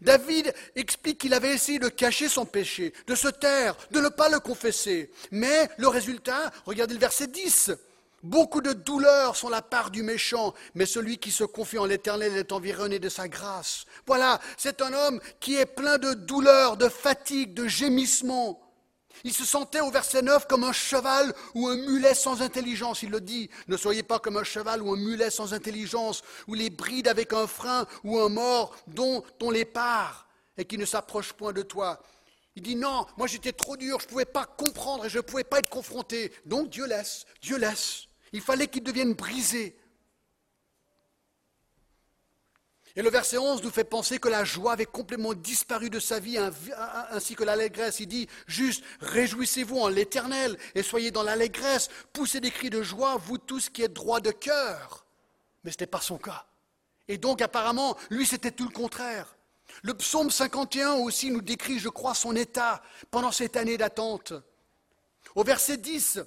David 0.00 0.52
explique 0.76 1.18
qu'il 1.18 1.34
avait 1.34 1.54
essayé 1.54 1.78
de 1.78 1.88
cacher 1.88 2.28
son 2.28 2.44
péché, 2.44 2.92
de 3.06 3.14
se 3.14 3.28
taire, 3.28 3.76
de 3.90 4.00
ne 4.00 4.08
pas 4.08 4.28
le 4.28 4.40
confesser. 4.40 5.10
Mais 5.30 5.68
le 5.78 5.88
résultat, 5.88 6.50
regardez 6.66 6.94
le 6.94 7.00
verset 7.00 7.26
10, 7.26 7.72
Beaucoup 8.22 8.60
de 8.60 8.72
douleurs 8.72 9.34
sont 9.34 9.48
la 9.48 9.62
part 9.62 9.90
du 9.90 10.04
méchant, 10.04 10.54
mais 10.76 10.86
celui 10.86 11.18
qui 11.18 11.32
se 11.32 11.42
confie 11.42 11.78
en 11.78 11.86
l'Éternel 11.86 12.36
est 12.36 12.52
environné 12.52 13.00
de 13.00 13.08
sa 13.08 13.26
grâce. 13.26 13.84
Voilà, 14.06 14.40
c'est 14.56 14.80
un 14.80 14.92
homme 14.92 15.20
qui 15.40 15.56
est 15.56 15.66
plein 15.66 15.98
de 15.98 16.14
douleurs, 16.14 16.76
de 16.76 16.88
fatigue, 16.88 17.52
de 17.52 17.66
gémissements. 17.66 18.61
Il 19.24 19.32
se 19.32 19.44
sentait 19.44 19.80
au 19.80 19.90
verset 19.90 20.22
9 20.22 20.46
comme 20.46 20.64
un 20.64 20.72
cheval 20.72 21.34
ou 21.54 21.68
un 21.68 21.76
mulet 21.76 22.14
sans 22.14 22.42
intelligence. 22.42 23.02
Il 23.02 23.10
le 23.10 23.20
dit, 23.20 23.50
ne 23.68 23.76
soyez 23.76 24.02
pas 24.02 24.18
comme 24.18 24.36
un 24.36 24.44
cheval 24.44 24.82
ou 24.82 24.92
un 24.92 24.96
mulet 24.96 25.30
sans 25.30 25.54
intelligence, 25.54 26.22
ou 26.48 26.54
les 26.54 26.70
brides 26.70 27.08
avec 27.08 27.32
un 27.32 27.46
frein 27.46 27.86
ou 28.04 28.18
un 28.18 28.28
mort 28.28 28.74
dont 28.86 29.22
on 29.40 29.50
les 29.50 29.64
part 29.64 30.28
et 30.56 30.64
qui 30.64 30.78
ne 30.78 30.84
s'approche 30.84 31.32
point 31.32 31.52
de 31.52 31.62
toi. 31.62 32.02
Il 32.54 32.62
dit 32.62 32.76
non, 32.76 33.06
moi 33.16 33.26
j'étais 33.26 33.52
trop 33.52 33.76
dur, 33.76 33.98
je 34.00 34.04
ne 34.06 34.10
pouvais 34.10 34.24
pas 34.24 34.44
comprendre 34.44 35.06
et 35.06 35.08
je 35.08 35.18
ne 35.18 35.22
pouvais 35.22 35.44
pas 35.44 35.60
être 35.60 35.70
confronté. 35.70 36.32
Donc 36.44 36.68
Dieu 36.68 36.86
laisse, 36.86 37.24
Dieu 37.40 37.56
laisse. 37.56 38.04
Il 38.32 38.40
fallait 38.40 38.66
qu'il 38.66 38.82
devienne 38.82 39.14
brisé. 39.14 39.76
Et 42.94 43.02
le 43.02 43.08
verset 43.08 43.38
11 43.38 43.62
nous 43.62 43.70
fait 43.70 43.84
penser 43.84 44.18
que 44.18 44.28
la 44.28 44.44
joie 44.44 44.72
avait 44.72 44.84
complètement 44.84 45.32
disparu 45.32 45.88
de 45.88 45.98
sa 45.98 46.20
vie, 46.20 46.38
ainsi 47.10 47.34
que 47.34 47.44
l'allégresse. 47.44 48.00
Il 48.00 48.06
dit 48.06 48.28
juste, 48.46 48.84
réjouissez-vous 49.00 49.78
en 49.78 49.88
l'éternel 49.88 50.58
et 50.74 50.82
soyez 50.82 51.10
dans 51.10 51.22
l'allégresse, 51.22 51.88
poussez 52.12 52.40
des 52.40 52.50
cris 52.50 52.70
de 52.70 52.82
joie, 52.82 53.16
vous 53.16 53.38
tous 53.38 53.70
qui 53.70 53.82
êtes 53.82 53.94
droits 53.94 54.20
de 54.20 54.30
cœur. 54.30 55.06
Mais 55.64 55.70
ce 55.70 55.76
n'était 55.76 55.86
pas 55.86 56.00
son 56.00 56.18
cas. 56.18 56.44
Et 57.08 57.16
donc 57.16 57.40
apparemment, 57.40 57.96
lui, 58.10 58.26
c'était 58.26 58.50
tout 58.50 58.64
le 58.64 58.74
contraire. 58.74 59.36
Le 59.82 59.94
psaume 59.94 60.30
51 60.30 60.94
aussi 60.94 61.30
nous 61.30 61.40
décrit, 61.40 61.78
je 61.78 61.88
crois, 61.88 62.14
son 62.14 62.36
état 62.36 62.82
pendant 63.10 63.32
cette 63.32 63.56
année 63.56 63.78
d'attente. 63.78 64.34
Au 65.34 65.44
verset 65.44 65.78
10, 65.78 66.20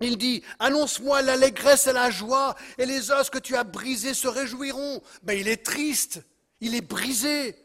il 0.00 0.18
dit, 0.18 0.42
annonce-moi 0.58 1.22
l'allégresse 1.22 1.86
et 1.86 1.92
la 1.92 2.10
joie, 2.10 2.56
et 2.78 2.86
les 2.86 3.10
os 3.10 3.30
que 3.30 3.38
tu 3.38 3.56
as 3.56 3.64
brisés 3.64 4.14
se 4.14 4.28
réjouiront. 4.28 5.02
Mais 5.22 5.34
ben, 5.34 5.40
il 5.40 5.48
est 5.48 5.64
triste, 5.64 6.22
il 6.60 6.74
est 6.74 6.80
brisé. 6.80 7.56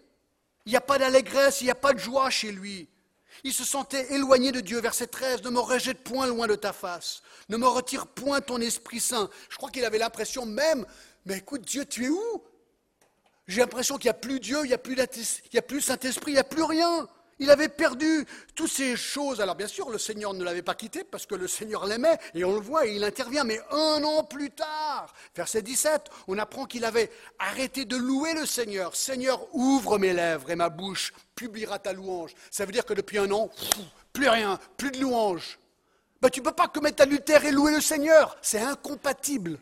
Il 0.65 0.71
n'y 0.71 0.77
a 0.77 0.81
pas 0.81 0.99
d'allégresse, 0.99 1.61
il 1.61 1.65
n'y 1.65 1.71
a 1.71 1.75
pas 1.75 1.93
de 1.93 1.99
joie 1.99 2.29
chez 2.29 2.51
lui. 2.51 2.87
Il 3.43 3.53
se 3.53 3.63
sentait 3.63 4.13
éloigné 4.13 4.51
de 4.51 4.59
Dieu. 4.59 4.79
Verset 4.79 5.07
13, 5.07 5.43
ne 5.43 5.49
me 5.49 5.59
rejette 5.59 6.03
point 6.03 6.27
loin 6.27 6.47
de 6.47 6.55
ta 6.55 6.73
face, 6.73 7.21
ne 7.47 7.57
me 7.57 7.67
retire 7.67 8.05
point 8.05 8.41
ton 8.41 8.59
Esprit 8.59 8.99
Saint. 8.99 9.29
Je 9.49 9.57
crois 9.57 9.71
qu'il 9.71 9.85
avait 9.85 9.97
l'impression 9.97 10.45
même, 10.45 10.85
mais 11.25 11.37
écoute 11.37 11.61
Dieu, 11.61 11.85
tu 11.85 12.05
es 12.05 12.09
où? 12.09 12.43
J'ai 13.47 13.61
l'impression 13.61 13.97
qu'il 13.97 14.05
n'y 14.05 14.11
a 14.11 14.19
plus 14.19 14.39
Dieu, 14.39 14.59
il 14.63 14.67
n'y 14.67 14.73
a 14.73 14.77
plus, 14.77 14.95
plus 15.67 15.81
Saint-Esprit, 15.81 16.31
il 16.31 16.35
n'y 16.35 16.39
a 16.39 16.43
plus 16.43 16.63
rien. 16.63 17.07
Il 17.39 17.49
avait 17.49 17.69
perdu 17.69 18.25
toutes 18.53 18.69
ces 18.69 18.97
choses. 18.97 19.39
Alors 19.39 19.55
bien 19.55 19.67
sûr, 19.67 19.89
le 19.89 19.97
Seigneur 19.97 20.33
ne 20.33 20.43
l'avait 20.43 20.61
pas 20.61 20.75
quitté 20.75 21.05
parce 21.05 21.25
que 21.25 21.35
le 21.35 21.47
Seigneur 21.47 21.85
l'aimait 21.85 22.17
et 22.35 22.43
on 22.43 22.53
le 22.53 22.59
voit 22.59 22.85
et 22.85 22.95
il 22.95 23.03
intervient. 23.03 23.45
Mais 23.45 23.59
un 23.71 24.03
an 24.03 24.23
plus 24.25 24.51
tard, 24.51 25.13
verset 25.35 25.61
17, 25.61 26.09
on 26.27 26.37
apprend 26.37 26.65
qu'il 26.65 26.83
avait 26.83 27.09
arrêté 27.39 27.85
de 27.85 27.95
louer 27.95 28.33
le 28.33 28.45
Seigneur. 28.45 28.95
Seigneur, 28.95 29.47
ouvre 29.53 29.97
mes 29.97 30.13
lèvres 30.13 30.51
et 30.51 30.55
ma 30.57 30.69
bouche 30.69 31.13
publiera 31.33 31.79
ta 31.79 31.93
louange. 31.93 32.33
Ça 32.51 32.65
veut 32.65 32.73
dire 32.73 32.85
que 32.85 32.93
depuis 32.93 33.17
un 33.17 33.31
an, 33.31 33.49
plus 34.11 34.27
rien, 34.27 34.59
plus 34.75 34.91
de 34.91 34.99
louange. 34.99 35.59
Ben, 36.21 36.29
tu 36.29 36.41
ne 36.41 36.45
peux 36.45 36.51
pas 36.51 36.67
commettre 36.67 37.01
adultère 37.03 37.45
et 37.45 37.51
louer 37.51 37.71
le 37.71 37.79
Seigneur. 37.79 38.37
C'est 38.41 38.59
incompatible. 38.59 39.57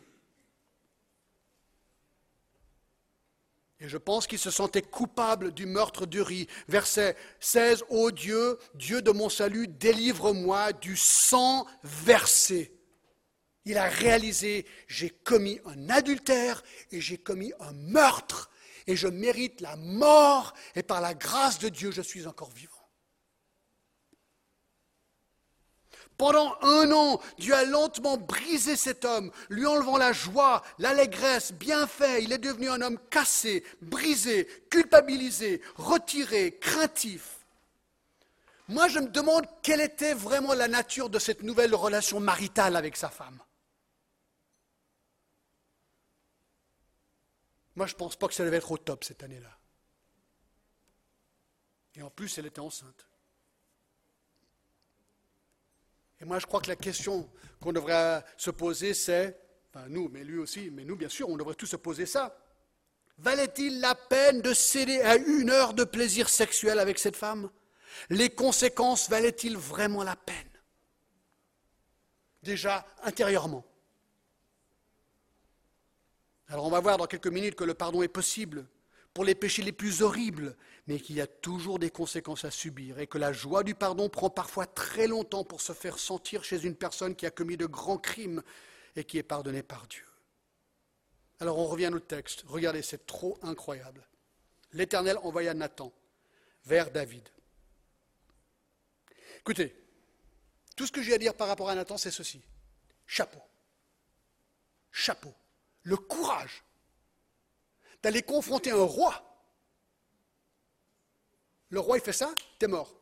Et 3.80 3.89
je 3.89 3.97
pense 3.97 4.25
qu'il 4.25 4.39
se 4.39 4.49
sentait 4.49 4.82
coupable 4.82 5.53
du 5.53 5.67
meurtre 5.67 6.07
d'Uri. 6.07 6.47
Verset 6.67 7.15
16, 7.39 7.86
Ô 7.89 8.09
Dieu, 8.11 8.57
Dieu 8.73 9.01
de 9.01 9.11
mon 9.11 9.30
salut, 9.30 9.67
délivre-moi 9.67 10.73
du 10.73 10.97
sang 10.97 11.67
versé. 11.84 12.73
Il 13.65 13.78
a 13.78 13.88
réalisé, 13.88 14.65
j'ai 14.88 15.09
commis 15.09 15.59
un 15.65 15.89
adultère 15.89 16.63
et 16.91 17.01
j'ai 17.01 17.17
commis 17.17 17.53
un 17.59 17.73
meurtre 17.73 18.49
et 18.88 18.95
je 18.95 19.07
mérite 19.07 19.61
la 19.61 19.75
mort 19.75 20.53
et 20.75 20.84
par 20.84 21.01
la 21.01 21.13
grâce 21.13 21.59
de 21.59 21.69
Dieu, 21.69 21.91
je 21.91 22.01
suis 22.01 22.25
encore 22.25 22.49
vivant. 22.51 22.76
Pendant 26.18 26.57
un 26.61 26.91
an, 26.91 27.22
Dieu 27.38 27.53
a 27.53 27.63
lentement 27.63 28.18
brisé 28.18 28.76
cet 28.76 29.05
homme, 29.05 29.32
lui 29.49 29.68
enlevant 29.68 29.97
la 29.97 30.13
joie, 30.13 30.63
l'allégresse, 30.80 31.53
bien 31.53 31.86
fait. 31.86 32.24
Il 32.24 32.34
est 32.34 32.39
devenu 32.39 32.70
un 32.70 32.82
homme 32.82 32.97
cassé, 33.11 33.63
brisé, 33.82 34.47
culpabilisé, 34.72 35.61
retiré, 35.76 36.57
craintif. 36.57 37.45
Moi, 38.68 38.88
je 38.88 38.99
me 38.99 39.07
demande 39.07 39.45
quelle 39.61 39.80
était 39.80 40.15
vraiment 40.15 40.55
la 40.55 40.68
nature 40.68 41.09
de 41.09 41.20
cette 41.20 41.43
nouvelle 41.43 41.74
relation 41.76 42.20
maritale 42.20 42.76
avec 42.76 42.97
sa 42.97 43.09
femme. 43.09 43.39
Moi, 47.76 47.86
je 47.86 47.93
ne 47.93 47.97
pense 47.99 48.15
pas 48.15 48.28
que 48.28 48.34
ça 48.34 48.43
devait 48.43 48.57
être 48.57 48.72
au 48.72 48.78
top 48.80 49.03
cette 49.03 49.22
année-là. 49.22 49.55
Et 51.95 52.01
en 52.01 52.09
plus, 52.09 52.38
elle 52.39 52.47
était 52.47 52.59
enceinte. 52.59 53.07
Et 56.20 56.26
moi, 56.26 56.39
je 56.39 56.45
crois 56.45 56.61
que 56.61 56.68
la 56.68 56.76
question 56.76 57.30
qu'on 57.61 57.74
devrait 57.74 58.24
se 58.38 58.49
poser, 58.51 58.93
c'est, 58.93 59.39
enfin 59.74 59.88
nous, 59.89 60.09
mais 60.09 60.24
lui 60.24 60.39
aussi, 60.39 60.70
mais 60.72 60.84
nous, 60.84 60.95
bien 60.95 61.09
sûr, 61.09 61.30
on 61.30 61.38
devrait 61.38 61.55
tous 61.55 61.68
se 61.68 61.76
poser 61.76 62.05
ça. 62.05 62.38
Valait-il 63.20 63.80
la 63.80 63.95
peine 63.95 64.41
de 64.41 64.53
céder 64.53 65.01
à 65.01 65.15
une 65.15 65.49
heure 65.49 65.74
de 65.74 65.84
plaisir 65.84 66.30
sexuel 66.30 66.80
avec 66.80 66.99
cette 66.99 67.15
femme? 67.15 67.49
Les 68.09 68.30
conséquences 68.30 69.09
valaient-ils 69.09 69.57
vraiment 69.57 70.03
la 70.03 70.15
peine? 70.15 70.36
Déjà, 72.43 72.86
intérieurement. 73.03 73.65
Alors 76.49 76.65
on 76.65 76.70
va 76.70 76.80
voir 76.80 76.97
dans 76.97 77.07
quelques 77.07 77.28
minutes 77.28 77.55
que 77.55 77.63
le 77.63 77.74
pardon 77.74 78.01
est 78.03 78.07
possible 78.07 78.65
pour 79.18 79.26
les 79.26 79.34
péchés 79.34 79.63
les 79.63 79.72
plus 79.72 80.03
horribles, 80.03 80.55
mais 80.86 80.99
qu'il 80.99 81.15
y 81.15 81.22
a 81.22 81.26
toujours 81.26 81.80
des 81.80 81.89
conséquences 81.89 82.45
à 82.45 82.51
subir 82.51 82.99
et 82.99 83.07
que 83.07 83.18
la 83.18 83.34
joie 83.34 83.63
du 83.63 83.74
pardon 83.74 84.09
prend 84.09 84.30
parfois 84.30 84.68
très 84.68 85.07
longtemps 85.07 85.43
pour 85.43 85.59
se 85.59 85.74
faire 85.74 85.97
sentir 85.97 86.43
chez 86.43 86.63
une 86.63 86.76
personne 86.76 87.15
qui 87.15 87.26
a 87.26 87.32
commis 87.32 87.57
de 87.57 87.65
grands 87.65 87.97
crimes 87.97 88.43
et 88.95 89.03
qui 89.03 89.18
est 89.18 89.24
pardonnée 89.24 89.63
par 89.63 89.88
Dieu. 89.88 90.05
Alors 91.39 91.57
on 91.57 91.65
revient 91.65 91.86
à 91.86 91.89
notre 91.89 92.05
texte. 92.05 92.43
Regardez, 92.45 92.84
c'est 92.84 93.07
trop 93.07 93.39
incroyable. 93.41 94.07
L'Éternel 94.74 95.18
envoya 95.24 95.55
Nathan 95.55 95.91
vers 96.65 96.91
David. 96.91 97.28
Écoutez, 99.39 99.76
tout 100.76 100.86
ce 100.86 100.91
que 100.91 101.01
j'ai 101.01 101.15
à 101.15 101.18
dire 101.18 101.34
par 101.34 101.47
rapport 101.47 101.70
à 101.70 101.74
Nathan, 101.74 101.97
c'est 101.97 102.11
ceci. 102.11 102.43
Chapeau. 103.07 103.41
Chapeau. 104.91 105.34
Le 105.82 105.97
courage 105.97 106.63
d'aller 108.02 108.22
confronter 108.22 108.72
un 108.72 108.84
roi. 108.84 109.24
Le 111.70 111.80
roi, 111.80 111.98
il 111.98 112.04
fait 112.04 112.14
ça, 112.14 112.34
t'es 112.60 112.68
mort. 112.68 112.95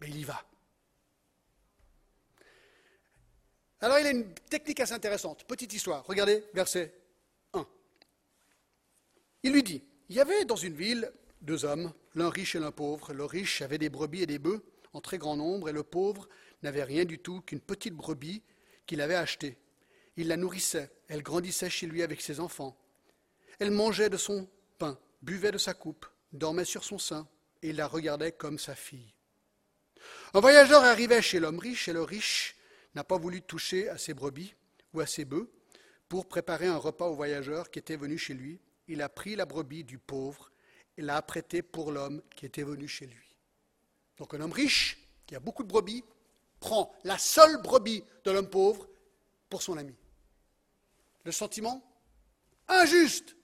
Mais 0.00 0.08
il 0.08 0.18
y 0.18 0.24
va. 0.24 0.42
Alors 3.82 3.98
il 3.98 4.06
a 4.06 4.10
une 4.10 4.34
technique 4.34 4.80
assez 4.80 4.92
intéressante. 4.92 5.44
Petite 5.44 5.72
histoire. 5.72 6.04
Regardez, 6.06 6.44
verset 6.52 6.94
1. 7.54 7.66
Il 9.42 9.52
lui 9.52 9.62
dit, 9.62 9.82
il 10.08 10.16
y 10.16 10.20
avait 10.20 10.44
dans 10.44 10.56
une 10.56 10.74
ville 10.74 11.10
deux 11.40 11.64
hommes, 11.64 11.92
l'un 12.14 12.28
riche 12.28 12.54
et 12.54 12.58
l'un 12.58 12.72
pauvre. 12.72 13.12
Le 13.12 13.24
riche 13.24 13.62
avait 13.62 13.78
des 13.78 13.88
brebis 13.88 14.22
et 14.22 14.26
des 14.26 14.38
bœufs 14.38 14.62
en 14.92 15.00
très 15.00 15.18
grand 15.18 15.36
nombre, 15.36 15.68
et 15.68 15.72
le 15.72 15.82
pauvre 15.82 16.28
n'avait 16.62 16.84
rien 16.84 17.04
du 17.04 17.18
tout 17.18 17.40
qu'une 17.42 17.60
petite 17.60 17.94
brebis 17.94 18.42
qu'il 18.86 19.00
avait 19.00 19.14
achetée. 19.14 19.56
Il 20.20 20.28
la 20.28 20.36
nourrissait, 20.36 20.90
elle 21.08 21.22
grandissait 21.22 21.70
chez 21.70 21.86
lui 21.86 22.02
avec 22.02 22.20
ses 22.20 22.40
enfants. 22.40 22.76
Elle 23.58 23.70
mangeait 23.70 24.10
de 24.10 24.18
son 24.18 24.46
pain, 24.76 24.98
buvait 25.22 25.50
de 25.50 25.56
sa 25.56 25.72
coupe, 25.72 26.04
dormait 26.34 26.66
sur 26.66 26.84
son 26.84 26.98
sein, 26.98 27.26
et 27.62 27.72
la 27.72 27.86
regardait 27.86 28.32
comme 28.32 28.58
sa 28.58 28.74
fille. 28.74 29.14
Un 30.34 30.40
voyageur 30.40 30.84
arrivait 30.84 31.22
chez 31.22 31.40
l'homme 31.40 31.58
riche, 31.58 31.88
et 31.88 31.94
le 31.94 32.02
riche 32.02 32.54
n'a 32.94 33.02
pas 33.02 33.16
voulu 33.16 33.40
toucher 33.40 33.88
à 33.88 33.96
ses 33.96 34.12
brebis 34.12 34.54
ou 34.92 35.00
à 35.00 35.06
ses 35.06 35.24
bœufs 35.24 35.50
pour 36.06 36.28
préparer 36.28 36.66
un 36.66 36.76
repas 36.76 37.06
au 37.06 37.14
voyageur 37.14 37.70
qui 37.70 37.78
était 37.78 37.96
venu 37.96 38.18
chez 38.18 38.34
lui. 38.34 38.60
Il 38.88 39.00
a 39.00 39.08
pris 39.08 39.36
la 39.36 39.46
brebis 39.46 39.84
du 39.84 39.96
pauvre 39.96 40.52
et 40.98 41.00
l'a 41.00 41.16
apprêtée 41.16 41.62
pour 41.62 41.92
l'homme 41.92 42.20
qui 42.36 42.44
était 42.44 42.62
venu 42.62 42.86
chez 42.88 43.06
lui. 43.06 43.36
Donc 44.18 44.34
un 44.34 44.42
homme 44.42 44.52
riche, 44.52 44.98
qui 45.24 45.34
a 45.34 45.40
beaucoup 45.40 45.62
de 45.62 45.68
brebis, 45.68 46.04
prend 46.58 46.94
la 47.04 47.16
seule 47.16 47.62
brebis 47.62 48.04
de 48.26 48.32
l'homme 48.32 48.50
pauvre 48.50 48.86
pour 49.48 49.62
son 49.62 49.78
ami. 49.78 49.94
Le 51.24 51.32
sentiment 51.32 51.82
Injuste. 52.68 53.36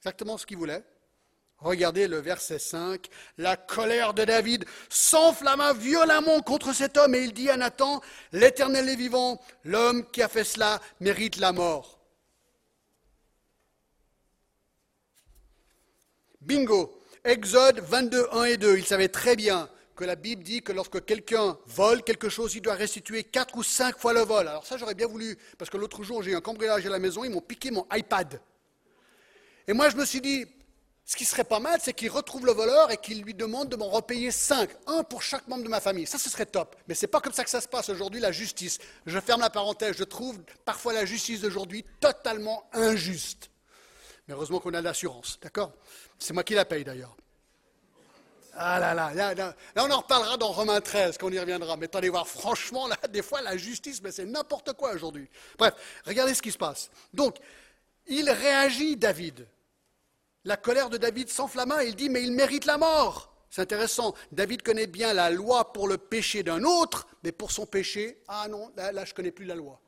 Exactement 0.00 0.36
ce 0.36 0.46
qu'il 0.46 0.56
voulait. 0.56 0.84
Regardez 1.58 2.08
le 2.08 2.18
verset 2.18 2.58
5. 2.58 3.08
La 3.38 3.56
colère 3.56 4.12
de 4.12 4.24
David 4.24 4.64
s'enflamma 4.90 5.72
violemment 5.72 6.40
contre 6.40 6.74
cet 6.74 6.96
homme 6.96 7.14
et 7.14 7.22
il 7.22 7.32
dit 7.32 7.48
à 7.48 7.56
Nathan, 7.56 8.02
L'Éternel 8.32 8.88
est 8.88 8.96
vivant, 8.96 9.40
l'homme 9.62 10.10
qui 10.10 10.22
a 10.22 10.28
fait 10.28 10.44
cela 10.44 10.80
mérite 11.00 11.36
la 11.36 11.52
mort. 11.52 12.00
Bingo. 16.40 17.00
Exode 17.24 17.80
22, 17.80 18.28
1 18.32 18.44
et 18.44 18.56
2. 18.58 18.76
Il 18.76 18.84
savait 18.84 19.08
très 19.08 19.34
bien 19.34 19.70
que 19.94 20.04
la 20.04 20.16
Bible 20.16 20.42
dit 20.42 20.62
que 20.62 20.72
lorsque 20.72 21.04
quelqu'un 21.04 21.58
vole 21.66 22.02
quelque 22.02 22.28
chose, 22.28 22.54
il 22.54 22.60
doit 22.60 22.74
restituer 22.74 23.24
quatre 23.24 23.56
ou 23.56 23.62
cinq 23.62 23.98
fois 23.98 24.12
le 24.12 24.20
vol. 24.20 24.48
Alors 24.48 24.66
ça, 24.66 24.76
j'aurais 24.76 24.94
bien 24.94 25.06
voulu, 25.06 25.38
parce 25.58 25.70
que 25.70 25.76
l'autre 25.76 26.02
jour, 26.02 26.22
j'ai 26.22 26.32
eu 26.32 26.36
un 26.36 26.40
cambriolage 26.40 26.86
à 26.86 26.90
la 26.90 26.98
maison, 26.98 27.24
ils 27.24 27.30
m'ont 27.30 27.40
piqué 27.40 27.70
mon 27.70 27.86
iPad. 27.92 28.40
Et 29.66 29.72
moi, 29.72 29.88
je 29.88 29.96
me 29.96 30.04
suis 30.04 30.20
dit, 30.20 30.46
ce 31.06 31.16
qui 31.16 31.24
serait 31.24 31.44
pas 31.44 31.60
mal, 31.60 31.80
c'est 31.82 31.92
qu'il 31.92 32.10
retrouve 32.10 32.46
le 32.46 32.52
voleur 32.52 32.90
et 32.90 32.96
qu'il 32.96 33.22
lui 33.22 33.34
demande 33.34 33.68
de 33.68 33.76
m'en 33.76 33.88
repayer 33.88 34.30
cinq, 34.30 34.70
un 34.86 35.04
pour 35.04 35.22
chaque 35.22 35.46
membre 35.48 35.62
de 35.62 35.68
ma 35.68 35.80
famille. 35.80 36.06
Ça, 36.06 36.18
ce 36.18 36.30
serait 36.30 36.46
top. 36.46 36.76
Mais 36.88 36.94
ce 36.94 37.04
n'est 37.04 37.10
pas 37.10 37.20
comme 37.20 37.32
ça 37.32 37.44
que 37.44 37.50
ça 37.50 37.60
se 37.60 37.68
passe 37.68 37.88
aujourd'hui, 37.90 38.20
la 38.20 38.32
justice. 38.32 38.78
Je 39.04 39.20
ferme 39.20 39.40
la 39.40 39.50
parenthèse, 39.50 39.96
je 39.96 40.04
trouve 40.04 40.38
parfois 40.64 40.92
la 40.92 41.04
justice 41.04 41.42
d'aujourd'hui 41.42 41.84
totalement 42.00 42.68
injuste. 42.72 43.50
Mais 44.26 44.34
heureusement 44.34 44.60
qu'on 44.60 44.72
a 44.72 44.80
l'assurance, 44.80 45.38
d'accord? 45.42 45.72
C'est 46.18 46.32
moi 46.32 46.42
qui 46.42 46.54
la 46.54 46.64
paye 46.64 46.84
d'ailleurs. 46.84 47.14
Ah 48.56 48.78
là 48.78 48.94
là, 48.94 49.34
là, 49.34 49.54
on 49.76 49.90
en 49.90 49.98
reparlera 49.98 50.36
dans 50.36 50.52
Romains 50.52 50.80
13, 50.80 51.18
quand 51.18 51.28
on 51.28 51.30
y 51.30 51.38
reviendra. 51.38 51.76
Mais 51.76 51.86
attendez 51.86 52.08
voir, 52.08 52.26
franchement, 52.26 52.86
là, 52.86 52.96
des 53.10 53.22
fois, 53.22 53.42
la 53.42 53.56
justice, 53.56 54.00
mais 54.02 54.12
c'est 54.12 54.24
n'importe 54.24 54.72
quoi 54.74 54.92
aujourd'hui. 54.94 55.28
Bref, 55.58 55.74
regardez 56.04 56.34
ce 56.34 56.42
qui 56.42 56.52
se 56.52 56.58
passe. 56.58 56.90
Donc, 57.12 57.36
il 58.06 58.30
réagit, 58.30 58.96
David. 58.96 59.46
La 60.44 60.56
colère 60.56 60.90
de 60.90 60.98
David 60.98 61.30
s'enflamma 61.30 61.84
il 61.84 61.96
dit, 61.96 62.10
mais 62.10 62.22
il 62.22 62.32
mérite 62.32 62.66
la 62.66 62.76
mort. 62.76 63.34
C'est 63.48 63.62
intéressant. 63.62 64.14
David 64.32 64.62
connaît 64.62 64.86
bien 64.86 65.14
la 65.14 65.30
loi 65.30 65.72
pour 65.72 65.88
le 65.88 65.96
péché 65.96 66.42
d'un 66.42 66.64
autre, 66.64 67.06
mais 67.22 67.32
pour 67.32 67.52
son 67.52 67.66
péché, 67.66 68.20
ah 68.28 68.48
non, 68.48 68.70
là 68.76 69.04
je 69.04 69.10
ne 69.10 69.14
connais 69.14 69.30
plus 69.30 69.46
la 69.46 69.54
loi. 69.54 69.80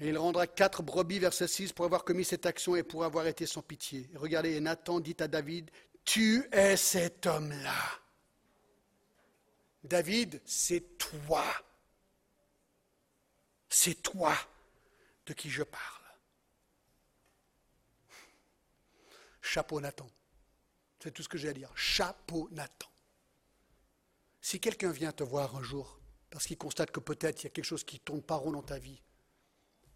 Et 0.00 0.08
il 0.08 0.16
rendra 0.16 0.46
quatre 0.46 0.82
brebis, 0.82 1.18
verset 1.18 1.46
6, 1.46 1.74
pour 1.74 1.84
avoir 1.84 2.04
commis 2.04 2.24
cette 2.24 2.46
action 2.46 2.74
et 2.74 2.82
pour 2.82 3.04
avoir 3.04 3.26
été 3.26 3.44
sans 3.44 3.60
pitié. 3.60 4.08
regardez, 4.14 4.54
et 4.54 4.60
Nathan 4.60 4.98
dit 4.98 5.16
à 5.20 5.28
David, 5.28 5.70
tu 6.06 6.48
es 6.52 6.76
cet 6.78 7.26
homme-là. 7.26 8.00
David, 9.84 10.40
c'est 10.46 10.96
toi. 10.96 11.44
C'est 13.68 14.02
toi 14.02 14.34
de 15.26 15.34
qui 15.34 15.50
je 15.50 15.62
parle. 15.62 15.84
Chapeau 19.42 19.80
Nathan. 19.80 20.08
C'est 21.02 21.12
tout 21.12 21.22
ce 21.22 21.28
que 21.28 21.38
j'ai 21.38 21.50
à 21.50 21.52
dire. 21.52 21.70
Chapeau 21.76 22.48
Nathan. 22.52 22.88
Si 24.40 24.60
quelqu'un 24.60 24.92
vient 24.92 25.12
te 25.12 25.22
voir 25.22 25.56
un 25.56 25.62
jour 25.62 26.00
parce 26.30 26.46
qu'il 26.46 26.56
constate 26.56 26.90
que 26.90 27.00
peut-être 27.00 27.42
il 27.42 27.44
y 27.44 27.46
a 27.48 27.50
quelque 27.50 27.64
chose 27.64 27.84
qui 27.84 27.96
ne 27.96 28.00
tourne 28.00 28.22
pas 28.22 28.36
rond 28.36 28.52
dans 28.52 28.62
ta 28.62 28.78
vie, 28.78 29.02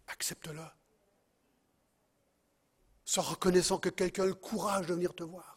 accepte-le. 0.07 0.61
Sans 3.03 3.21
reconnaissant 3.21 3.77
que 3.77 3.89
quelqu'un 3.89 4.23
a 4.23 4.27
le 4.27 4.33
courage 4.33 4.87
de 4.87 4.93
venir 4.93 5.13
te 5.13 5.23
voir. 5.23 5.55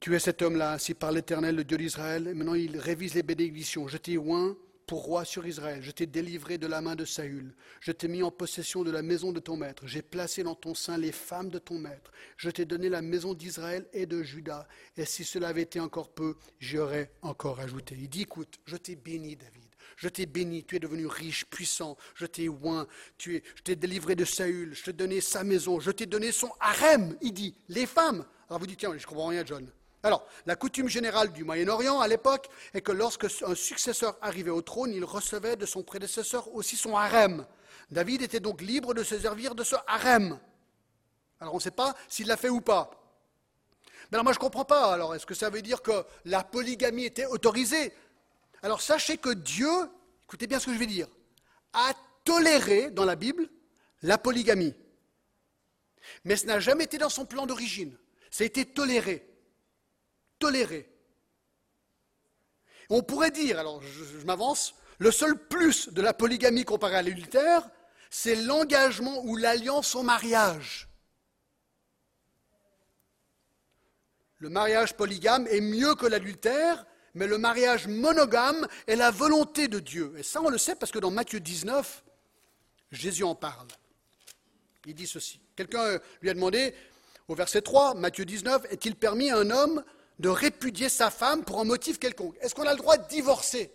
Tu 0.00 0.14
es 0.14 0.20
cet 0.20 0.42
homme-là, 0.42 0.74
ainsi 0.74 0.94
par 0.94 1.10
l'Éternel, 1.10 1.56
le 1.56 1.64
Dieu 1.64 1.78
d'Israël. 1.78 2.28
Et 2.28 2.34
maintenant, 2.34 2.54
il 2.54 2.78
révise 2.78 3.14
les 3.14 3.22
bénédictions. 3.22 3.88
Je 3.88 3.96
t'ai 3.96 4.18
oint 4.18 4.56
pour 4.86 5.02
roi 5.02 5.24
sur 5.24 5.46
Israël. 5.46 5.82
Je 5.82 5.90
t'ai 5.90 6.06
délivré 6.06 6.58
de 6.58 6.66
la 6.66 6.80
main 6.80 6.94
de 6.94 7.04
Saül. 7.04 7.54
Je 7.80 7.92
t'ai 7.92 8.06
mis 8.06 8.22
en 8.22 8.30
possession 8.30 8.84
de 8.84 8.90
la 8.90 9.02
maison 9.02 9.32
de 9.32 9.40
ton 9.40 9.56
maître. 9.56 9.86
J'ai 9.86 10.02
placé 10.02 10.44
dans 10.44 10.54
ton 10.54 10.74
sein 10.74 10.96
les 10.96 11.12
femmes 11.12 11.48
de 11.48 11.58
ton 11.58 11.78
maître. 11.78 12.12
Je 12.36 12.50
t'ai 12.50 12.64
donné 12.64 12.88
la 12.88 13.02
maison 13.02 13.34
d'Israël 13.34 13.88
et 13.92 14.06
de 14.06 14.22
Juda. 14.22 14.68
Et 14.96 15.04
si 15.04 15.24
cela 15.24 15.48
avait 15.48 15.62
été 15.62 15.80
encore 15.80 16.14
peu, 16.14 16.36
j'y 16.60 16.78
aurais 16.78 17.10
encore 17.22 17.58
ajouté. 17.58 17.96
Il 17.98 18.08
dit, 18.08 18.22
écoute, 18.22 18.60
je 18.64 18.76
t'ai 18.76 18.94
béni, 18.94 19.34
David. 19.34 19.65
Je 19.96 20.08
t'ai 20.08 20.26
béni, 20.26 20.64
tu 20.64 20.76
es 20.76 20.78
devenu 20.78 21.06
riche, 21.06 21.46
puissant, 21.46 21.96
je 22.14 22.26
t'ai 22.26 22.48
oint, 22.48 22.86
tu 23.16 23.36
es, 23.36 23.42
je 23.54 23.62
t'ai 23.62 23.76
délivré 23.76 24.14
de 24.14 24.24
Saül, 24.24 24.74
je 24.74 24.84
t'ai 24.84 24.92
donné 24.92 25.20
sa 25.20 25.42
maison, 25.42 25.80
je 25.80 25.90
t'ai 25.90 26.06
donné 26.06 26.32
son 26.32 26.52
harem, 26.60 27.16
il 27.22 27.32
dit, 27.32 27.54
les 27.68 27.86
femmes. 27.86 28.26
Alors 28.48 28.60
vous 28.60 28.66
dites, 28.66 28.78
tiens, 28.78 28.96
je 28.96 29.06
comprends 29.06 29.28
rien, 29.28 29.44
John. 29.44 29.66
Alors, 30.02 30.24
la 30.44 30.54
coutume 30.54 30.88
générale 30.88 31.32
du 31.32 31.42
Moyen-Orient 31.42 31.98
à 31.98 32.06
l'époque 32.06 32.48
est 32.74 32.80
que 32.80 32.92
lorsque 32.92 33.26
un 33.42 33.54
successeur 33.54 34.16
arrivait 34.20 34.50
au 34.50 34.62
trône, 34.62 34.92
il 34.92 35.04
recevait 35.04 35.56
de 35.56 35.66
son 35.66 35.82
prédécesseur 35.82 36.54
aussi 36.54 36.76
son 36.76 36.96
harem. 36.96 37.44
David 37.90 38.22
était 38.22 38.38
donc 38.38 38.60
libre 38.60 38.94
de 38.94 39.02
se 39.02 39.18
servir 39.18 39.54
de 39.54 39.64
ce 39.64 39.76
harem. 39.86 40.38
Alors 41.40 41.54
on 41.54 41.56
ne 41.56 41.62
sait 41.62 41.70
pas 41.70 41.94
s'il 42.08 42.28
l'a 42.28 42.36
fait 42.36 42.48
ou 42.48 42.60
pas. 42.60 42.90
Mais 44.10 44.16
alors 44.16 44.24
moi 44.24 44.32
je 44.32 44.38
ne 44.38 44.42
comprends 44.42 44.64
pas. 44.64 44.92
Alors 44.92 45.14
est-ce 45.14 45.26
que 45.26 45.34
ça 45.34 45.50
veut 45.50 45.62
dire 45.62 45.82
que 45.82 46.04
la 46.24 46.44
polygamie 46.44 47.04
était 47.04 47.26
autorisée? 47.26 47.92
Alors 48.66 48.82
sachez 48.82 49.16
que 49.16 49.32
Dieu, 49.32 49.70
écoutez 50.24 50.48
bien 50.48 50.58
ce 50.58 50.66
que 50.66 50.74
je 50.74 50.78
vais 50.80 50.86
dire, 50.86 51.06
a 51.72 51.94
toléré 52.24 52.90
dans 52.90 53.04
la 53.04 53.14
Bible 53.14 53.48
la 54.02 54.18
polygamie. 54.18 54.74
Mais 56.24 56.34
ce 56.34 56.46
n'a 56.46 56.58
jamais 56.58 56.82
été 56.82 56.98
dans 56.98 57.08
son 57.08 57.26
plan 57.26 57.46
d'origine. 57.46 57.96
Ça 58.28 58.42
a 58.42 58.46
été 58.48 58.66
toléré. 58.66 59.24
Toléré. 60.40 60.92
On 62.90 63.04
pourrait 63.04 63.30
dire, 63.30 63.60
alors 63.60 63.80
je, 63.84 64.24
m'avance, 64.24 64.74
le 64.98 65.12
seul 65.12 65.46
plus 65.46 65.88
de 65.90 66.02
la 66.02 66.12
polygamie 66.12 66.64
comparée 66.64 66.96
à 66.96 67.02
l'adultère, 67.02 67.70
c'est 68.10 68.34
l'engagement 68.34 69.24
ou 69.26 69.36
l'alliance 69.36 69.94
au 69.94 70.02
mariage. 70.02 70.88
Le 74.38 74.48
mariage 74.48 74.96
polygame 74.96 75.46
est 75.46 75.60
mieux 75.60 75.94
que 75.94 76.06
l'adultère 76.06 76.84
mais 77.16 77.26
le 77.26 77.38
mariage 77.38 77.88
monogame 77.88 78.68
est 78.86 78.94
la 78.94 79.10
volonté 79.10 79.68
de 79.68 79.80
Dieu. 79.80 80.14
Et 80.18 80.22
ça, 80.22 80.42
on 80.42 80.50
le 80.50 80.58
sait 80.58 80.76
parce 80.76 80.92
que 80.92 80.98
dans 80.98 81.10
Matthieu 81.10 81.40
19, 81.40 82.04
Jésus 82.92 83.24
en 83.24 83.34
parle. 83.34 83.66
Il 84.84 84.94
dit 84.94 85.06
ceci. 85.06 85.40
Quelqu'un 85.56 85.98
lui 86.20 86.28
a 86.28 86.34
demandé, 86.34 86.74
au 87.26 87.34
verset 87.34 87.62
3, 87.62 87.94
Matthieu 87.94 88.26
19, 88.26 88.66
est-il 88.70 88.94
permis 88.94 89.30
à 89.30 89.38
un 89.38 89.50
homme 89.50 89.82
de 90.18 90.28
répudier 90.28 90.90
sa 90.90 91.10
femme 91.10 91.42
pour 91.42 91.58
un 91.58 91.64
motif 91.64 91.98
quelconque? 91.98 92.36
Est-ce 92.40 92.54
qu'on 92.54 92.66
a 92.66 92.72
le 92.72 92.78
droit 92.78 92.98
de 92.98 93.08
divorcer? 93.08 93.72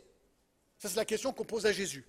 Ça, 0.78 0.88
c'est 0.88 0.96
la 0.96 1.06
question 1.06 1.34
qu'on 1.34 1.44
pose 1.44 1.66
à 1.66 1.72
Jésus. 1.72 2.06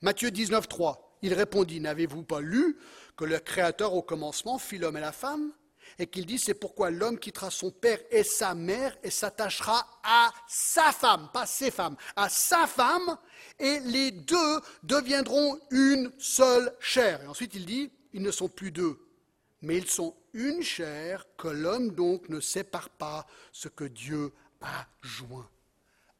Matthieu 0.00 0.32
19, 0.32 0.66
3, 0.66 1.18
il 1.22 1.34
répondit, 1.34 1.78
n'avez-vous 1.78 2.24
pas 2.24 2.40
lu 2.40 2.76
que 3.16 3.24
le 3.24 3.38
Créateur 3.38 3.94
au 3.94 4.02
commencement 4.02 4.58
fit 4.58 4.78
l'homme 4.78 4.96
et 4.96 5.00
la 5.00 5.12
femme? 5.12 5.52
Et 5.98 6.06
qu'il 6.06 6.26
dit 6.26 6.38
c'est 6.38 6.54
pourquoi 6.54 6.90
l'homme 6.90 7.18
quittera 7.18 7.50
son 7.50 7.70
père 7.70 7.98
et 8.10 8.24
sa 8.24 8.54
mère 8.54 8.96
et 9.02 9.10
s'attachera 9.10 9.86
à 10.02 10.32
sa 10.48 10.92
femme, 10.92 11.28
pas 11.32 11.46
ses 11.46 11.70
femmes, 11.70 11.96
à 12.16 12.28
sa 12.28 12.66
femme, 12.66 13.16
et 13.58 13.80
les 13.80 14.10
deux 14.10 14.60
deviendront 14.82 15.58
une 15.70 16.12
seule 16.18 16.74
chair. 16.80 17.22
Et 17.22 17.26
ensuite 17.26 17.54
il 17.54 17.66
dit, 17.66 17.90
ils 18.12 18.22
ne 18.22 18.30
sont 18.30 18.48
plus 18.48 18.70
deux, 18.70 18.98
mais 19.60 19.76
ils 19.76 19.90
sont 19.90 20.14
une 20.32 20.62
chair 20.62 21.26
que 21.36 21.48
l'homme 21.48 21.90
donc 21.90 22.28
ne 22.28 22.40
sépare 22.40 22.90
pas 22.90 23.26
ce 23.52 23.68
que 23.68 23.84
Dieu 23.84 24.32
a 24.60 24.86
joint. 25.02 25.48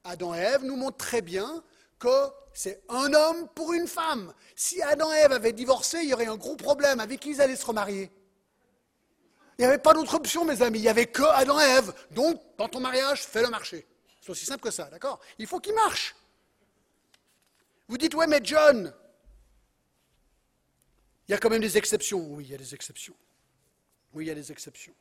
Adam 0.04 0.34
et 0.34 0.38
Ève 0.38 0.64
nous 0.64 0.76
montrent 0.76 0.98
très 0.98 1.22
bien 1.22 1.62
que 1.98 2.28
c'est 2.52 2.82
un 2.88 3.12
homme 3.14 3.48
pour 3.54 3.72
une 3.72 3.86
femme. 3.86 4.34
Si 4.56 4.82
Adam 4.82 5.12
et 5.12 5.18
Ève 5.18 5.32
avaient 5.32 5.52
divorcé, 5.52 6.00
il 6.02 6.10
y 6.10 6.14
aurait 6.14 6.26
un 6.26 6.36
gros 6.36 6.56
problème. 6.56 7.00
Avec 7.00 7.20
qui 7.20 7.30
ils 7.30 7.40
allaient 7.40 7.56
se 7.56 7.64
remarier? 7.64 8.10
Il 9.62 9.66
n'y 9.66 9.74
avait 9.74 9.82
pas 9.82 9.94
d'autre 9.94 10.14
option, 10.14 10.44
mes 10.44 10.60
amis. 10.60 10.80
Il 10.80 10.82
n'y 10.82 10.88
avait 10.88 11.06
que 11.06 11.22
Adam 11.22 11.60
et 11.60 11.62
Ève. 11.62 11.94
Donc, 12.10 12.42
dans 12.58 12.68
ton 12.68 12.80
mariage, 12.80 13.22
fais 13.22 13.42
le 13.42 13.48
marché. 13.48 13.86
C'est 14.20 14.30
aussi 14.30 14.44
simple 14.44 14.60
que 14.60 14.72
ça, 14.72 14.90
d'accord? 14.90 15.20
Il 15.38 15.46
faut 15.46 15.60
qu'il 15.60 15.72
marche. 15.72 16.16
Vous 17.86 17.96
dites, 17.96 18.12
ouais, 18.14 18.26
mais 18.26 18.40
John, 18.42 18.92
il 21.28 21.30
y 21.30 21.34
a 21.34 21.38
quand 21.38 21.48
même 21.48 21.60
des 21.60 21.78
exceptions. 21.78 22.18
Oui, 22.32 22.44
il 22.44 22.50
y 22.50 22.54
a 22.56 22.58
des 22.58 22.74
exceptions. 22.74 23.14
Oui, 24.12 24.24
il 24.24 24.28
y 24.28 24.30
a 24.32 24.34
des 24.34 24.50
exceptions. 24.50 24.94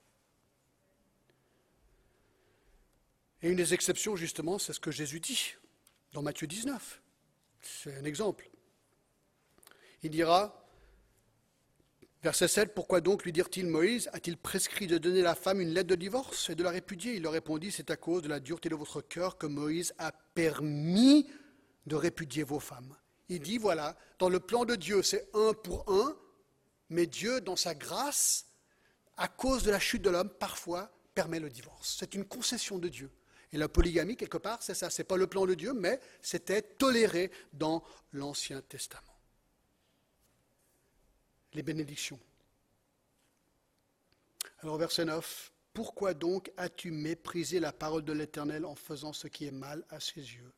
Et 3.41 3.49
une 3.49 3.57
des 3.57 3.73
exceptions, 3.73 4.15
justement, 4.15 4.59
c'est 4.59 4.73
ce 4.73 4.79
que 4.79 4.91
Jésus 4.91 5.19
dit 5.19 5.55
dans 6.13 6.21
Matthieu 6.21 6.45
19. 6.45 7.01
C'est 7.63 7.95
un 7.95 8.03
exemple. 8.03 8.47
Il 10.03 10.11
dira, 10.11 10.60
Verset 12.23 12.49
7, 12.49 12.75
pourquoi 12.75 13.01
donc 13.01 13.23
lui 13.23 13.31
dirent-ils 13.31 13.65
Moïse 13.65 14.07
a-t-il 14.13 14.37
prescrit 14.37 14.85
de 14.85 14.99
donner 14.99 15.21
à 15.21 15.23
la 15.23 15.35
femme 15.35 15.59
une 15.59 15.73
lettre 15.73 15.89
de 15.89 15.95
divorce 15.95 16.51
et 16.51 16.55
de 16.55 16.61
la 16.61 16.69
répudier? 16.69 17.15
Il 17.15 17.23
leur 17.23 17.31
répondit 17.31 17.71
C'est 17.71 17.89
à 17.89 17.97
cause 17.97 18.21
de 18.21 18.27
la 18.27 18.39
dureté 18.39 18.69
de 18.69 18.75
votre 18.75 19.01
cœur 19.01 19.39
que 19.39 19.47
Moïse 19.47 19.95
a 19.97 20.11
permis 20.11 21.27
de 21.87 21.95
répudier 21.95 22.43
vos 22.43 22.59
femmes. 22.59 22.95
Il 23.27 23.39
dit 23.39 23.57
voilà, 23.57 23.97
dans 24.19 24.29
le 24.29 24.39
plan 24.39 24.65
de 24.65 24.75
Dieu, 24.75 25.01
c'est 25.01 25.29
un 25.33 25.53
pour 25.53 25.91
un, 25.91 26.15
mais 26.89 27.07
Dieu, 27.07 27.41
dans 27.41 27.55
sa 27.55 27.73
grâce, 27.73 28.45
à 29.17 29.27
cause 29.27 29.63
de 29.63 29.71
la 29.71 29.79
chute 29.79 30.03
de 30.03 30.11
l'homme, 30.11 30.29
parfois 30.29 30.91
permet 31.15 31.39
le 31.39 31.49
divorce. 31.49 31.95
C'est 31.99 32.13
une 32.13 32.25
concession 32.25 32.77
de 32.77 32.87
Dieu. 32.87 33.09
Et 33.51 33.57
la 33.57 33.67
polygamie, 33.67 34.15
quelque 34.15 34.37
part, 34.37 34.61
c'est 34.61 34.75
ça. 34.75 34.91
Ce 34.91 35.01
n'est 35.01 35.05
pas 35.05 35.17
le 35.17 35.25
plan 35.25 35.47
de 35.47 35.55
Dieu, 35.55 35.73
mais 35.73 35.99
c'était 36.21 36.61
toléré 36.61 37.31
dans 37.51 37.83
l'Ancien 38.13 38.61
Testament 38.61 39.10
les 41.53 41.63
bénédictions. 41.63 42.19
Alors 44.59 44.77
verset 44.77 45.05
9, 45.05 45.51
pourquoi 45.73 46.13
donc 46.13 46.51
as-tu 46.57 46.91
méprisé 46.91 47.59
la 47.59 47.71
parole 47.71 48.03
de 48.03 48.13
l'Éternel 48.13 48.65
en 48.65 48.75
faisant 48.75 49.13
ce 49.13 49.27
qui 49.27 49.45
est 49.45 49.51
mal 49.51 49.85
à 49.89 49.99
ses 49.99 50.21
yeux? 50.21 50.53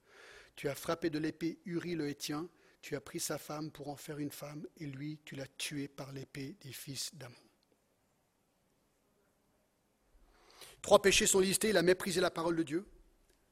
Tu 0.55 0.69
as 0.69 0.75
frappé 0.75 1.09
de 1.09 1.19
l'épée 1.19 1.59
Uri 1.65 1.95
le 1.95 2.09
Hétien, 2.09 2.49
tu 2.81 2.95
as 2.95 3.01
pris 3.01 3.19
sa 3.19 3.37
femme 3.37 3.71
pour 3.71 3.87
en 3.89 3.95
faire 3.95 4.19
une 4.19 4.31
femme, 4.31 4.67
et 4.77 4.85
lui, 4.85 5.19
tu 5.23 5.35
l'as 5.35 5.47
tué 5.57 5.87
par 5.87 6.11
l'épée 6.11 6.55
des 6.61 6.73
fils 6.73 7.15
d'Amon. 7.15 7.35
Trois 10.83 11.01
péchés 11.01 11.25
sont 11.25 11.39
listés. 11.39 11.69
Il 11.69 11.77
a 11.77 11.81
méprisé 11.81 12.19
la 12.19 12.29
parole 12.29 12.57
de 12.57 12.63
Dieu. 12.63 12.85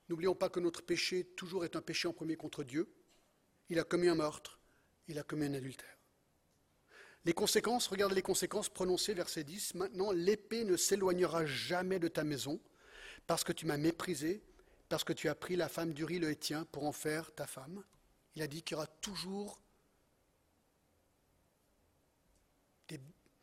N'oublions 0.10 0.36
pas 0.36 0.50
que 0.50 0.60
notre 0.60 0.82
péché 0.82 1.24
toujours 1.24 1.64
est 1.64 1.78
un 1.78 1.82
péché 1.82 2.10
en 2.10 2.14
premier 2.14 2.36
contre 2.36 2.66
Dieu. 2.66 2.94
Il 3.70 3.80
a 3.80 3.86
commis 3.86 4.10
un 4.10 4.16
meurtre. 4.16 4.60
Il 5.08 5.18
a 5.18 5.24
commis 5.24 5.46
un 5.46 5.54
adultère. 5.54 6.01
Les 7.26 7.34
conséquences, 7.34 7.88
regardez 7.88 8.16
les 8.16 8.22
conséquences 8.22 8.70
prononcées, 8.70 9.14
verset 9.14 9.44
10. 9.44 9.76
Maintenant, 9.76 10.12
l'épée 10.12 10.64
ne 10.64 10.76
s'éloignera 10.76 11.46
jamais 11.46 12.00
de 12.00 12.08
ta 12.08 12.24
maison, 12.24 12.60
parce 13.28 13.44
que 13.44 13.52
tu 13.54 13.66
m'as 13.66 13.78
méprisé, 13.78 14.42
parce 14.90 15.04
que 15.04 15.14
tu 15.14 15.30
as 15.30 15.36
pris 15.36 15.56
la 15.56 15.70
femme 15.70 15.94
d'Uri 15.94 16.20
le 16.20 16.32
Hétien 16.32 16.66
pour 16.66 16.86
en 16.86 16.92
faire 16.92 17.34
ta 17.36 17.46
femme. 17.46 17.84
Il 18.36 18.42
a 18.42 18.48
dit 18.48 18.64
qu'il 18.64 18.76
y 18.76 18.78
aura 18.78 18.88
toujours 18.88 19.62
des, 22.88 23.00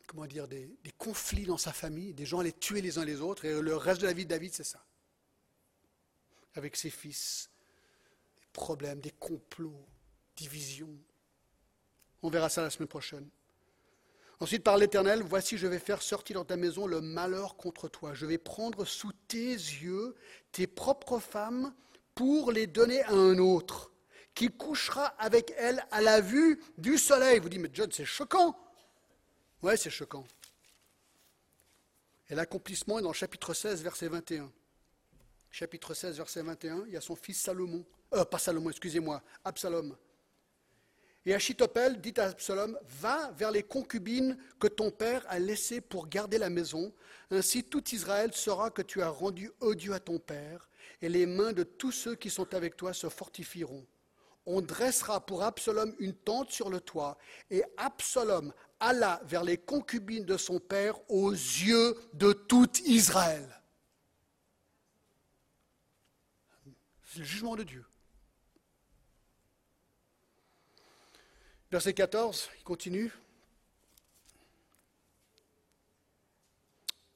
comment 0.07 0.25
dire, 0.25 0.47
des, 0.47 0.77
conflits 0.97 1.45
dans 1.45 1.57
sa 1.57 1.71
famille, 1.71 2.13
des 2.13 2.25
gens 2.25 2.39
allaient 2.39 2.51
tuer 2.51 2.81
les 2.81 2.97
uns 2.97 3.05
les 3.05 3.21
autres, 3.21 3.45
et 3.45 3.61
le 3.61 3.75
reste 3.77 4.01
de 4.01 4.07
la 4.07 4.13
vie 4.13 4.25
de 4.25 4.29
David, 4.29 4.53
c'est 4.53 4.63
ça. 4.65 4.83
Avec 6.55 6.75
ses 6.75 6.89
fils, 6.89 7.49
des 8.37 8.47
problèmes, 8.51 8.99
des 8.99 9.11
complots, 9.11 9.85
divisions. 10.35 10.97
On 12.21 12.29
verra 12.29 12.49
ça 12.49 12.61
la 12.61 12.69
semaine 12.69 12.89
prochaine. 12.89 13.29
Ensuite, 14.41 14.63
par 14.63 14.77
l'Éternel, 14.77 15.21
voici, 15.21 15.57
je 15.57 15.67
vais 15.67 15.79
faire 15.79 16.01
sortir 16.01 16.35
dans 16.35 16.45
ta 16.45 16.55
maison 16.55 16.87
le 16.87 17.01
malheur 17.01 17.57
contre 17.57 17.89
toi. 17.89 18.13
Je 18.13 18.25
vais 18.25 18.37
prendre 18.37 18.85
sous 18.85 19.11
tes 19.27 19.51
yeux 19.51 20.15
tes 20.53 20.65
propres 20.65 21.19
femmes 21.19 21.73
pour 22.15 22.51
les 22.51 22.65
donner 22.65 23.01
à 23.03 23.11
un 23.11 23.37
autre, 23.37 23.91
qui 24.33 24.49
couchera 24.49 25.07
avec 25.19 25.53
elles 25.57 25.83
à 25.91 26.01
la 26.01 26.21
vue 26.21 26.61
du 26.77 26.97
soleil. 26.97 27.39
Vous 27.39 27.49
dites, 27.49 27.59
mais 27.59 27.69
John, 27.73 27.91
c'est 27.91 28.05
choquant. 28.05 28.57
Oui, 29.61 29.77
c'est 29.77 29.89
choquant. 29.89 30.25
Et 32.29 32.35
l'accomplissement 32.35 32.99
est 32.99 33.01
dans 33.01 33.09
le 33.09 33.13
chapitre 33.13 33.53
16, 33.53 33.83
verset 33.83 34.07
21. 34.07 34.49
Chapitre 35.51 35.93
16, 35.93 36.17
verset 36.17 36.43
21, 36.43 36.85
il 36.87 36.93
y 36.93 36.97
a 36.97 37.01
son 37.01 37.15
fils 37.15 37.41
Salomon. 37.41 37.83
Euh, 38.13 38.23
pas 38.23 38.37
Salomon, 38.37 38.69
excusez-moi, 38.69 39.21
Absalom. 39.43 39.95
Et 41.29 41.35
Achitopel 41.35 42.01
dit 42.01 42.15
à 42.17 42.23
Absalom, 42.23 42.75
va 42.81 43.29
vers 43.37 43.51
les 43.51 43.61
concubines 43.61 44.35
que 44.59 44.65
ton 44.65 44.89
père 44.89 45.23
a 45.29 45.37
laissées 45.37 45.79
pour 45.79 46.07
garder 46.07 46.39
la 46.39 46.49
maison, 46.49 46.91
ainsi 47.29 47.63
tout 47.63 47.87
Israël 47.93 48.33
saura 48.33 48.71
que 48.71 48.81
tu 48.81 49.03
as 49.03 49.09
rendu 49.09 49.51
odieux 49.59 49.93
à 49.93 49.99
ton 49.99 50.17
père, 50.17 50.67
et 51.03 51.07
les 51.07 51.27
mains 51.27 51.53
de 51.53 51.61
tous 51.61 51.91
ceux 51.91 52.15
qui 52.15 52.31
sont 52.31 52.51
avec 52.55 52.75
toi 52.75 52.93
se 52.93 53.09
fortifieront. 53.09 53.85
On 54.47 54.59
dressera 54.59 55.23
pour 55.23 55.43
Absalom 55.43 55.93
une 55.99 56.15
tente 56.15 56.49
sur 56.49 56.71
le 56.71 56.81
toit, 56.81 57.15
et 57.51 57.63
Absalom 57.77 58.51
alla 58.79 59.21
vers 59.23 59.43
les 59.43 59.59
concubines 59.59 60.25
de 60.25 60.35
son 60.35 60.59
père 60.59 60.99
aux 61.11 61.29
yeux 61.29 61.95
de 62.13 62.33
tout 62.33 62.75
Israël. 62.85 63.47
C'est 67.05 67.19
le 67.19 67.25
jugement 67.25 67.55
de 67.55 67.61
Dieu. 67.61 67.85
Verset 71.71 71.93
14, 71.93 72.49
il 72.57 72.63
continue. 72.63 73.11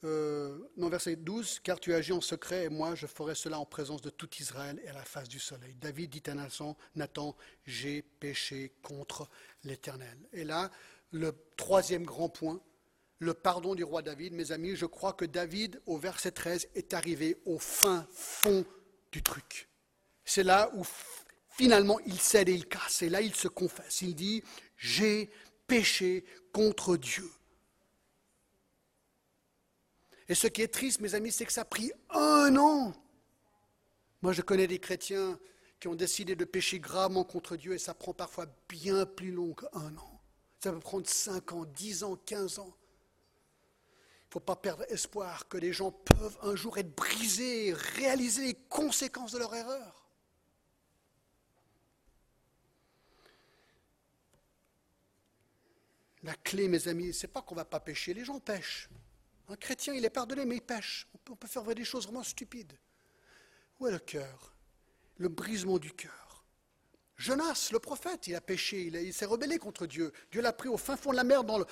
Euh, 0.04 0.70
non, 0.76 0.90
verset 0.90 1.16
12, 1.16 1.60
car 1.64 1.80
tu 1.80 1.94
agis 1.94 2.12
en 2.12 2.22
secret 2.22 2.66
et 2.66 2.70
moi 2.70 2.94
je 2.94 3.08
ferai 3.08 3.36
cela 3.36 3.58
en 3.58 3.66
présence 3.66 4.02
de 4.02 4.10
tout 4.10 4.30
Israël 4.40 4.80
et 4.84 4.90
à 4.90 4.94
la 4.94 5.06
face 5.06 5.30
du 5.30 5.40
soleil. 5.40 5.76
David 5.76 6.12
dit 6.12 6.30
à 6.30 6.36
Nathan, 6.36 6.76
Nathan 6.96 7.36
j'ai 7.66 8.02
péché 8.02 8.74
contre 8.82 9.30
l'Éternel. 9.64 10.18
Et 10.34 10.44
là, 10.44 10.70
le 11.12 11.34
troisième 11.56 12.04
grand 12.04 12.30
point, 12.30 12.60
le 13.20 13.34
pardon 13.34 13.76
du 13.76 13.84
roi 13.84 14.02
David. 14.02 14.34
Mes 14.34 14.52
amis, 14.52 14.76
je 14.76 14.86
crois 14.86 15.14
que 15.14 15.26
David, 15.26 15.82
au 15.86 15.98
verset 15.98 16.32
13, 16.32 16.68
est 16.76 16.94
arrivé 16.94 17.38
au 17.46 17.58
fin 17.58 18.06
fond 18.12 18.66
du 19.12 19.24
truc. 19.24 19.70
C'est 20.26 20.44
là 20.44 20.70
où 20.76 20.84
Finalement, 21.56 22.00
il 22.08 22.20
cède 22.20 22.50
et 22.50 22.54
il 22.54 22.68
casse. 22.68 23.04
Et 23.04 23.10
là, 23.10 23.22
il 23.22 23.36
se 23.36 23.48
confesse. 23.48 24.02
Il 24.02 24.16
dit, 24.16 24.44
j'ai 24.76 25.30
péché 25.68 26.26
contre 26.52 26.98
Dieu. 26.98 27.30
Et 30.28 30.36
ce 30.36 30.48
qui 30.48 30.64
est 30.64 30.68
triste, 30.68 31.00
mes 31.00 31.14
amis, 31.14 31.32
c'est 31.32 31.46
que 31.46 31.54
ça 31.54 31.62
a 31.62 31.66
pris 31.66 31.92
un 32.10 32.56
an. 32.58 32.94
Moi, 34.24 34.32
je 34.34 34.42
connais 34.42 34.66
des 34.66 34.80
chrétiens 34.80 35.40
qui 35.80 35.88
ont 35.88 35.96
décidé 35.96 36.36
de 36.36 36.46
pécher 36.46 36.80
gravement 36.80 37.24
contre 37.24 37.56
Dieu 37.56 37.74
et 37.74 37.78
ça 37.78 37.94
prend 37.94 38.14
parfois 38.14 38.48
bien 38.68 39.06
plus 39.06 39.32
long 39.32 39.54
qu'un 39.54 39.96
an. 39.98 40.22
Ça 40.60 40.72
peut 40.72 40.80
prendre 40.80 41.08
5 41.08 41.52
ans, 41.52 41.66
10 41.66 42.04
ans, 42.04 42.16
15 42.16 42.58
ans. 42.60 42.74
Il 44.24 44.28
ne 44.30 44.32
faut 44.32 44.40
pas 44.40 44.56
perdre 44.56 44.86
espoir 44.90 45.48
que 45.50 45.58
les 45.58 45.74
gens 45.74 45.92
peuvent 45.92 46.38
un 46.42 46.56
jour 46.56 46.80
être 46.80 46.96
brisés, 46.96 47.74
réaliser 47.74 48.44
les 48.44 48.54
conséquences 48.70 49.34
de 49.34 49.38
leur 49.38 49.54
erreur. 49.54 50.03
La 56.24 56.34
clé, 56.36 56.70
mes 56.70 56.88
amis, 56.88 57.14
c'est 57.14 57.28
pas 57.28 57.42
qu'on 57.42 57.56
ne 57.56 57.60
va 57.60 57.66
pas 57.66 57.82
pécher. 57.82 58.14
Les 58.14 58.24
gens 58.24 58.40
pêchent. 58.40 58.90
Un 59.50 59.58
chrétien, 59.58 59.94
il 59.94 60.06
est 60.06 60.10
pardonné, 60.10 60.46
mais 60.46 60.56
il 60.56 60.62
pêche. 60.62 61.08
On 61.14 61.36
peut, 61.36 61.48
faire 61.48 61.64
des 61.64 61.84
choses 61.84 62.06
vraiment 62.06 62.24
stupides. 62.24 62.74
Où 63.80 63.88
est 63.88 63.92
le 63.92 64.00
cœur? 64.00 64.54
Le 65.18 65.28
brisement 65.28 65.80
du 65.80 65.92
cœur. 65.92 66.46
Jonas, 67.18 67.70
le 67.72 67.80
prophète, 67.80 68.28
il 68.28 68.36
a 68.36 68.42
péché, 68.42 68.84
il, 68.84 69.14
s'est 69.14 69.26
rebellé 69.26 69.60
contre 69.60 69.86
Dieu. 69.86 70.12
Dieu 70.32 70.42
l'a 70.42 70.54
pris 70.54 70.70
au 70.70 70.78
fin 70.78 70.98
fond 70.98 71.12
de 71.12 71.18
la 71.18 71.24
mer, 71.24 71.44
dans, 71.44 71.64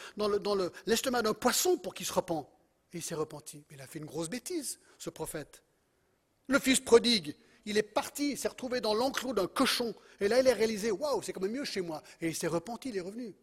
l'estomac 0.86 1.22
d'un 1.24 1.34
poisson 1.34 1.78
pour 1.78 1.94
qu'il 1.94 2.06
se 2.06 2.14
repent. 2.14 2.48
Et 2.94 2.98
il 2.98 3.04
s'est 3.04 3.16
repenti. 3.16 3.64
Mais 3.70 3.78
il 3.78 3.82
a 3.82 3.88
fait 3.88 4.00
une 4.00 4.06
grosse 4.06 4.30
bêtise, 4.30 4.80
ce 4.98 5.10
prophète. 5.10 5.64
Le 6.48 6.60
fils 6.60 6.82
prodigue, 6.82 7.36
il 7.66 7.78
est 7.78 7.84
parti, 7.84 8.32
il 8.32 8.38
s'est 8.38 8.50
retrouvé 8.50 8.82
dans 8.82 8.94
l'enclos 8.94 9.34
d'un 9.34 9.48
cochon. 9.48 9.96
Et 10.20 10.28
là, 10.28 10.42
il 10.42 10.48
a 10.48 10.54
réalisé, 10.54 10.92
waouh, 10.92 11.22
c'est 11.22 11.32
quand 11.32 11.42
même 11.42 11.54
mieux 11.54 11.66
chez 11.66 11.82
moi. 11.82 12.04
Et 12.20 12.28
il 12.28 12.36
s'est 12.36 12.48
repenti, 12.48 12.90
il 12.90 12.98
est 12.98 13.02
revenu. 13.02 13.34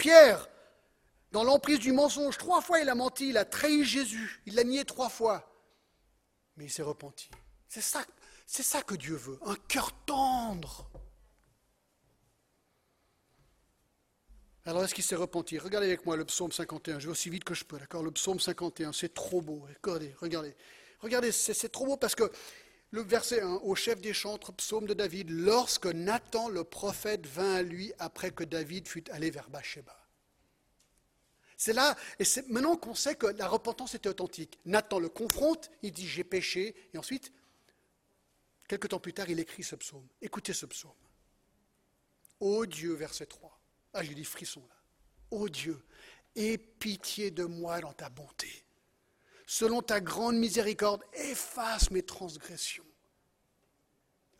Pierre, 0.00 0.48
dans 1.30 1.44
l'emprise 1.44 1.78
du 1.78 1.92
mensonge, 1.92 2.38
trois 2.38 2.62
fois 2.62 2.80
il 2.80 2.88
a 2.88 2.94
menti, 2.94 3.28
il 3.28 3.36
a 3.36 3.44
trahi 3.44 3.84
Jésus, 3.84 4.42
il 4.46 4.54
l'a 4.54 4.64
nié 4.64 4.84
trois 4.84 5.10
fois. 5.10 5.46
Mais 6.56 6.64
il 6.64 6.70
s'est 6.70 6.82
repenti. 6.82 7.30
C'est 7.68 7.82
ça, 7.82 8.02
c'est 8.46 8.62
ça 8.62 8.82
que 8.82 8.94
Dieu 8.94 9.14
veut, 9.14 9.38
un 9.44 9.54
cœur 9.68 9.92
tendre. 10.06 10.90
Alors 14.64 14.84
est-ce 14.84 14.94
qu'il 14.94 15.04
s'est 15.04 15.16
repenti? 15.16 15.58
Regardez 15.58 15.88
avec 15.88 16.06
moi 16.06 16.16
le 16.16 16.24
psaume 16.24 16.50
51, 16.50 16.98
je 16.98 17.06
vais 17.06 17.12
aussi 17.12 17.28
vite 17.28 17.44
que 17.44 17.54
je 17.54 17.64
peux, 17.64 17.78
d'accord? 17.78 18.02
Le 18.02 18.10
psaume 18.10 18.40
51, 18.40 18.92
c'est 18.92 19.12
trop 19.12 19.42
beau. 19.42 19.66
Regardez, 19.82 20.14
regardez. 20.18 20.56
Regardez, 21.00 21.32
c'est 21.32 21.68
trop 21.70 21.84
beau 21.84 21.96
parce 21.96 22.14
que 22.14 22.30
le 22.90 23.02
verset 23.02 23.40
1, 23.40 23.48
au 23.62 23.74
chef 23.74 24.00
des 24.00 24.12
chantres, 24.12 24.52
psaume 24.52 24.86
de 24.86 24.94
David, 24.94 25.30
lorsque 25.30 25.86
Nathan 25.86 26.48
le 26.48 26.64
prophète 26.64 27.26
vint 27.26 27.54
à 27.54 27.62
lui 27.62 27.92
après 27.98 28.32
que 28.32 28.42
David 28.42 28.88
fut 28.88 29.08
allé 29.10 29.30
vers 29.30 29.48
Bathsheba. 29.48 29.96
C'est 31.56 31.72
là, 31.72 31.96
et 32.18 32.24
c'est 32.24 32.48
maintenant 32.48 32.76
qu'on 32.76 32.94
sait 32.94 33.14
que 33.14 33.26
la 33.26 33.46
repentance 33.46 33.94
était 33.94 34.08
authentique. 34.08 34.58
Nathan 34.64 34.98
le 34.98 35.08
confronte, 35.08 35.70
il 35.82 35.92
dit 35.92 36.08
j'ai 36.08 36.24
péché, 36.24 36.74
et 36.92 36.98
ensuite, 36.98 37.32
quelques 38.66 38.88
temps 38.88 38.98
plus 38.98 39.12
tard, 39.12 39.28
il 39.30 39.38
écrit 39.38 39.62
ce 39.62 39.76
psaume. 39.76 40.08
Écoutez 40.20 40.52
ce 40.52 40.66
psaume. 40.66 40.90
Ô 42.40 42.64
Dieu, 42.66 42.94
verset 42.94 43.26
3. 43.26 43.60
Ah, 43.92 44.02
j'ai 44.02 44.14
des 44.14 44.24
frissons 44.24 44.66
là. 44.68 44.76
Ô 45.30 45.48
Dieu, 45.48 45.80
aie 46.34 46.58
pitié 46.58 47.30
de 47.30 47.44
moi 47.44 47.80
dans 47.80 47.92
ta 47.92 48.08
bonté 48.08 48.64
selon 49.50 49.82
ta 49.82 50.00
grande 50.00 50.36
miséricorde, 50.36 51.02
efface 51.12 51.90
mes 51.90 52.04
transgressions. 52.04 52.86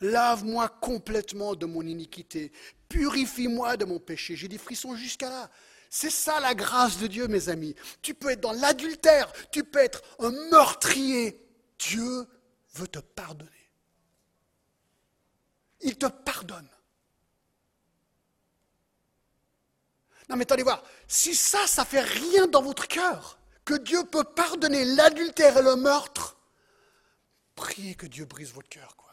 Lave-moi 0.00 0.68
complètement 0.68 1.56
de 1.56 1.66
mon 1.66 1.82
iniquité. 1.82 2.52
Purifie-moi 2.88 3.76
de 3.76 3.84
mon 3.86 3.98
péché. 3.98 4.36
J'ai 4.36 4.46
des 4.46 4.56
frissons 4.56 4.94
jusqu'à 4.94 5.28
là. 5.28 5.50
C'est 5.90 6.11
ça 6.11 6.38
la 6.38 6.54
grâce 6.54 6.98
de 6.98 7.08
Dieu, 7.08 7.26
mes 7.26 7.48
amis. 7.48 7.74
Tu 8.02 8.14
peux 8.14 8.30
être 8.30 8.40
dans 8.40 8.52
l'adultère, 8.52 9.32
tu 9.50 9.64
peux 9.64 9.80
être 9.80 10.00
un 10.20 10.30
meurtrier. 10.52 11.44
Dieu 11.76 12.28
veut 12.74 12.86
te 12.86 13.00
pardonner. 13.00 13.50
Il 15.80 15.98
te 15.98 16.06
pardonne. 16.06 16.70
Non 20.28 20.36
mais 20.36 20.42
attendez 20.42 20.62
voir, 20.62 20.84
si 21.08 21.34
ça, 21.34 21.66
ça 21.66 21.84
fait 21.84 22.00
rien 22.00 22.46
dans 22.46 22.62
votre 22.62 22.86
cœur, 22.86 23.39
que 23.70 23.76
Dieu 23.76 24.02
peut 24.02 24.24
pardonner 24.24 24.84
l'adultère 24.84 25.58
et 25.58 25.62
le 25.62 25.76
meurtre, 25.76 26.36
priez 27.54 27.94
que 27.94 28.06
Dieu 28.06 28.24
brise 28.24 28.52
votre 28.52 28.68
cœur, 28.68 28.96
quoi. 28.96 29.12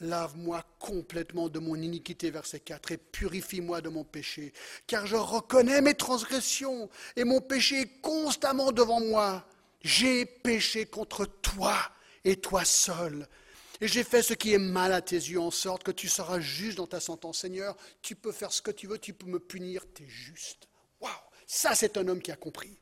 Lave-moi 0.00 0.62
complètement 0.78 1.48
de 1.48 1.58
mon 1.60 1.76
iniquité, 1.76 2.30
verset 2.30 2.60
4, 2.60 2.92
et 2.92 2.98
purifie-moi 2.98 3.80
de 3.80 3.88
mon 3.88 4.04
péché, 4.04 4.52
car 4.86 5.06
je 5.06 5.16
reconnais 5.16 5.80
mes 5.80 5.94
transgressions, 5.94 6.90
et 7.16 7.24
mon 7.24 7.40
péché 7.40 7.80
est 7.80 8.00
constamment 8.02 8.70
devant 8.70 9.00
moi. 9.00 9.46
J'ai 9.80 10.26
péché 10.26 10.84
contre 10.84 11.24
toi 11.24 11.78
et 12.24 12.36
toi 12.36 12.66
seul. 12.66 13.26
Et 13.80 13.88
j'ai 13.88 14.04
fait 14.04 14.22
ce 14.22 14.34
qui 14.34 14.52
est 14.52 14.58
mal 14.58 14.92
à 14.92 15.00
tes 15.00 15.16
yeux, 15.16 15.40
en 15.40 15.50
sorte 15.50 15.84
que 15.84 15.90
tu 15.90 16.06
seras 16.06 16.38
juste 16.40 16.76
dans 16.76 16.86
ta 16.86 17.00
sentence. 17.00 17.38
Seigneur, 17.38 17.78
tu 18.02 18.14
peux 18.14 18.32
faire 18.32 18.52
ce 18.52 18.60
que 18.60 18.70
tu 18.70 18.86
veux, 18.86 18.98
tu 18.98 19.14
peux 19.14 19.26
me 19.26 19.38
punir, 19.38 19.86
tu 19.94 20.02
es 20.02 20.06
juste. 20.06 20.68
Waouh 21.00 21.14
Ça, 21.46 21.74
c'est 21.74 21.96
un 21.96 22.06
homme 22.06 22.20
qui 22.20 22.30
a 22.30 22.36
compris 22.36 22.79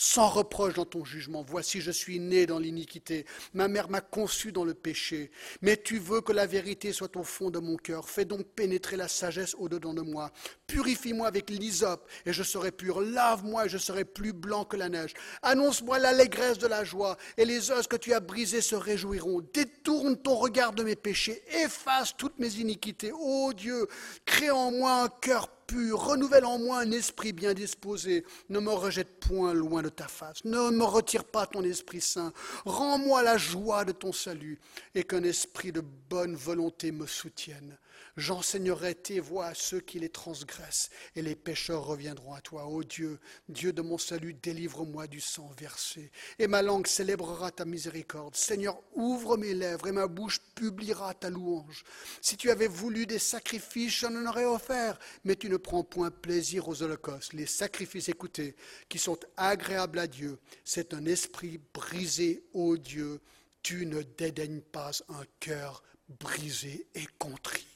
sans 0.00 0.28
reproche 0.28 0.72
dans 0.74 0.86
ton 0.86 1.04
jugement. 1.04 1.44
Voici, 1.46 1.82
je 1.82 1.90
suis 1.90 2.20
né 2.20 2.46
dans 2.46 2.58
l'iniquité. 2.58 3.26
Ma 3.52 3.68
mère 3.68 3.90
m'a 3.90 4.00
conçu 4.00 4.50
dans 4.50 4.64
le 4.64 4.72
péché. 4.72 5.30
Mais 5.60 5.76
tu 5.76 5.98
veux 5.98 6.22
que 6.22 6.32
la 6.32 6.46
vérité 6.46 6.94
soit 6.94 7.14
au 7.18 7.22
fond 7.22 7.50
de 7.50 7.58
mon 7.58 7.76
cœur. 7.76 8.08
Fais 8.08 8.24
donc 8.24 8.46
pénétrer 8.46 8.96
la 8.96 9.08
sagesse 9.08 9.54
au-dedans 9.58 9.92
de 9.92 10.00
moi. 10.00 10.32
Purifie-moi 10.66 11.26
avec 11.26 11.50
l'hysope 11.50 12.08
et 12.24 12.32
je 12.32 12.42
serai 12.42 12.72
pur. 12.72 13.02
Lave-moi 13.02 13.66
et 13.66 13.68
je 13.68 13.76
serai 13.76 14.06
plus 14.06 14.32
blanc 14.32 14.64
que 14.64 14.78
la 14.78 14.88
neige. 14.88 15.12
Annonce-moi 15.42 15.98
l'allégresse 15.98 16.56
de 16.56 16.66
la 16.66 16.82
joie 16.82 17.18
et 17.36 17.44
les 17.44 17.70
os 17.70 17.86
que 17.86 17.96
tu 17.96 18.14
as 18.14 18.20
brisés 18.20 18.62
se 18.62 18.76
réjouiront. 18.76 19.42
Détourne 19.52 20.16
ton 20.16 20.34
regard 20.34 20.72
de 20.72 20.82
mes 20.82 20.96
péchés. 20.96 21.42
Efface 21.62 22.16
toutes 22.16 22.38
mes 22.38 22.54
iniquités. 22.54 23.12
Ô 23.12 23.52
Dieu, 23.52 23.86
crée 24.24 24.50
en 24.50 24.70
moi 24.70 25.02
un 25.02 25.08
cœur 25.08 25.50
renouvelle 25.92 26.44
en 26.44 26.58
moi 26.58 26.78
un 26.78 26.90
esprit 26.92 27.32
bien 27.32 27.54
disposé. 27.54 28.24
Ne 28.48 28.60
me 28.60 28.70
rejette 28.70 29.20
point 29.20 29.54
loin 29.54 29.82
de 29.82 29.88
ta 29.88 30.08
face. 30.08 30.44
Ne 30.44 30.70
me 30.70 30.84
retire 30.84 31.24
pas 31.24 31.46
ton 31.46 31.62
Esprit 31.62 32.00
Saint. 32.00 32.32
Rends-moi 32.64 33.22
la 33.22 33.36
joie 33.36 33.84
de 33.84 33.92
ton 33.92 34.12
salut 34.12 34.58
et 34.94 35.04
qu'un 35.04 35.22
esprit 35.22 35.72
de 35.72 35.82
bonne 36.08 36.34
volonté 36.34 36.92
me 36.92 37.06
soutienne. 37.06 37.76
J'enseignerai 38.16 38.94
tes 38.94 39.20
voies 39.20 39.46
à 39.46 39.54
ceux 39.54 39.80
qui 39.80 39.98
les 39.98 40.08
transgressent, 40.08 40.90
et 41.16 41.22
les 41.22 41.34
pécheurs 41.34 41.84
reviendront 41.84 42.34
à 42.34 42.40
toi. 42.40 42.66
Ô 42.66 42.82
Dieu, 42.82 43.18
Dieu 43.48 43.72
de 43.72 43.82
mon 43.82 43.98
salut, 43.98 44.34
délivre-moi 44.34 45.06
du 45.06 45.20
sang 45.20 45.50
versé, 45.58 46.10
et 46.38 46.46
ma 46.46 46.62
langue 46.62 46.86
célébrera 46.86 47.50
ta 47.50 47.64
miséricorde. 47.64 48.34
Seigneur, 48.36 48.80
ouvre 48.94 49.36
mes 49.36 49.54
lèvres, 49.54 49.88
et 49.88 49.92
ma 49.92 50.06
bouche 50.06 50.40
publiera 50.54 51.14
ta 51.14 51.30
louange. 51.30 51.84
Si 52.20 52.36
tu 52.36 52.50
avais 52.50 52.68
voulu 52.68 53.06
des 53.06 53.18
sacrifices, 53.18 54.00
j'en 54.00 54.26
aurais 54.26 54.44
offert, 54.44 54.98
mais 55.24 55.36
tu 55.36 55.48
ne 55.48 55.56
prends 55.56 55.84
point 55.84 56.10
plaisir 56.10 56.68
aux 56.68 56.82
holocaustes. 56.82 57.32
Les 57.32 57.46
sacrifices, 57.46 58.08
écoutés, 58.08 58.56
qui 58.88 58.98
sont 58.98 59.18
agréables 59.36 59.98
à 59.98 60.06
Dieu, 60.06 60.38
c'est 60.64 60.94
un 60.94 61.06
esprit 61.06 61.60
brisé, 61.72 62.44
ô 62.52 62.76
Dieu. 62.76 63.20
Tu 63.62 63.84
ne 63.84 64.02
dédaignes 64.02 64.62
pas 64.62 64.90
un 65.08 65.24
cœur 65.38 65.82
brisé 66.08 66.86
et 66.94 67.06
contrit. 67.18 67.69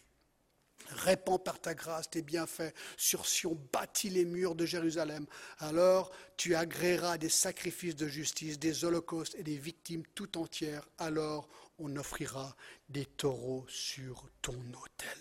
Répands 0.90 1.38
par 1.38 1.60
ta 1.60 1.74
grâce 1.74 2.10
tes 2.10 2.22
bienfaits 2.22 2.74
sur 2.96 3.26
Sion, 3.26 3.58
bâtis 3.72 4.10
les 4.10 4.24
murs 4.24 4.54
de 4.54 4.66
Jérusalem. 4.66 5.26
Alors 5.58 6.12
tu 6.36 6.54
agréeras 6.54 7.18
des 7.18 7.28
sacrifices 7.28 7.96
de 7.96 8.06
justice, 8.06 8.58
des 8.58 8.84
holocaustes 8.84 9.34
et 9.36 9.42
des 9.42 9.56
victimes 9.56 10.04
tout 10.14 10.38
entières. 10.38 10.86
Alors 10.98 11.48
on 11.78 11.96
offrira 11.96 12.54
des 12.88 13.06
taureaux 13.06 13.64
sur 13.68 14.28
ton 14.42 14.60
autel. 14.82 15.18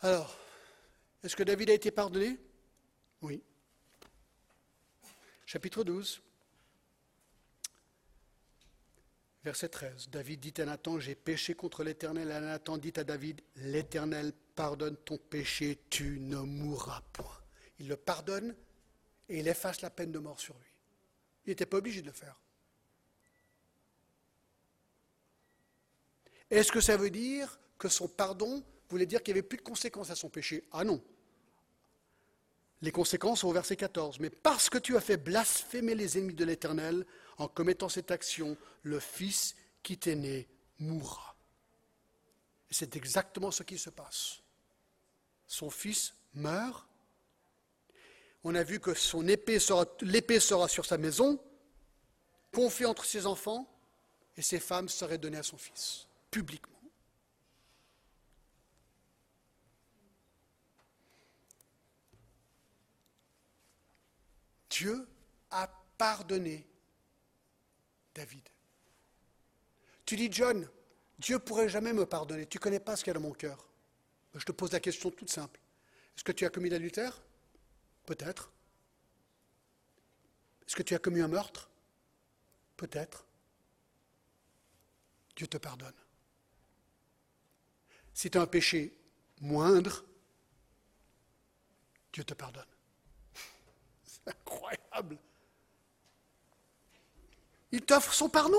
Alors, 0.00 0.36
est-ce 1.24 1.34
que 1.34 1.42
David 1.42 1.70
a 1.70 1.74
été 1.74 1.90
pardonné? 1.90 2.38
Oui. 3.20 3.42
Chapitre 5.44 5.82
12. 5.82 6.22
Verset 9.48 9.70
13. 9.70 10.10
David 10.10 10.40
dit 10.40 10.60
à 10.60 10.66
Nathan, 10.66 11.00
j'ai 11.00 11.14
péché 11.14 11.54
contre 11.54 11.82
l'Éternel. 11.82 12.28
Et 12.28 12.38
Nathan 12.38 12.76
dit 12.76 12.92
à 12.96 13.04
David, 13.04 13.40
l'Éternel 13.56 14.34
pardonne 14.54 14.94
ton 14.98 15.16
péché, 15.16 15.78
tu 15.88 16.20
ne 16.20 16.36
mourras 16.36 17.00
point. 17.14 17.40
Il 17.78 17.88
le 17.88 17.96
pardonne 17.96 18.54
et 19.26 19.38
il 19.38 19.48
efface 19.48 19.80
la 19.80 19.88
peine 19.88 20.12
de 20.12 20.18
mort 20.18 20.38
sur 20.38 20.54
lui. 20.58 20.68
Il 21.46 21.48
n'était 21.48 21.64
pas 21.64 21.78
obligé 21.78 22.02
de 22.02 22.08
le 22.08 22.12
faire. 22.12 22.38
Est-ce 26.50 26.70
que 26.70 26.82
ça 26.82 26.98
veut 26.98 27.08
dire 27.08 27.58
que 27.78 27.88
son 27.88 28.06
pardon 28.06 28.62
voulait 28.90 29.06
dire 29.06 29.22
qu'il 29.22 29.32
n'y 29.32 29.38
avait 29.38 29.48
plus 29.48 29.56
de 29.56 29.62
conséquences 29.62 30.10
à 30.10 30.14
son 30.14 30.28
péché? 30.28 30.62
Ah 30.72 30.84
non. 30.84 31.02
Les 32.82 32.92
conséquences 32.92 33.40
sont 33.40 33.48
au 33.48 33.52
verset 33.52 33.76
14. 33.76 34.20
Mais 34.20 34.28
parce 34.28 34.68
que 34.68 34.76
tu 34.76 34.94
as 34.94 35.00
fait 35.00 35.16
blasphémer 35.16 35.94
les 35.94 36.18
ennemis 36.18 36.34
de 36.34 36.44
l'Éternel, 36.44 37.06
en 37.38 37.48
commettant 37.48 37.88
cette 37.88 38.10
action, 38.10 38.56
le 38.82 39.00
Fils 39.00 39.54
qui 39.82 39.96
t'est 39.96 40.16
né 40.16 40.48
mourra. 40.78 41.36
C'est 42.70 42.96
exactement 42.96 43.50
ce 43.50 43.62
qui 43.62 43.78
se 43.78 43.90
passe. 43.90 44.40
Son 45.46 45.70
Fils 45.70 46.14
meurt. 46.34 46.86
On 48.44 48.54
a 48.54 48.62
vu 48.62 48.80
que 48.80 48.92
l'épée 50.04 50.40
sera 50.40 50.68
sur 50.68 50.84
sa 50.84 50.98
maison, 50.98 51.42
confiée 52.52 52.86
entre 52.86 53.04
ses 53.04 53.26
enfants, 53.26 53.72
et 54.36 54.42
ses 54.42 54.60
femmes 54.60 54.88
seraient 54.88 55.18
données 55.18 55.38
à 55.38 55.42
son 55.42 55.58
Fils, 55.58 56.06
publiquement. 56.30 56.74
Dieu 64.70 65.08
a 65.50 65.66
pardonné 65.96 66.64
David. 68.18 68.48
Tu 70.04 70.16
dis, 70.16 70.28
John, 70.32 70.68
Dieu 71.20 71.38
pourrait 71.38 71.68
jamais 71.68 71.92
me 71.92 72.04
pardonner. 72.04 72.46
Tu 72.46 72.58
ne 72.58 72.60
connais 72.60 72.80
pas 72.80 72.96
ce 72.96 73.04
qu'il 73.04 73.12
y 73.12 73.12
a 73.12 73.14
dans 73.14 73.20
mon 73.20 73.32
cœur. 73.32 73.64
Je 74.34 74.44
te 74.44 74.50
pose 74.50 74.72
la 74.72 74.80
question 74.80 75.12
toute 75.12 75.30
simple. 75.30 75.60
Est-ce 76.16 76.24
que 76.24 76.32
tu 76.32 76.44
as 76.44 76.50
commis 76.50 76.68
l'adultère? 76.68 77.22
Peut-être. 78.06 78.50
Est-ce 80.66 80.74
que 80.74 80.82
tu 80.82 80.96
as 80.96 80.98
commis 80.98 81.20
un 81.20 81.28
meurtre? 81.28 81.70
Peut-être. 82.76 83.24
Dieu 85.36 85.46
te 85.46 85.58
pardonne. 85.58 85.94
Si 88.14 88.30
tu 88.32 88.36
as 88.36 88.42
un 88.42 88.46
péché 88.48 88.98
moindre, 89.40 90.04
Dieu 92.12 92.24
te 92.24 92.34
pardonne. 92.34 92.66
C'est 94.02 94.26
incroyable. 94.26 95.18
Il 97.70 97.82
t'offre 97.82 98.14
son 98.14 98.28
pardon. 98.28 98.56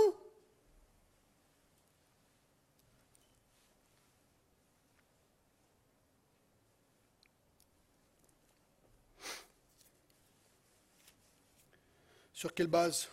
Sur 12.34 12.54
quelle 12.54 12.68
base? 12.68 13.10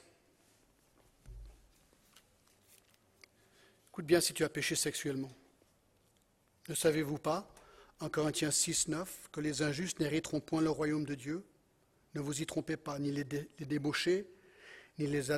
Écoute 3.88 4.06
bien 4.06 4.20
si 4.20 4.32
tu 4.32 4.44
as 4.44 4.48
péché 4.48 4.76
sexuellement. 4.76 5.32
Ne 6.68 6.74
savez-vous 6.74 7.18
pas, 7.18 7.52
en 7.98 8.08
Corinthiens 8.08 8.52
6, 8.52 8.88
9, 8.88 9.30
que 9.32 9.40
les 9.40 9.62
injustes 9.62 9.98
n'hériteront 9.98 10.40
point 10.40 10.60
le 10.60 10.70
royaume 10.70 11.04
de 11.04 11.14
Dieu? 11.14 11.44
Ne 12.14 12.20
vous 12.20 12.40
y 12.40 12.46
trompez 12.46 12.76
pas, 12.76 12.98
ni 13.00 13.10
les, 13.10 13.24
les 13.58 13.66
débauchés, 13.66 14.28
ni 14.98 15.06
les 15.06 15.30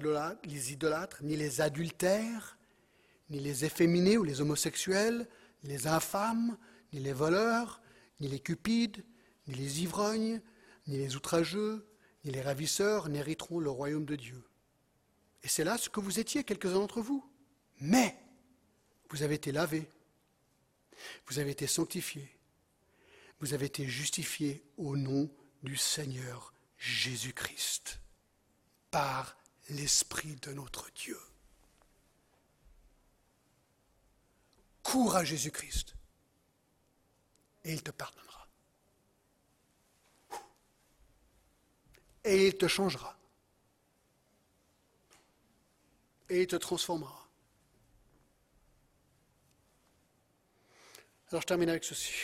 idolâtres, 0.73 1.23
ni 1.23 1.37
les 1.37 1.61
adultères, 1.61 2.59
ni 3.31 3.41
les 3.41 3.65
efféminés 3.65 4.17
ou 4.17 4.25
les 4.25 4.41
homosexuels, 4.41 5.29
ni 5.63 5.71
les 5.71 5.87
infâmes, 5.87 6.57
ni 6.93 7.01
les 7.01 7.13
voleurs, 7.13 7.81
ni 8.21 8.29
les 8.29 8.41
cupides, 8.41 9.05
ni 9.47 9.55
les 9.55 9.83
ivrognes, 9.83 10.41
ni 10.87 10.99
les 10.99 11.17
outrageux, 11.17 11.87
ni 12.25 12.31
les 12.31 12.43
ravisseurs 12.43 13.09
n'hériteront 13.09 13.61
le 13.61 13.71
royaume 13.71 14.05
de 14.05 14.17
Dieu. 14.17 14.43
Et 15.43 15.49
c'est 15.49 15.65
là 15.65 15.79
ce 15.79 15.89
que 15.89 16.01
vous 16.01 16.19
étiez, 16.19 16.45
quelques-uns 16.45 16.75
d'entre 16.75 17.01
vous. 17.01 17.25
Mais 17.81 18.19
vous 19.11 19.23
avez 19.23 19.37
été 19.37 19.53
lavés, 19.53 19.89
vous 21.27 21.39
avez 21.39 21.53
été 21.53 21.67
sanctifiés, 21.67 22.37
vous 23.41 23.55
avez 23.55 23.67
été 23.67 23.87
justifiés 23.87 24.65
au 24.77 24.97
nom 24.97 25.31
du 25.63 25.77
Seigneur 25.77 26.53
Jésus-Christ 26.77 28.01
par 28.91 29.38
l'Esprit 29.69 30.37
de 30.37 30.53
notre 30.53 30.91
Dieu. 30.93 31.19
Cours 34.83 35.17
à 35.17 35.25
Jésus-Christ 35.25 35.95
et 37.65 37.73
il 37.73 37.83
te 37.83 37.91
pardonnera. 37.91 38.49
Et 42.25 42.49
il 42.49 42.57
te 42.57 42.67
changera. 42.67 43.17
Et 46.31 46.43
il 46.43 46.47
te 46.47 46.57
transformera. 46.57 47.29
Alors 51.31 51.43
je 51.43 51.47
termine 51.47 51.69
avec 51.69 51.85
ceci. 51.85 52.15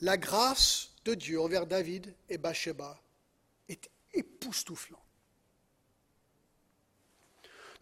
La 0.00 0.16
grâce 0.16 0.90
de 1.04 1.14
Dieu 1.14 1.40
envers 1.40 1.66
David 1.66 2.12
et 2.28 2.38
Bathsheba 2.38 3.00
est 3.68 3.88
époustouflante. 4.12 5.03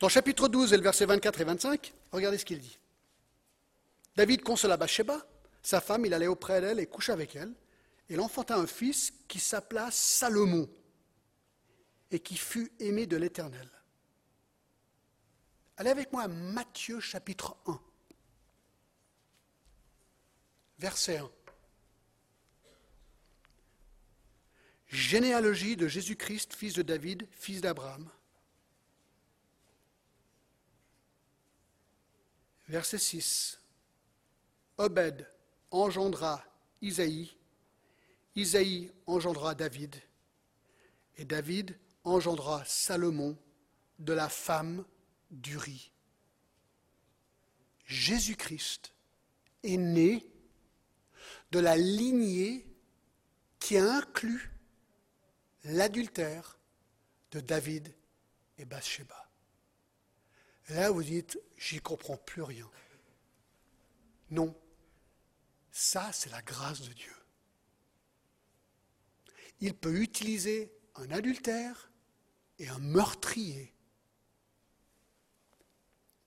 Dans 0.03 0.09
chapitre 0.09 0.49
12 0.49 0.73
et 0.73 0.77
le 0.77 0.83
verset 0.83 1.07
24 1.07 1.43
et 1.43 1.45
25, 1.45 1.95
regardez 2.11 2.37
ce 2.37 2.45
qu'il 2.45 2.59
dit. 2.59 2.77
David 4.17 4.43
consola 4.43 4.77
Bathsheba, 4.77 5.25
sa 5.63 5.81
femme, 5.81 6.05
il 6.05 6.13
allait 6.13 6.27
auprès 6.27 6.61
d'elle 6.61 6.81
et 6.81 6.89
coucha 6.89 7.13
avec 7.13 7.37
elle. 7.37 7.55
Et 8.09 8.15
il 8.15 8.21
enfanta 8.21 8.57
un 8.57 8.67
fils 8.67 9.13
qui 9.29 9.39
s'appela 9.39 9.93
Salomon. 9.93 10.69
et 12.11 12.19
qui 12.19 12.37
fut 12.37 12.73
aimé 12.81 13.07
de 13.07 13.17
l'Éternel. 13.17 13.71
Allez 15.77 15.91
avec 15.91 16.13
moi 16.13 16.23
à 16.23 16.29
Matthieu 16.29 16.99
chapitre 16.99 17.57
1, 17.67 17.81
verset 20.81 21.19
1. 21.19 21.31
Généalogie 24.89 25.77
de 25.77 25.87
Jésus-Christ, 25.87 26.55
fils 26.55 26.75
de 26.75 26.83
David, 26.83 27.29
fils 27.31 27.61
d'Abraham. 27.61 28.11
Verset 32.69 32.99
6. 32.99 33.61
Obed 34.79 35.27
engendra 35.71 36.45
Isaïe, 36.81 37.37
Isaïe 38.35 38.91
engendra 39.07 39.55
David, 39.55 39.95
et 41.17 41.25
David 41.25 41.79
engendra 42.05 42.65
Salomon 42.65 43.37
de 43.99 44.13
la 44.13 44.29
femme 44.29 44.85
d'Uri. 45.31 45.93
Jésus-Christ 47.85 48.93
est 49.63 49.77
né 49.77 50.27
de 51.51 51.59
la 51.59 51.77
lignée 51.77 52.67
qui 53.59 53.77
inclut 53.77 54.51
l'adultère 55.65 56.59
de 57.31 57.41
David 57.41 57.95
et 58.59 58.65
Bathsheba. 58.65 59.22
Là, 60.69 60.91
vous 60.91 61.03
dites, 61.03 61.39
j'y 61.59 61.81
comprends 61.81 62.17
plus 62.17 62.43
rien. 62.43 62.71
Non, 64.31 64.57
ça, 65.71 66.13
c'est 66.13 66.31
la 66.31 66.43
grâce 66.43 66.83
de 66.83 66.93
Dieu. 66.93 67.15
Il 69.61 69.75
peut 69.75 70.01
utiliser 70.01 70.73
un 70.97 71.11
adultère 71.11 71.91
et 72.59 72.69
un 72.69 72.79
meurtrier 72.79 73.75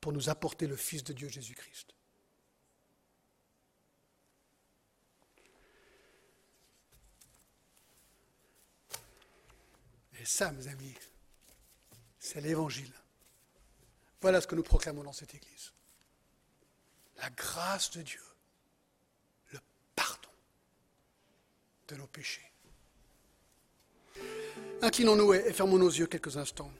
pour 0.01 0.13
nous 0.13 0.29
apporter 0.29 0.67
le 0.67 0.75
Fils 0.75 1.03
de 1.03 1.13
Dieu 1.13 1.27
Jésus-Christ. 1.27 1.95
Et 10.19 10.25
ça, 10.25 10.51
mes 10.51 10.67
amis, 10.67 10.95
c'est 12.19 12.41
l'Évangile. 12.41 12.93
Voilà 14.25 14.41
ce 14.41 14.47
que 14.47 14.55
nous 14.55 14.63
proclamons 14.63 15.03
dans 15.03 15.13
cette 15.13 15.35
Église. 15.35 15.71
La 17.17 17.29
grâce 17.29 17.91
de 17.91 18.01
Dieu, 18.01 18.23
le 19.51 19.59
pardon 19.95 20.29
de 21.89 21.95
nos 21.95 22.07
péchés. 22.07 22.51
Inclinons-nous 24.81 25.35
et 25.35 25.53
fermons 25.53 25.77
nos 25.77 25.91
yeux 25.91 26.07
quelques 26.07 26.37
instants. 26.37 26.71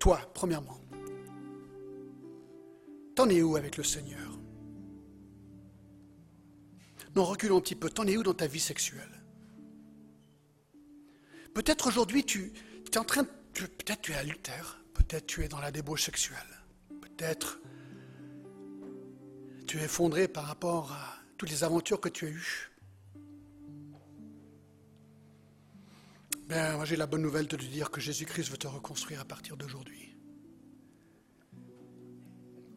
Toi, 0.00 0.20
premièrement, 0.34 0.80
t'en 3.14 3.28
es 3.28 3.40
où 3.40 3.54
avec 3.54 3.76
le 3.76 3.84
Seigneur? 3.84 4.36
Non, 7.14 7.24
reculons 7.24 7.58
un 7.58 7.60
petit 7.60 7.76
peu. 7.76 7.88
T'en 7.88 8.08
es 8.08 8.16
où 8.16 8.24
dans 8.24 8.34
ta 8.34 8.48
vie 8.48 8.58
sexuelle? 8.58 9.22
Peut-être 11.54 11.86
aujourd'hui, 11.86 12.24
tu 12.24 12.52
es 12.92 12.98
en 12.98 13.04
train, 13.04 13.22
peut-être 13.22 14.02
tu 14.02 14.10
es 14.10 14.16
adultère, 14.16 14.79
peut-être 15.10 15.26
tu 15.26 15.42
es 15.42 15.48
dans 15.48 15.58
la 15.58 15.72
débauche 15.72 16.04
sexuelle, 16.04 16.38
peut-être 17.00 17.58
tu 19.66 19.78
es 19.78 19.82
effondré 19.82 20.28
par 20.28 20.44
rapport 20.44 20.92
à 20.92 21.16
toutes 21.36 21.50
les 21.50 21.64
aventures 21.64 22.00
que 22.00 22.08
tu 22.08 22.26
as 22.26 22.28
eues. 22.28 22.70
Ben, 26.46 26.76
moi 26.76 26.84
j'ai 26.84 26.94
la 26.94 27.08
bonne 27.08 27.22
nouvelle 27.22 27.48
de 27.48 27.56
te 27.56 27.64
dire 27.64 27.90
que 27.90 28.00
Jésus-Christ 28.00 28.52
veut 28.52 28.56
te 28.56 28.68
reconstruire 28.68 29.20
à 29.20 29.24
partir 29.24 29.56
d'aujourd'hui. 29.56 30.16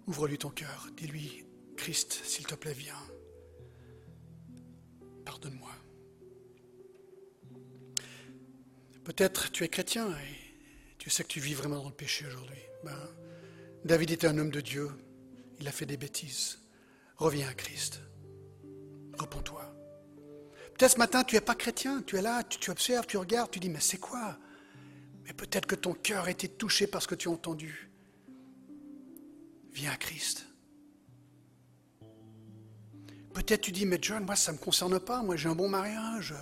Ouvre-lui 0.07 0.39
ton 0.39 0.49
cœur, 0.49 0.87
dis-lui, 0.97 1.45
Christ, 1.77 2.13
s'il 2.23 2.47
te 2.47 2.55
plaît, 2.55 2.73
viens. 2.73 2.95
Pardonne-moi. 5.23 5.71
Peut-être 9.03 9.51
tu 9.51 9.63
es 9.63 9.69
chrétien 9.69 10.09
et 10.09 10.42
tu 11.03 11.09
sais 11.09 11.23
que 11.23 11.27
tu 11.27 11.41
vis 11.41 11.53
vraiment 11.53 11.79
dans 11.79 11.89
le 11.89 11.93
péché 11.93 12.25
aujourd'hui. 12.25 12.61
Ben, 12.85 12.97
David 13.83 14.11
était 14.11 14.27
un 14.27 14.37
homme 14.37 14.51
de 14.51 14.61
Dieu. 14.61 14.89
Il 15.59 15.67
a 15.67 15.71
fait 15.73 15.85
des 15.85 15.97
bêtises. 15.97 16.59
Reviens 17.17 17.49
à 17.49 17.53
Christ. 17.53 17.99
Repends-toi. 19.19 19.75
Peut-être 20.73 20.93
ce 20.93 20.97
matin, 20.97 21.25
tu 21.25 21.35
n'es 21.35 21.41
pas 21.41 21.55
chrétien. 21.55 22.01
Tu 22.03 22.15
es 22.15 22.21
là, 22.21 22.41
tu, 22.43 22.57
tu, 22.57 22.71
observes, 22.71 23.05
tu 23.05 23.17
regardes, 23.17 23.51
tu 23.51 23.59
dis, 23.59 23.67
mais 23.67 23.81
c'est 23.81 23.97
quoi? 23.97 24.37
Mais 25.25 25.33
peut-être 25.33 25.65
que 25.65 25.75
ton 25.75 25.93
cœur 25.93 26.23
a 26.23 26.31
été 26.31 26.47
touché 26.47 26.87
par 26.87 27.01
ce 27.01 27.09
que 27.09 27.15
tu 27.15 27.27
as 27.27 27.31
entendu. 27.31 27.91
Viens 29.73 29.91
à 29.91 29.97
Christ. 29.97 30.45
Peut-être 33.33 33.59
tu 33.59 33.73
dis, 33.73 33.85
mais 33.85 33.99
John, 34.01 34.23
moi, 34.23 34.37
ça 34.37 34.53
ne 34.53 34.57
me 34.57 34.63
concerne 34.63 35.01
pas. 35.01 35.21
Moi, 35.21 35.35
j'ai 35.35 35.49
un 35.49 35.55
bon 35.55 35.67
mariage 35.67 36.33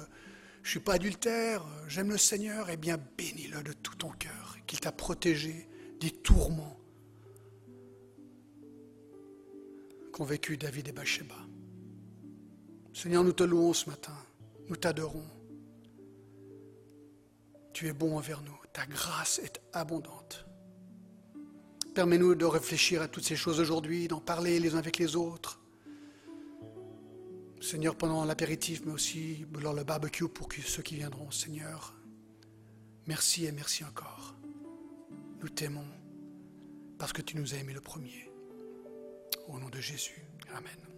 je 0.63 0.67
ne 0.67 0.69
suis 0.69 0.79
pas 0.79 0.93
adultère, 0.93 1.65
j'aime 1.87 2.09
le 2.09 2.17
Seigneur, 2.17 2.69
eh 2.69 2.77
bien 2.77 2.99
bénis-le 3.17 3.63
de 3.63 3.73
tout 3.73 3.95
ton 3.95 4.11
cœur, 4.11 4.57
qu'il 4.67 4.79
t'a 4.79 4.91
protégé 4.91 5.67
des 5.99 6.11
tourments 6.11 6.79
qu'ont 10.11 10.23
vécu 10.23 10.57
David 10.57 10.89
et 10.89 10.91
Bathsheba. 10.91 11.35
Seigneur, 12.93 13.23
nous 13.23 13.31
te 13.31 13.43
louons 13.43 13.73
ce 13.73 13.89
matin, 13.89 14.15
nous 14.67 14.75
t'adorons. 14.75 15.25
Tu 17.73 17.87
es 17.87 17.93
bon 17.93 18.17
envers 18.17 18.41
nous, 18.41 18.57
ta 18.73 18.85
grâce 18.85 19.39
est 19.39 19.61
abondante. 19.73 20.45
Permets-nous 21.95 22.35
de 22.35 22.45
réfléchir 22.45 23.01
à 23.01 23.07
toutes 23.07 23.23
ces 23.23 23.35
choses 23.35 23.59
aujourd'hui, 23.59 24.07
d'en 24.07 24.19
parler 24.19 24.59
les 24.59 24.75
uns 24.75 24.79
avec 24.79 24.97
les 24.97 25.15
autres, 25.15 25.60
Seigneur, 27.61 27.95
pendant 27.95 28.25
l'apéritif, 28.25 28.81
mais 28.85 28.91
aussi 28.91 29.45
lors 29.61 29.73
le 29.73 29.83
barbecue 29.83 30.27
pour 30.27 30.49
ceux 30.51 30.81
qui 30.81 30.95
viendront, 30.95 31.29
Seigneur. 31.29 31.93
Merci 33.05 33.45
et 33.45 33.51
merci 33.51 33.83
encore. 33.83 34.35
Nous 35.41 35.49
t'aimons 35.49 35.85
parce 36.97 37.13
que 37.13 37.21
tu 37.21 37.37
nous 37.37 37.53
as 37.53 37.57
aimés 37.57 37.73
le 37.73 37.81
premier. 37.81 38.29
Au 39.47 39.59
nom 39.59 39.69
de 39.69 39.79
Jésus. 39.79 40.25
Amen. 40.55 40.90